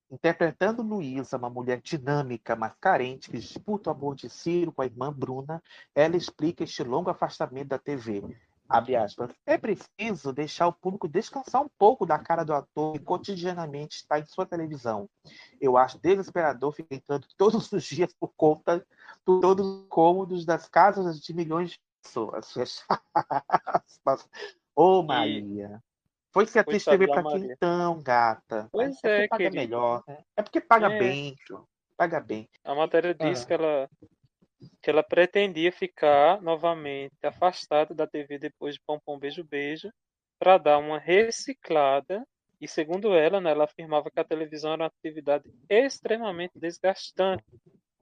[0.10, 4.86] Interpretando Luísa, uma mulher dinâmica, mas carente, que disputa o amor de Ciro com a
[4.86, 5.62] irmã Bruna,
[5.96, 8.24] ela explica este longo afastamento da TV.
[8.68, 9.32] Aspas.
[9.46, 14.20] É preciso deixar o público descansar um pouco da cara do ator que cotidianamente está
[14.20, 15.08] em sua televisão.
[15.62, 18.86] Eu acho desesperador ficar entrando todos os dias por conta de
[19.24, 22.56] todos os cômodos das casas de milhões de pessoas.
[24.76, 25.82] Ô, Maria.
[26.34, 28.68] Foi se atriz Coitada TV da pra quem então, gata?
[28.72, 30.22] Pois é é, paga melhor, né?
[30.36, 31.00] É porque paga É.
[31.00, 31.36] bem.
[31.96, 32.50] Paga bem.
[32.64, 33.48] A matéria diz Ah.
[33.48, 33.90] que ela
[34.82, 39.92] que ela pretendia ficar novamente afastada da TV depois de Pão Beijo Beijo
[40.40, 42.26] para dar uma reciclada
[42.60, 47.44] e segundo ela, né, ela afirmava que a televisão era uma atividade extremamente desgastante.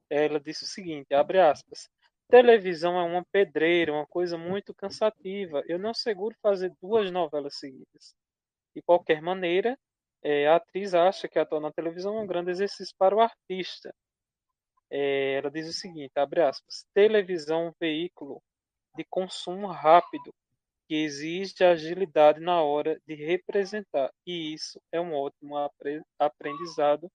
[0.10, 1.90] Ela disse o seguinte, abre aspas,
[2.34, 5.62] televisão é uma pedreira, uma coisa muito cansativa.
[5.68, 8.16] Eu não seguro fazer duas novelas seguidas.
[8.76, 9.78] De qualquer maneira,
[10.24, 13.94] eh, a atriz acha que atuar na televisão é um grande exercício para o artista.
[14.92, 18.42] É, ela diz o seguinte, abre aspas, televisão é um veículo
[18.98, 20.34] de consumo rápido
[20.88, 27.12] que exige agilidade na hora de representar e isso é um ótimo apre- aprendizado,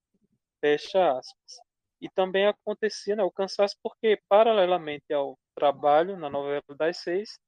[0.61, 1.59] fecha aspas.
[2.01, 7.39] E também acontecia né, o cansaço porque, paralelamente ao trabalho na novela das seis,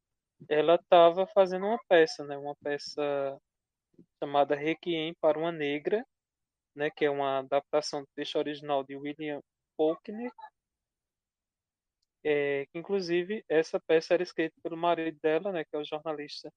[0.48, 3.38] ela estava fazendo uma peça, né, uma peça
[4.18, 6.04] chamada Requiem para uma Negra,
[6.74, 9.40] né, que é uma adaptação do texto original de William
[9.76, 10.32] Faulkner,
[12.24, 16.50] é, que inclusive essa peça era escrita pelo marido dela, né, que é o jornalista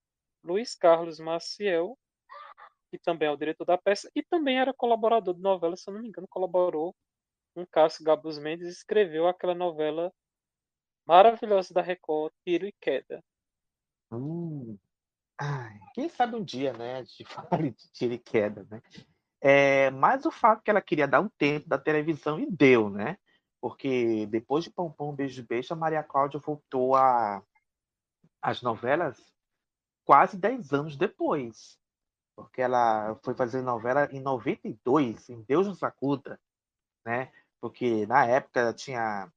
[0.44, 1.98] Luiz Carlos Maciel,
[2.92, 5.94] que também é o diretor da peça, e também era colaborador de novela, se eu
[5.94, 6.94] não me engano, colaborou
[7.54, 10.12] com Cássio Gabus Mendes escreveu aquela novela
[11.06, 13.24] maravilhosa da Record, Tiro e Queda.
[14.12, 14.78] Hum.
[15.40, 16.98] Ai, quem sabe um dia, né?
[16.98, 18.82] A gente fale de tiro e queda, né?
[19.42, 23.18] É, mas o fato que ela queria dar um tempo da televisão e deu, né?
[23.60, 27.44] Porque depois de Pão Beijo Beijo, a Maria Cláudia voltou a
[28.42, 29.18] as novelas
[30.06, 31.78] quase 10 anos depois.
[32.36, 36.40] Porque ela foi fazer novela em 92, em Deus nos acuda,
[37.06, 37.32] né?
[37.64, 39.32] Porque na época tinha.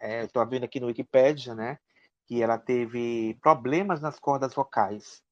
[0.00, 1.78] É, Estou vendo aqui no Wikipedia, né?
[2.24, 5.22] Que ela teve problemas nas cordas vocais.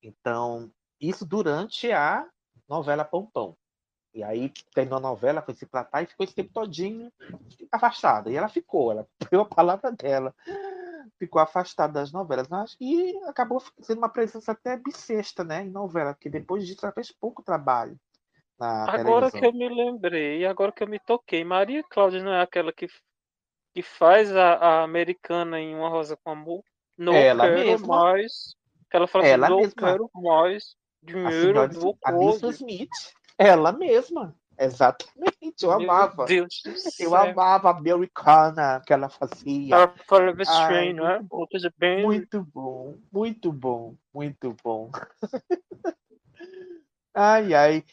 [0.00, 2.24] Então, isso durante a
[2.68, 3.56] novela Pão.
[4.14, 7.12] E aí terminou a novela, foi se tratar e ficou esse tempo todinho
[7.72, 8.30] afastada.
[8.30, 10.32] E ela ficou, ela deu a palavra dela.
[11.18, 12.46] Ficou afastada das novelas.
[12.46, 15.64] Mas, e acabou sendo uma presença até bissexta, né?
[15.64, 17.98] Em novela, porque depois disso ela fez pouco trabalho
[18.60, 19.40] na Agora televisão.
[19.40, 22.86] que eu me lembrei, agora que eu me toquei, Maria Cláudia não é aquela que,
[23.74, 26.62] que faz a, a americana em Uma Rosa com Amor?
[26.96, 27.86] Não Ela quero mesma.
[27.86, 28.54] mais.
[28.92, 29.74] Ela fala Ela assim, não mesma.
[29.74, 32.50] quero mais dinheiro do Code.
[32.50, 32.90] Smith,
[33.38, 34.36] ela mesma.
[34.58, 36.26] Exatamente, eu Meu amava.
[36.26, 36.62] Deus
[36.98, 39.74] Eu amava a americana que ela fazia.
[39.74, 39.94] Ela
[40.92, 41.22] não é?
[41.78, 42.04] bem.
[42.04, 44.90] Muito bom, muito bom, muito bom.
[47.12, 47.84] Ai, ai.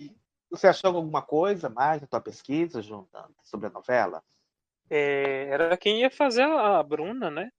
[0.49, 4.23] Você achou alguma coisa mais na tua pesquisa, Junta, sobre a novela?
[4.89, 7.49] É, era quem ia fazer a, Bruna, né?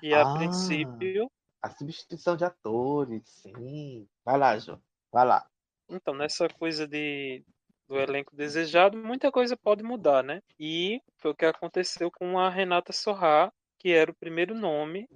[0.00, 0.34] E a Ah.
[0.34, 1.30] princípio.
[1.60, 4.08] A substituição de atores, sim.
[4.24, 4.80] Vai lá, Ju.
[5.12, 5.48] Vai lá.
[5.88, 7.44] Então, nessa coisa de,
[7.88, 10.40] do elenco desejado, muita coisa pode mudar, né?
[10.58, 15.08] E foi o que aconteceu com a Renata Sorrá, que era o primeiro nome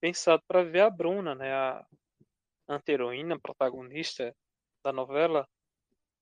[0.00, 1.52] pensado para ver a Bruna, né?
[1.54, 1.86] A
[2.68, 4.34] anteroína, protagonista
[4.84, 5.46] da novela.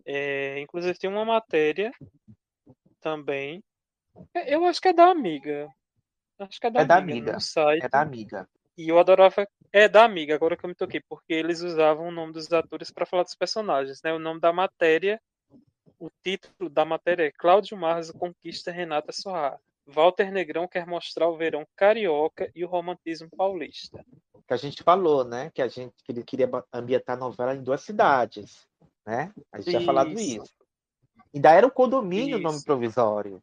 [0.06, 1.92] É, inclusive tem uma matéria
[3.00, 3.62] também.
[4.34, 5.68] é, Eu acho que é da amiga.
[6.38, 7.32] Acho que é da É da amiga, amiga.
[7.34, 7.84] no site.
[7.84, 8.48] É da amiga.
[8.76, 9.46] E eu adorava.
[9.72, 12.90] É da amiga, agora que eu me toquei, porque eles usavam o nome dos atores
[12.90, 14.12] para falar dos personagens, né?
[14.12, 15.20] O nome da matéria,
[15.98, 19.58] o título da matéria é Cláudio Marzo conquista Renata Sorrá.
[19.86, 24.04] Walter Negrão quer mostrar o verão carioca e o romantismo paulista.
[24.46, 25.50] Que a gente falou, né?
[25.54, 28.66] Que a gente que ele queria ambientar a novela em duas cidades,
[29.06, 29.32] né?
[29.52, 30.54] A gente tinha falado Isso.
[31.34, 33.42] Ainda era o condomínio o nome provisório.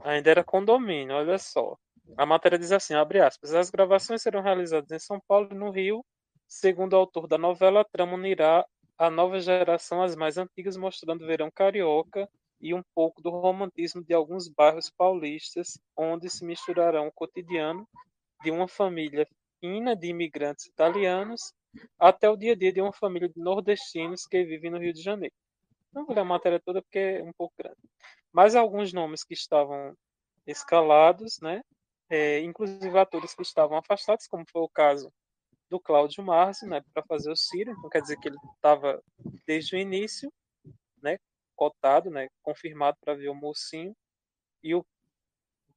[0.00, 1.76] Ainda era condomínio, olha só.
[2.16, 5.70] A matéria diz assim, abre aspas, as gravações serão realizadas em São Paulo e no
[5.70, 6.04] Rio.
[6.46, 8.66] Segundo o autor da novela, a trama unirá
[8.96, 12.28] a nova geração às mais antigas, mostrando o verão carioca
[12.60, 17.86] e um pouco do romantismo de alguns bairros paulistas, onde se misturarão o cotidiano
[18.42, 19.28] de uma família
[19.60, 21.52] fina de imigrantes italianos
[21.98, 25.02] até o dia a dia de uma família de nordestinos que vivem no Rio de
[25.02, 25.34] Janeiro.
[25.92, 27.78] Não vou ler a matéria toda porque é um pouco grande.
[28.32, 29.94] Mas alguns nomes que estavam
[30.46, 31.62] escalados, né?
[32.10, 35.12] É, inclusive atores que estavam afastados, como foi o caso
[35.68, 39.02] do Cláudio Marzo, né, para fazer o Ciro, então quer dizer que ele estava
[39.46, 40.32] desde o início,
[41.02, 41.18] né,
[41.54, 43.94] cotado, né, confirmado para ver o mocinho,
[44.62, 44.84] e o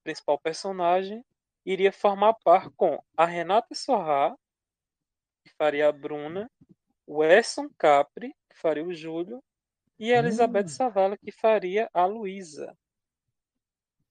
[0.03, 1.23] principal personagem
[1.65, 4.33] iria formar par com a Renata Sorrá,
[5.61, 6.49] faria a Bruna,
[7.05, 9.43] o Edson Capri, que faria o Júlio,
[9.99, 12.75] e a Elizabeth Savala, que faria a Luísa.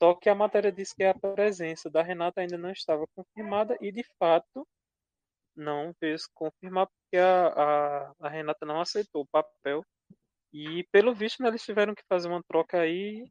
[0.00, 3.90] Só que a matéria diz que a presença da Renata ainda não estava confirmada e,
[3.90, 4.64] de fato,
[5.56, 9.84] não veio se confirmar porque a, a, a Renata não aceitou o papel.
[10.52, 13.28] E, pelo visto, né, eles tiveram que fazer uma troca aí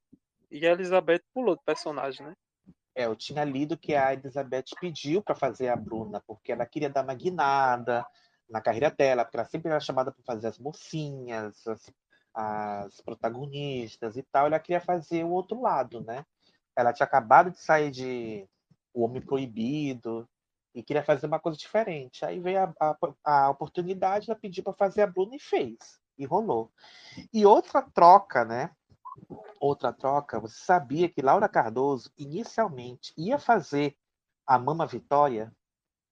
[0.51, 2.33] e a Elizabeth pulou do personagem, né?
[2.95, 6.89] É, eu tinha lido que a Elizabeth pediu para fazer a Bruna, porque ela queria
[6.89, 8.05] dar uma guinada
[8.49, 11.91] na carreira dela, porque ela sempre era chamada para fazer as mocinhas, as,
[12.33, 14.47] as protagonistas e tal.
[14.47, 16.25] Ela queria fazer o outro lado, né?
[16.75, 18.47] Ela tinha acabado de sair de
[18.93, 20.27] O Homem Proibido
[20.73, 22.25] e queria fazer uma coisa diferente.
[22.25, 25.77] Aí veio a, a, a oportunidade, ela pediu para fazer a Bruna e fez.
[26.17, 26.71] E rolou.
[27.33, 28.71] E outra troca, né?
[29.59, 33.95] Outra troca, você sabia que Laura Cardoso inicialmente ia fazer
[34.45, 35.51] a Mama Vitória?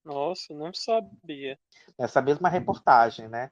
[0.04, 1.60] Nossa, não sabia.
[1.98, 3.52] Nessa mesma reportagem, né?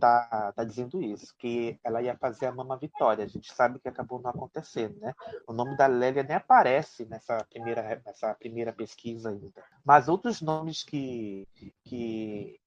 [0.00, 3.24] Tá, tá dizendo isso, que ela ia fazer a Mama Vitória.
[3.24, 5.14] A gente sabe que acabou não acontecendo, né?
[5.46, 9.52] O nome da Lélia nem aparece nessa primeira, nessa primeira pesquisa ainda.
[9.84, 11.46] Mas outros nomes que,
[11.84, 12.58] que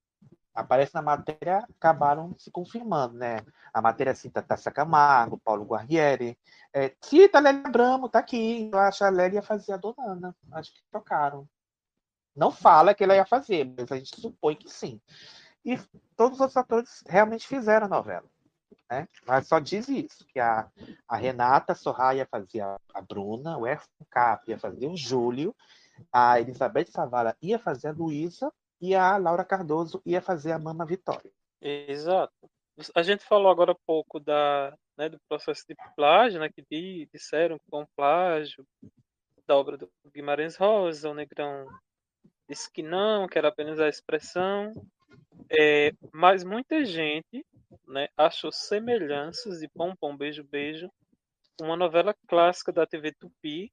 [0.58, 3.42] aparecem na matéria acabaram se confirmando, né?
[3.72, 6.38] A matéria cita Tássia Camargo, Paulo Guarrieri,
[6.74, 8.70] é, cita Lélia Bramo, tá aqui.
[8.74, 10.36] Eu acho que a Lélia ia fazer a Dona Ana.
[10.52, 11.48] Acho que trocaram.
[12.36, 15.00] Não fala que ela ia fazer, mas a gente supõe que sim.
[15.64, 15.78] E
[16.16, 18.28] todos os atores realmente fizeram a novela.
[18.90, 19.08] Né?
[19.28, 20.68] Mas só diz isso, que a,
[21.08, 25.56] a Renata Sorraia fazia a Bruna, o Erfon Cap ia fazer o Júlio,
[26.12, 28.52] a Elizabeth Savala ia fazer a Luísa
[28.82, 31.32] e a Laura Cardoso ia fazer a Mama Vitória.
[31.62, 32.34] Exato.
[32.94, 37.10] a gente falou agora há pouco da, né, do processo de plágio, né, que di-
[37.12, 38.66] disseram que foi um plágio
[39.48, 41.68] da obra do Guimarães Rosa, o Negrão
[42.50, 44.74] disse que não, que era apenas a expressão,
[45.50, 47.46] é, mas muita gente
[47.88, 50.92] né, achou semelhanças de Pom Pom Beijo Beijo,
[51.62, 53.72] uma novela clássica da TV Tupi,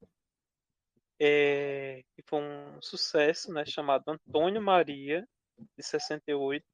[1.19, 5.27] é, que foi um sucesso, né, chamado Antônio Maria,
[5.77, 6.65] de 68.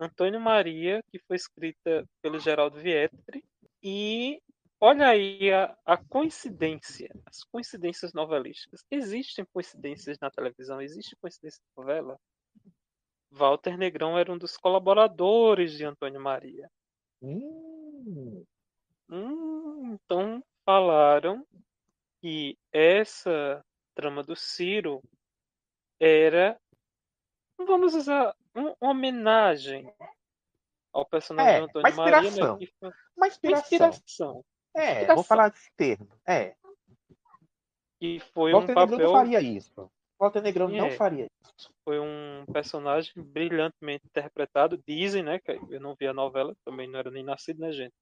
[0.00, 3.44] Antônio Maria, que foi escrita pelo Geraldo Vietri.
[3.82, 4.40] E
[4.80, 8.84] olha aí a, a coincidência, as coincidências novelísticas.
[8.90, 10.80] Existem coincidências na televisão?
[10.80, 12.20] Existe coincidência na novela?
[13.30, 16.70] Walter Negrão era um dos colaboradores de Antônio Maria.
[17.20, 18.44] Hum,
[19.10, 21.46] Hum, então falaram
[22.20, 23.64] que essa
[23.94, 25.02] trama do Ciro
[26.00, 26.58] era,
[27.58, 29.92] vamos usar, um- uma homenagem
[30.92, 32.58] ao personagem É, Antônio uma Maria, inspiração.
[32.58, 32.66] né?
[32.80, 33.62] foi- Uma inspiração.
[33.64, 34.44] inspiração.
[34.76, 35.14] É, Inspiração.
[35.16, 36.08] vou falar desse termo.
[36.26, 36.54] É.
[38.00, 39.06] E foi Walter um Negrão papel.
[39.06, 39.90] não faria isso.
[40.20, 40.90] Walter Negrão não É.
[40.96, 41.72] faria isso.
[41.84, 44.80] Foi um personagem brilhantemente interpretado.
[44.86, 45.38] Dizem, né?
[45.40, 47.94] Que eu não vi a novela, também não era nem nascido, né, gente?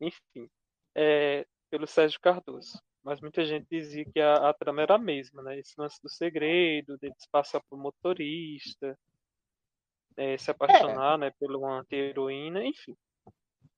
[0.00, 0.48] Enfim.
[0.94, 2.82] É, pelo Sérgio Cardoso.
[3.02, 5.58] Mas muita gente dizia que a, a trama era a mesma, né?
[5.58, 8.96] Esse lance do segredo, dele se passar por motorista,
[10.16, 12.96] é, se apaixonar, né, por uma anti-heroína, enfim.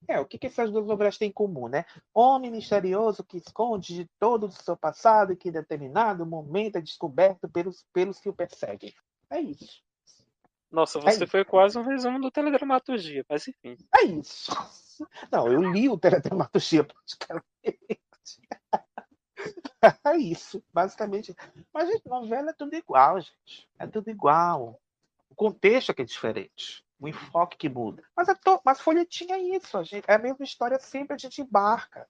[0.07, 1.87] É, o que, que essas duas novelas têm em comum, né?
[2.13, 6.81] Homem misterioso que esconde de todo o seu passado e que em determinado momento é
[6.81, 8.93] descoberto pelos, pelos que o perseguem.
[9.31, 9.83] É isso.
[10.71, 11.27] Nossa, É você isso.
[11.29, 13.77] foi quase um resumo do Teledramaturgia, mas enfim.
[13.95, 14.53] É isso.
[15.33, 17.47] Não, eu li o Teledramaturgia praticamente.
[20.05, 21.35] É isso, basicamente.
[21.73, 23.69] Mas, gente, novela é tudo igual, gente.
[23.79, 24.81] É tudo igual.
[25.29, 26.85] O contexto é que é diferente.
[26.99, 28.03] O enfoque que muda.
[28.17, 28.61] Mas, é to...
[28.65, 29.77] Mas folhetim é isso.
[29.77, 30.05] A gente...
[30.09, 32.09] É a mesma história sempre, a gente embarca.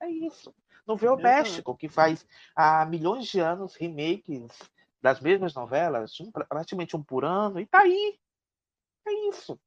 [0.00, 0.54] É isso.
[0.86, 1.16] Não vê o.
[1.16, 4.52] México, que faz há milhões de anos remakes
[5.02, 8.18] das mesmas novelas, um, praticamente um por ano, e tá aí.
[9.06, 9.58] É isso.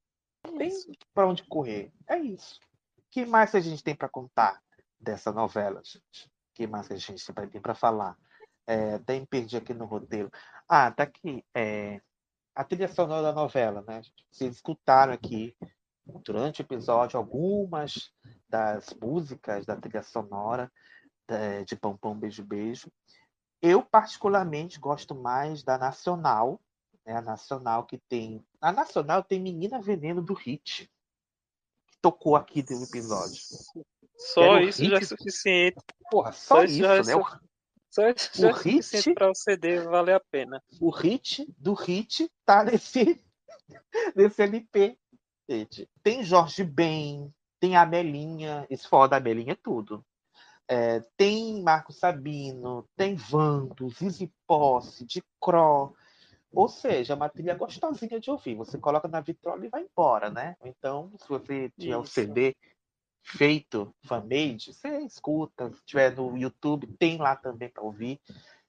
[0.45, 0.71] Não tem
[1.13, 1.91] para onde correr.
[2.07, 2.59] É isso.
[2.97, 4.61] O que mais a gente tem para contar
[4.99, 6.31] dessa novela, gente?
[6.59, 8.17] Que mais que a gente tem para falar?
[8.67, 10.29] É, até me perdi aqui no roteiro.
[10.67, 11.41] Ah, tá aqui.
[11.55, 12.01] É,
[12.53, 14.01] a trilha sonora da novela, né?
[14.29, 15.55] Vocês escutaram aqui
[16.05, 18.11] durante o episódio algumas
[18.49, 20.69] das músicas da trilha sonora
[21.29, 22.91] é, de Pão Pão Beijo Beijo.
[23.61, 26.59] Eu, particularmente, gosto mais da Nacional,
[27.05, 27.15] né?
[27.15, 28.45] A Nacional que tem.
[28.59, 30.91] A Nacional tem Menina Veneno do Hit,
[31.87, 33.41] que tocou aqui no episódio.
[34.19, 35.77] Só Era o isso já é hit- suficiente.
[36.11, 37.03] Porra, só isso, já é né?
[37.03, 37.39] su- O-
[37.89, 40.61] Só isso já é o suficiente hit- para o CD valer a pena.
[40.81, 43.23] O hit do hit tá nesse,
[44.15, 44.97] nesse LP.
[45.49, 45.89] Gente.
[46.03, 50.05] Tem Jorge Ben, tem a Amelinha, esse fora da Amelinha é tudo.
[50.67, 55.95] É, tem Marco Sabino, tem Vando, Zizi Posse, de Cro.
[56.51, 58.55] Ou seja, é uma trilha gostosinha de ouvir.
[58.55, 60.55] Você coloca na vitrola e vai embora, né?
[60.63, 62.11] Então, se você tiver o Isso.
[62.13, 62.55] CD
[63.23, 65.71] feito, fan-made, você escuta.
[65.73, 68.19] Se tiver no YouTube, tem lá também para ouvir.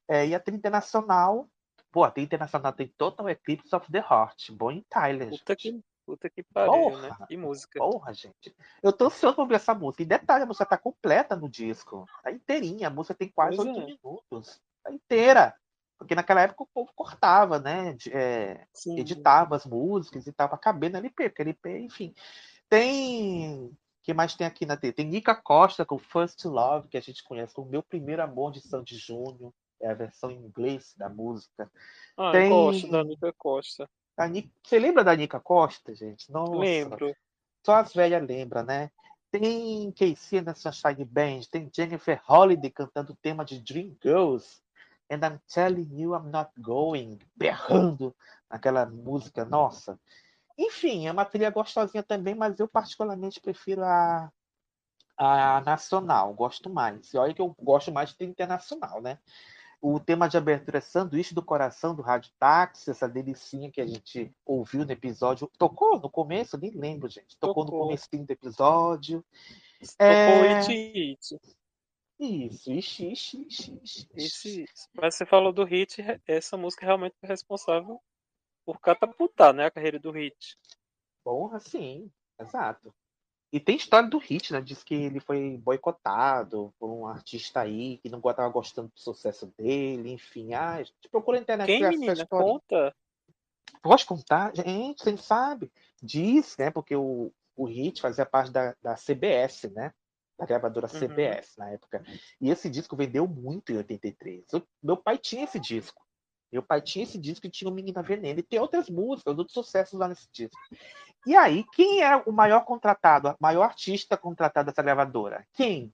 [0.08, 1.48] É, e a trilha internacional,
[1.90, 5.30] pô, a trilha internacional tem Total Eclipse of the Heart, Bonnie Tyler.
[5.30, 7.02] Puta que, puta que pariu, Porra!
[7.02, 7.16] né?
[7.28, 7.78] Que música.
[7.78, 8.54] Porra, gente.
[8.82, 10.02] Eu tô ansioso pra ouvir essa música.
[10.02, 12.06] E detalhe, a música tá completa no disco.
[12.22, 12.88] Tá inteirinha.
[12.88, 13.86] A música tem quase oito é.
[13.86, 14.60] minutos.
[14.82, 15.54] Tá inteira.
[16.00, 17.94] Porque naquela época o povo cortava, né?
[18.10, 18.66] é,
[18.96, 22.14] editava as músicas e tava cabendo LP, porque LP, enfim.
[22.70, 23.70] Tem.
[24.00, 24.92] O que mais tem aqui na TV?
[24.94, 28.60] Tem Nica Costa com First Love, que a gente conhece como Meu Primeiro Amor de
[28.60, 29.52] Sandy Júnior.
[29.80, 31.70] É a versão em inglês da música.
[32.16, 33.88] Ah, tem- eu gosto da Nica Costa.
[34.16, 36.30] A Ni- Você lembra da Nica Costa, gente?
[36.30, 36.58] Nossa.
[36.58, 37.14] Lembro.
[37.64, 38.90] Só as velhas lembram, né?
[39.30, 44.60] Tem Casey na Sunshine Band, tem Jennifer Holiday cantando o tema de Dream Girls.
[45.10, 48.14] And I'm telling you I'm not going, berrando
[48.48, 49.98] aquela música, nossa.
[50.62, 54.30] Enfim, é uma trilha gostosinha também, mas eu particularmente prefiro a,
[55.16, 57.14] a nacional, gosto mais.
[57.14, 59.18] E olha que eu gosto mais de trilha internacional, né?
[59.80, 63.86] O tema de abertura é Sanduíche do Coração, do Rádio Táxi, essa delicinha que a
[63.86, 65.50] gente ouviu no episódio.
[65.56, 66.58] Tocou no começo?
[66.58, 67.38] Nem lembro, gente.
[67.38, 67.86] Tocou, no Tocou.
[67.86, 69.24] comecinho do episódio.
[69.80, 71.40] Tocou É, It It.
[72.18, 74.64] Isso, ixi, ixi, ixi, ixi.
[74.92, 77.98] Mas você falou do Hit, essa música realmente foi responsável
[78.64, 80.58] por catapultar, né, a carreira do Hit.
[81.24, 82.94] Porra, sim, exato.
[83.52, 84.60] E tem história do Hit, né?
[84.60, 89.52] Diz que ele foi boicotado por um artista aí que não estava gostando do sucesso
[89.58, 90.54] dele, enfim.
[90.54, 92.12] Ah, a gente procura na internet Quem, menina?
[92.12, 92.46] história.
[92.46, 92.94] Conta.
[93.82, 94.54] Posso contar?
[94.54, 95.72] Gente, você não sabe.
[96.00, 96.70] Diz, né?
[96.70, 99.92] Porque o, o Hit fazia parte da, da CBS, né?
[100.38, 101.00] Da gravadora Uhum.
[101.00, 102.04] CBS na época.
[102.40, 104.44] E esse disco vendeu muito em 83.
[104.52, 106.06] Eu- meu pai tinha esse disco.
[106.52, 108.40] Meu pai tinha esse disco e tinha o Menina Veneno.
[108.40, 110.58] E tem outras músicas, outros sucessos lá nesse disco.
[111.26, 115.46] E aí, quem era o maior contratado, o maior artista contratado dessa gravadora?
[115.52, 115.92] Quem?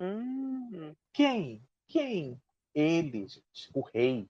[0.00, 1.62] Hum, Quem?
[1.88, 2.40] Quem?
[2.74, 3.70] Ele, gente.
[3.74, 4.28] O rei.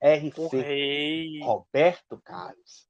[0.00, 0.40] RC.
[0.40, 1.40] o rei.
[1.42, 2.88] Roberto Carlos.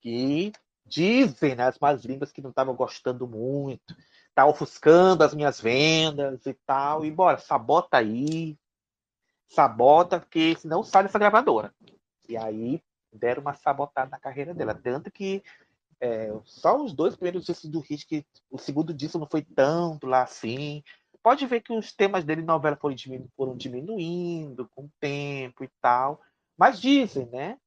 [0.00, 0.52] Que
[0.86, 3.96] dizem né, as más línguas que não estavam gostando muito.
[4.34, 7.04] Tá ofuscando as minhas vendas e tal.
[7.04, 8.56] E bora, sabota aí.
[9.48, 11.74] Sabota, porque senão sai dessa gravadora.
[12.28, 14.74] E aí deram uma sabotada na carreira dela.
[14.74, 15.42] Tanto que
[16.00, 20.06] é, só os dois primeiros discos do Hit, que o segundo disco não foi tanto
[20.06, 20.82] lá assim.
[21.22, 25.70] Pode ver que os temas dele novela foram, diminu- foram diminuindo com o tempo e
[25.80, 26.20] tal.
[26.56, 27.58] Mas dizem, né?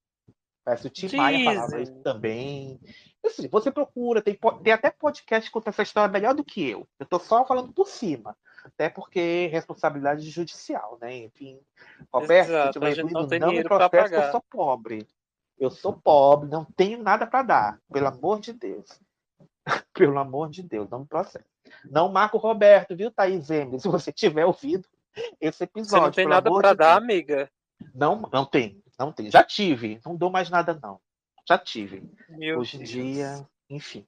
[0.63, 2.79] Parece o Tim Maia falava isso também.
[3.25, 6.87] Assim, você procura, tem, tem até podcast que conta essa história melhor do que eu.
[6.99, 8.37] Eu tô só falando por cima.
[8.63, 11.15] Até porque responsabilidade judicial, né?
[11.17, 11.59] Enfim.
[12.13, 15.07] Roberto, se Exato, eu tiver não não me que eu sou pobre.
[15.57, 17.79] Eu sou pobre, não tenho nada para dar.
[17.91, 18.99] Pelo amor de Deus.
[19.93, 21.45] Pelo amor de Deus, não me processe.
[21.85, 23.79] Não marca o Roberto, viu, Thaís Emily?
[23.79, 24.87] Se você tiver ouvido
[25.39, 25.89] esse episódio.
[25.89, 27.03] Você não tem nada pra de dar, Deus.
[27.03, 27.51] amiga?
[27.93, 29.29] Não, não tem, não tem.
[29.29, 30.99] Já tive, não dou mais nada, não.
[31.47, 32.03] Já tive.
[32.29, 34.05] Meu Hoje em dia, enfim.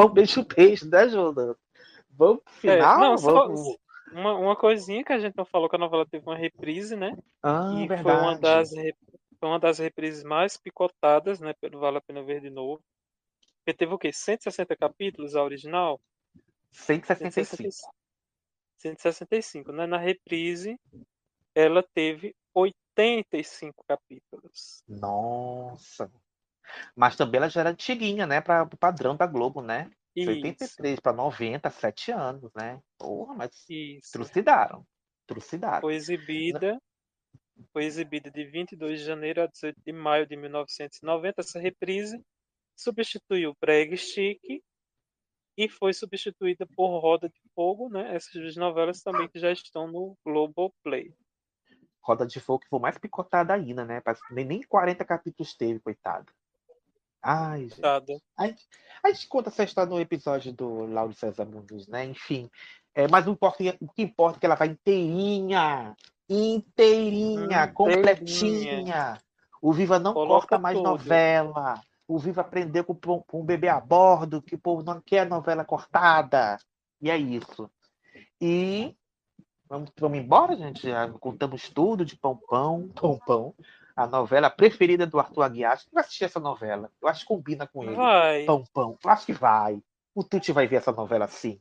[0.00, 1.56] Pão, pão, beijo, beijo, né, Jona?
[2.10, 2.98] Vamos pro É, final?
[3.00, 3.78] não, só Vamos.
[4.12, 7.16] uma, uma coisinha que a gente não falou que a novela teve uma reprise, né?
[7.42, 8.02] Ah, e verdade.
[8.02, 11.54] foi uma das foi uma das reprises mais picotadas, né?
[11.60, 12.82] Pelo Vale a Pena Ver de novo.
[13.58, 14.12] Porque teve o quê?
[14.12, 16.00] 160 capítulos a original?
[16.72, 17.92] 165.
[18.76, 19.86] 165, né?
[19.86, 20.78] Na reprise,
[21.54, 24.82] ela teve 85 capítulos.
[24.88, 26.10] Nossa.
[26.94, 28.40] Mas também ela já era antiguinha, né?
[28.40, 29.90] Para o padrão da Globo, né?
[30.14, 30.30] De Isso.
[30.30, 32.80] 83 para 90, 7 anos, né?
[32.98, 34.12] Porra, mas Isso.
[34.12, 34.86] trucidaram.
[35.26, 35.80] Trucidaram.
[35.80, 36.80] Foi exibida,
[37.72, 41.40] foi exibida de 22 de janeiro a 18 de maio de 1990.
[41.40, 42.20] Essa reprise
[42.76, 44.40] substituiu Preg Stick
[45.56, 48.14] e foi substituída por Roda de Fogo, né?
[48.14, 51.14] Essas duas novelas também que já estão no Globoplay.
[52.02, 54.02] Roda de Fogo que foi mais picotada ainda, né?
[54.30, 56.32] Nem, nem 40 capítulos teve, coitado.
[57.22, 58.22] Ai, gente.
[58.36, 58.68] A gente,
[59.04, 62.04] a gente conta essa história no episódio do Lauro César Muniz, né?
[62.04, 62.50] Enfim.
[62.94, 65.94] É, mas o, importa, o que importa é que ela vai inteirinha.
[66.28, 67.72] Inteirinha, Inteirinha.
[67.72, 69.20] completinha.
[69.60, 70.88] O Viva não Coloca corta mais tudo.
[70.88, 71.80] novela.
[72.08, 75.64] O Viva aprendeu com, com um bebê a bordo que o povo não quer novela
[75.64, 76.58] cortada.
[77.00, 77.70] E é isso.
[78.40, 78.96] E
[79.68, 80.88] vamos, vamos embora, gente.
[80.88, 83.54] Já contamos tudo de Pão Pão, Pão Pão.
[83.96, 85.72] A novela preferida do Arthur Aguiar.
[85.72, 86.90] Acho que vai assistir essa novela.
[87.00, 87.96] Eu acho que combina com ele.
[87.96, 88.44] Vai.
[88.44, 88.98] Pão Pão.
[89.02, 89.82] Eu acho que vai.
[90.14, 91.60] O Tuti vai ver essa novela sim.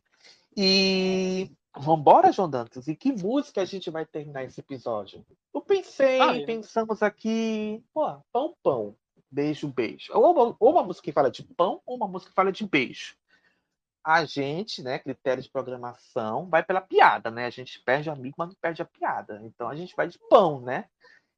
[0.55, 2.87] E Vambora, João Dantas.
[2.87, 5.25] E que música a gente vai terminar esse episódio?
[5.53, 7.83] Eu pensei, Ah, pensamos aqui.
[7.93, 8.95] Pô, pão, pão.
[9.31, 10.11] Beijo, beijo.
[10.13, 12.65] Ou uma, ou uma música que fala de pão, ou uma música que fala de
[12.65, 13.15] beijo.
[14.03, 17.45] A gente, né, critério de programação, vai pela piada, né?
[17.45, 19.39] A gente perde o amigo, mas não perde a piada.
[19.43, 20.85] Então a gente vai de pão, né?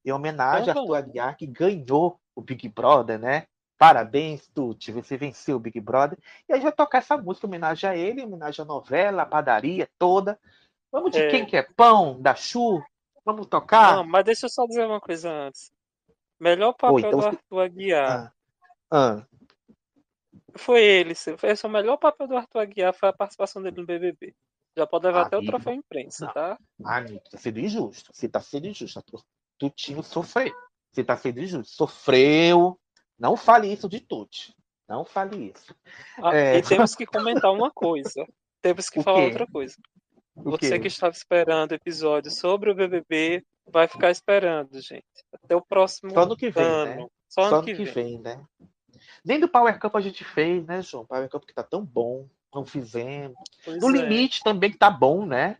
[0.03, 3.45] Em homenagem a Arthur Aguiar, que ganhou o Big Brother, né?
[3.77, 6.17] Parabéns, Tuti, você venceu o Big Brother.
[6.47, 9.23] E a gente vai tocar essa música em homenagem a ele, em homenagem à novela,
[9.23, 10.39] à padaria toda.
[10.91, 11.29] Vamos de É.
[11.29, 12.83] quem que é pão, da Chu?
[13.25, 13.95] Vamos tocar?
[13.95, 15.71] Não, mas deixa eu só dizer uma coisa antes.
[16.39, 18.33] Melhor papel Oi, então do Arthur Aguiar
[18.91, 19.25] Ah,
[20.55, 21.15] foi ele.
[21.15, 24.35] se- Esse é o melhor papel do Arthur Aguiar foi a participação dele no BBB.
[24.75, 26.57] Já pode levar até o troféu imprensa, tá?
[26.83, 28.11] amigo, tá sendo injusto.
[28.13, 28.99] Você tá sendo injusto.
[28.99, 29.21] Arthur.
[29.69, 30.51] Tutinho sofreu.
[30.91, 31.71] Você tá sendo injusto.
[31.73, 32.79] Sofreu.
[33.17, 34.55] Não fale isso de Tuti.
[34.89, 35.73] Não fale isso.
[36.21, 36.57] Ah, É.
[36.57, 38.25] E temos que comentar uma coisa.
[38.61, 39.25] Temos que O falar quê?
[39.27, 39.75] outra coisa.
[40.35, 40.79] O Você quê?
[40.79, 45.05] que estava esperando episódio sobre o BBB, vai ficar esperando, gente.
[45.31, 46.95] Até o próximo Só ano que vem, ano.
[47.03, 47.07] né?
[47.29, 48.19] Só ano que, vem.
[48.19, 48.43] né?
[49.23, 51.05] Nem do Power Cup a gente fez, né, João?
[51.05, 52.27] Power Cup que tá tão bom.
[52.53, 53.37] Não fizemos.
[53.63, 53.93] Pois no é.
[54.01, 55.57] limite também que tá bom, né?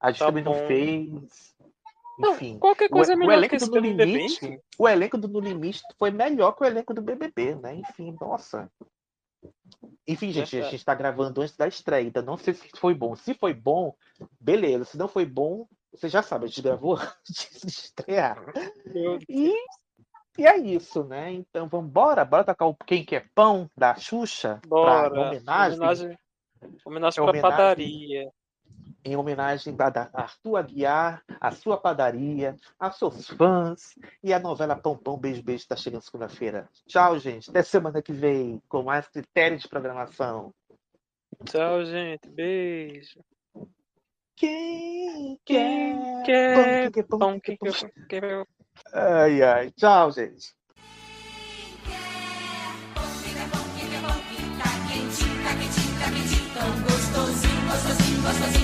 [0.00, 0.52] A gente Tá também bom.
[0.58, 1.53] não fez.
[2.18, 2.58] Enfim.
[2.58, 5.40] qualquer coisa é o, melhor o elenco que do No Limite, o elenco do No
[5.40, 7.74] Limite foi melhor que o elenco do BBB, né?
[7.74, 8.70] Enfim, nossa.
[10.06, 13.14] Enfim, gente, a gente tá gravando antes da estreia, então não sei se foi bom.
[13.16, 13.94] Se foi bom,
[14.40, 14.84] beleza.
[14.84, 16.96] Se não foi bom, você já sabe, a gente gravou
[17.28, 18.36] antes de estrear.
[18.86, 19.52] Meu E,
[20.38, 21.32] e é isso, né?
[21.32, 25.10] Então vamos embora, bora tocar o Quem Quer Pão da Xuxa Bora.
[25.10, 26.18] pra homenagem, Homenagem,
[26.84, 27.40] homenagem É pra homenagem.
[27.42, 28.32] padaria.
[29.04, 34.96] Em homenagem a Arthur Aguiar, a sua padaria, a seus fãs e a novela Pão
[34.96, 36.68] Pão Beijo Beijo está chegando segunda-feira.
[36.86, 37.50] Tchau, gente.
[37.50, 40.54] Até semana que vem com mais critérios de programação.
[41.44, 42.28] Tchau, gente.
[42.30, 43.20] Beijo.
[44.36, 47.72] Quem Quem quer quer pão, pão, quem quer
[48.08, 48.46] quer-
[48.92, 49.70] Ai, ai.
[49.72, 50.54] Tchau, gente.
[56.54, 58.63] Tão gostosinho, gostosinho, gostosinho,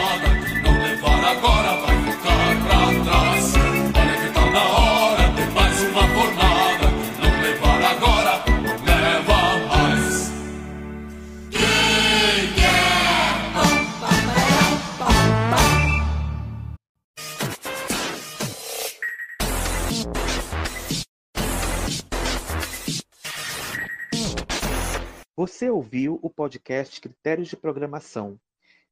[25.43, 28.39] Você ouviu o podcast Critérios de Programação.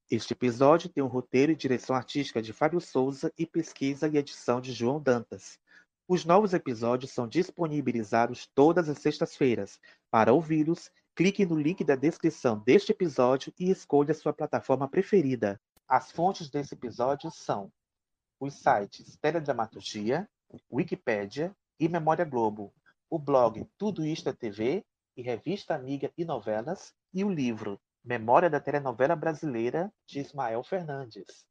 [0.09, 4.59] Este episódio tem um roteiro e direção artística de Fábio Souza e pesquisa e edição
[4.59, 5.59] de João Dantas.
[6.07, 9.79] Os novos episódios são disponibilizados todas as sextas-feiras.
[10.09, 15.61] Para ouvi-los, clique no link da descrição deste episódio e escolha sua plataforma preferida.
[15.87, 17.71] As fontes desse episódio são
[18.39, 20.27] os sites Teledramaturgia,
[20.73, 22.73] Wikipédia e Memória Globo,
[23.07, 24.83] o blog Tudo Isto é TV
[25.19, 31.45] e Revista Amiga e Novelas, e o livro Memória da Telenovela Brasileira, de Ismael Fernandes.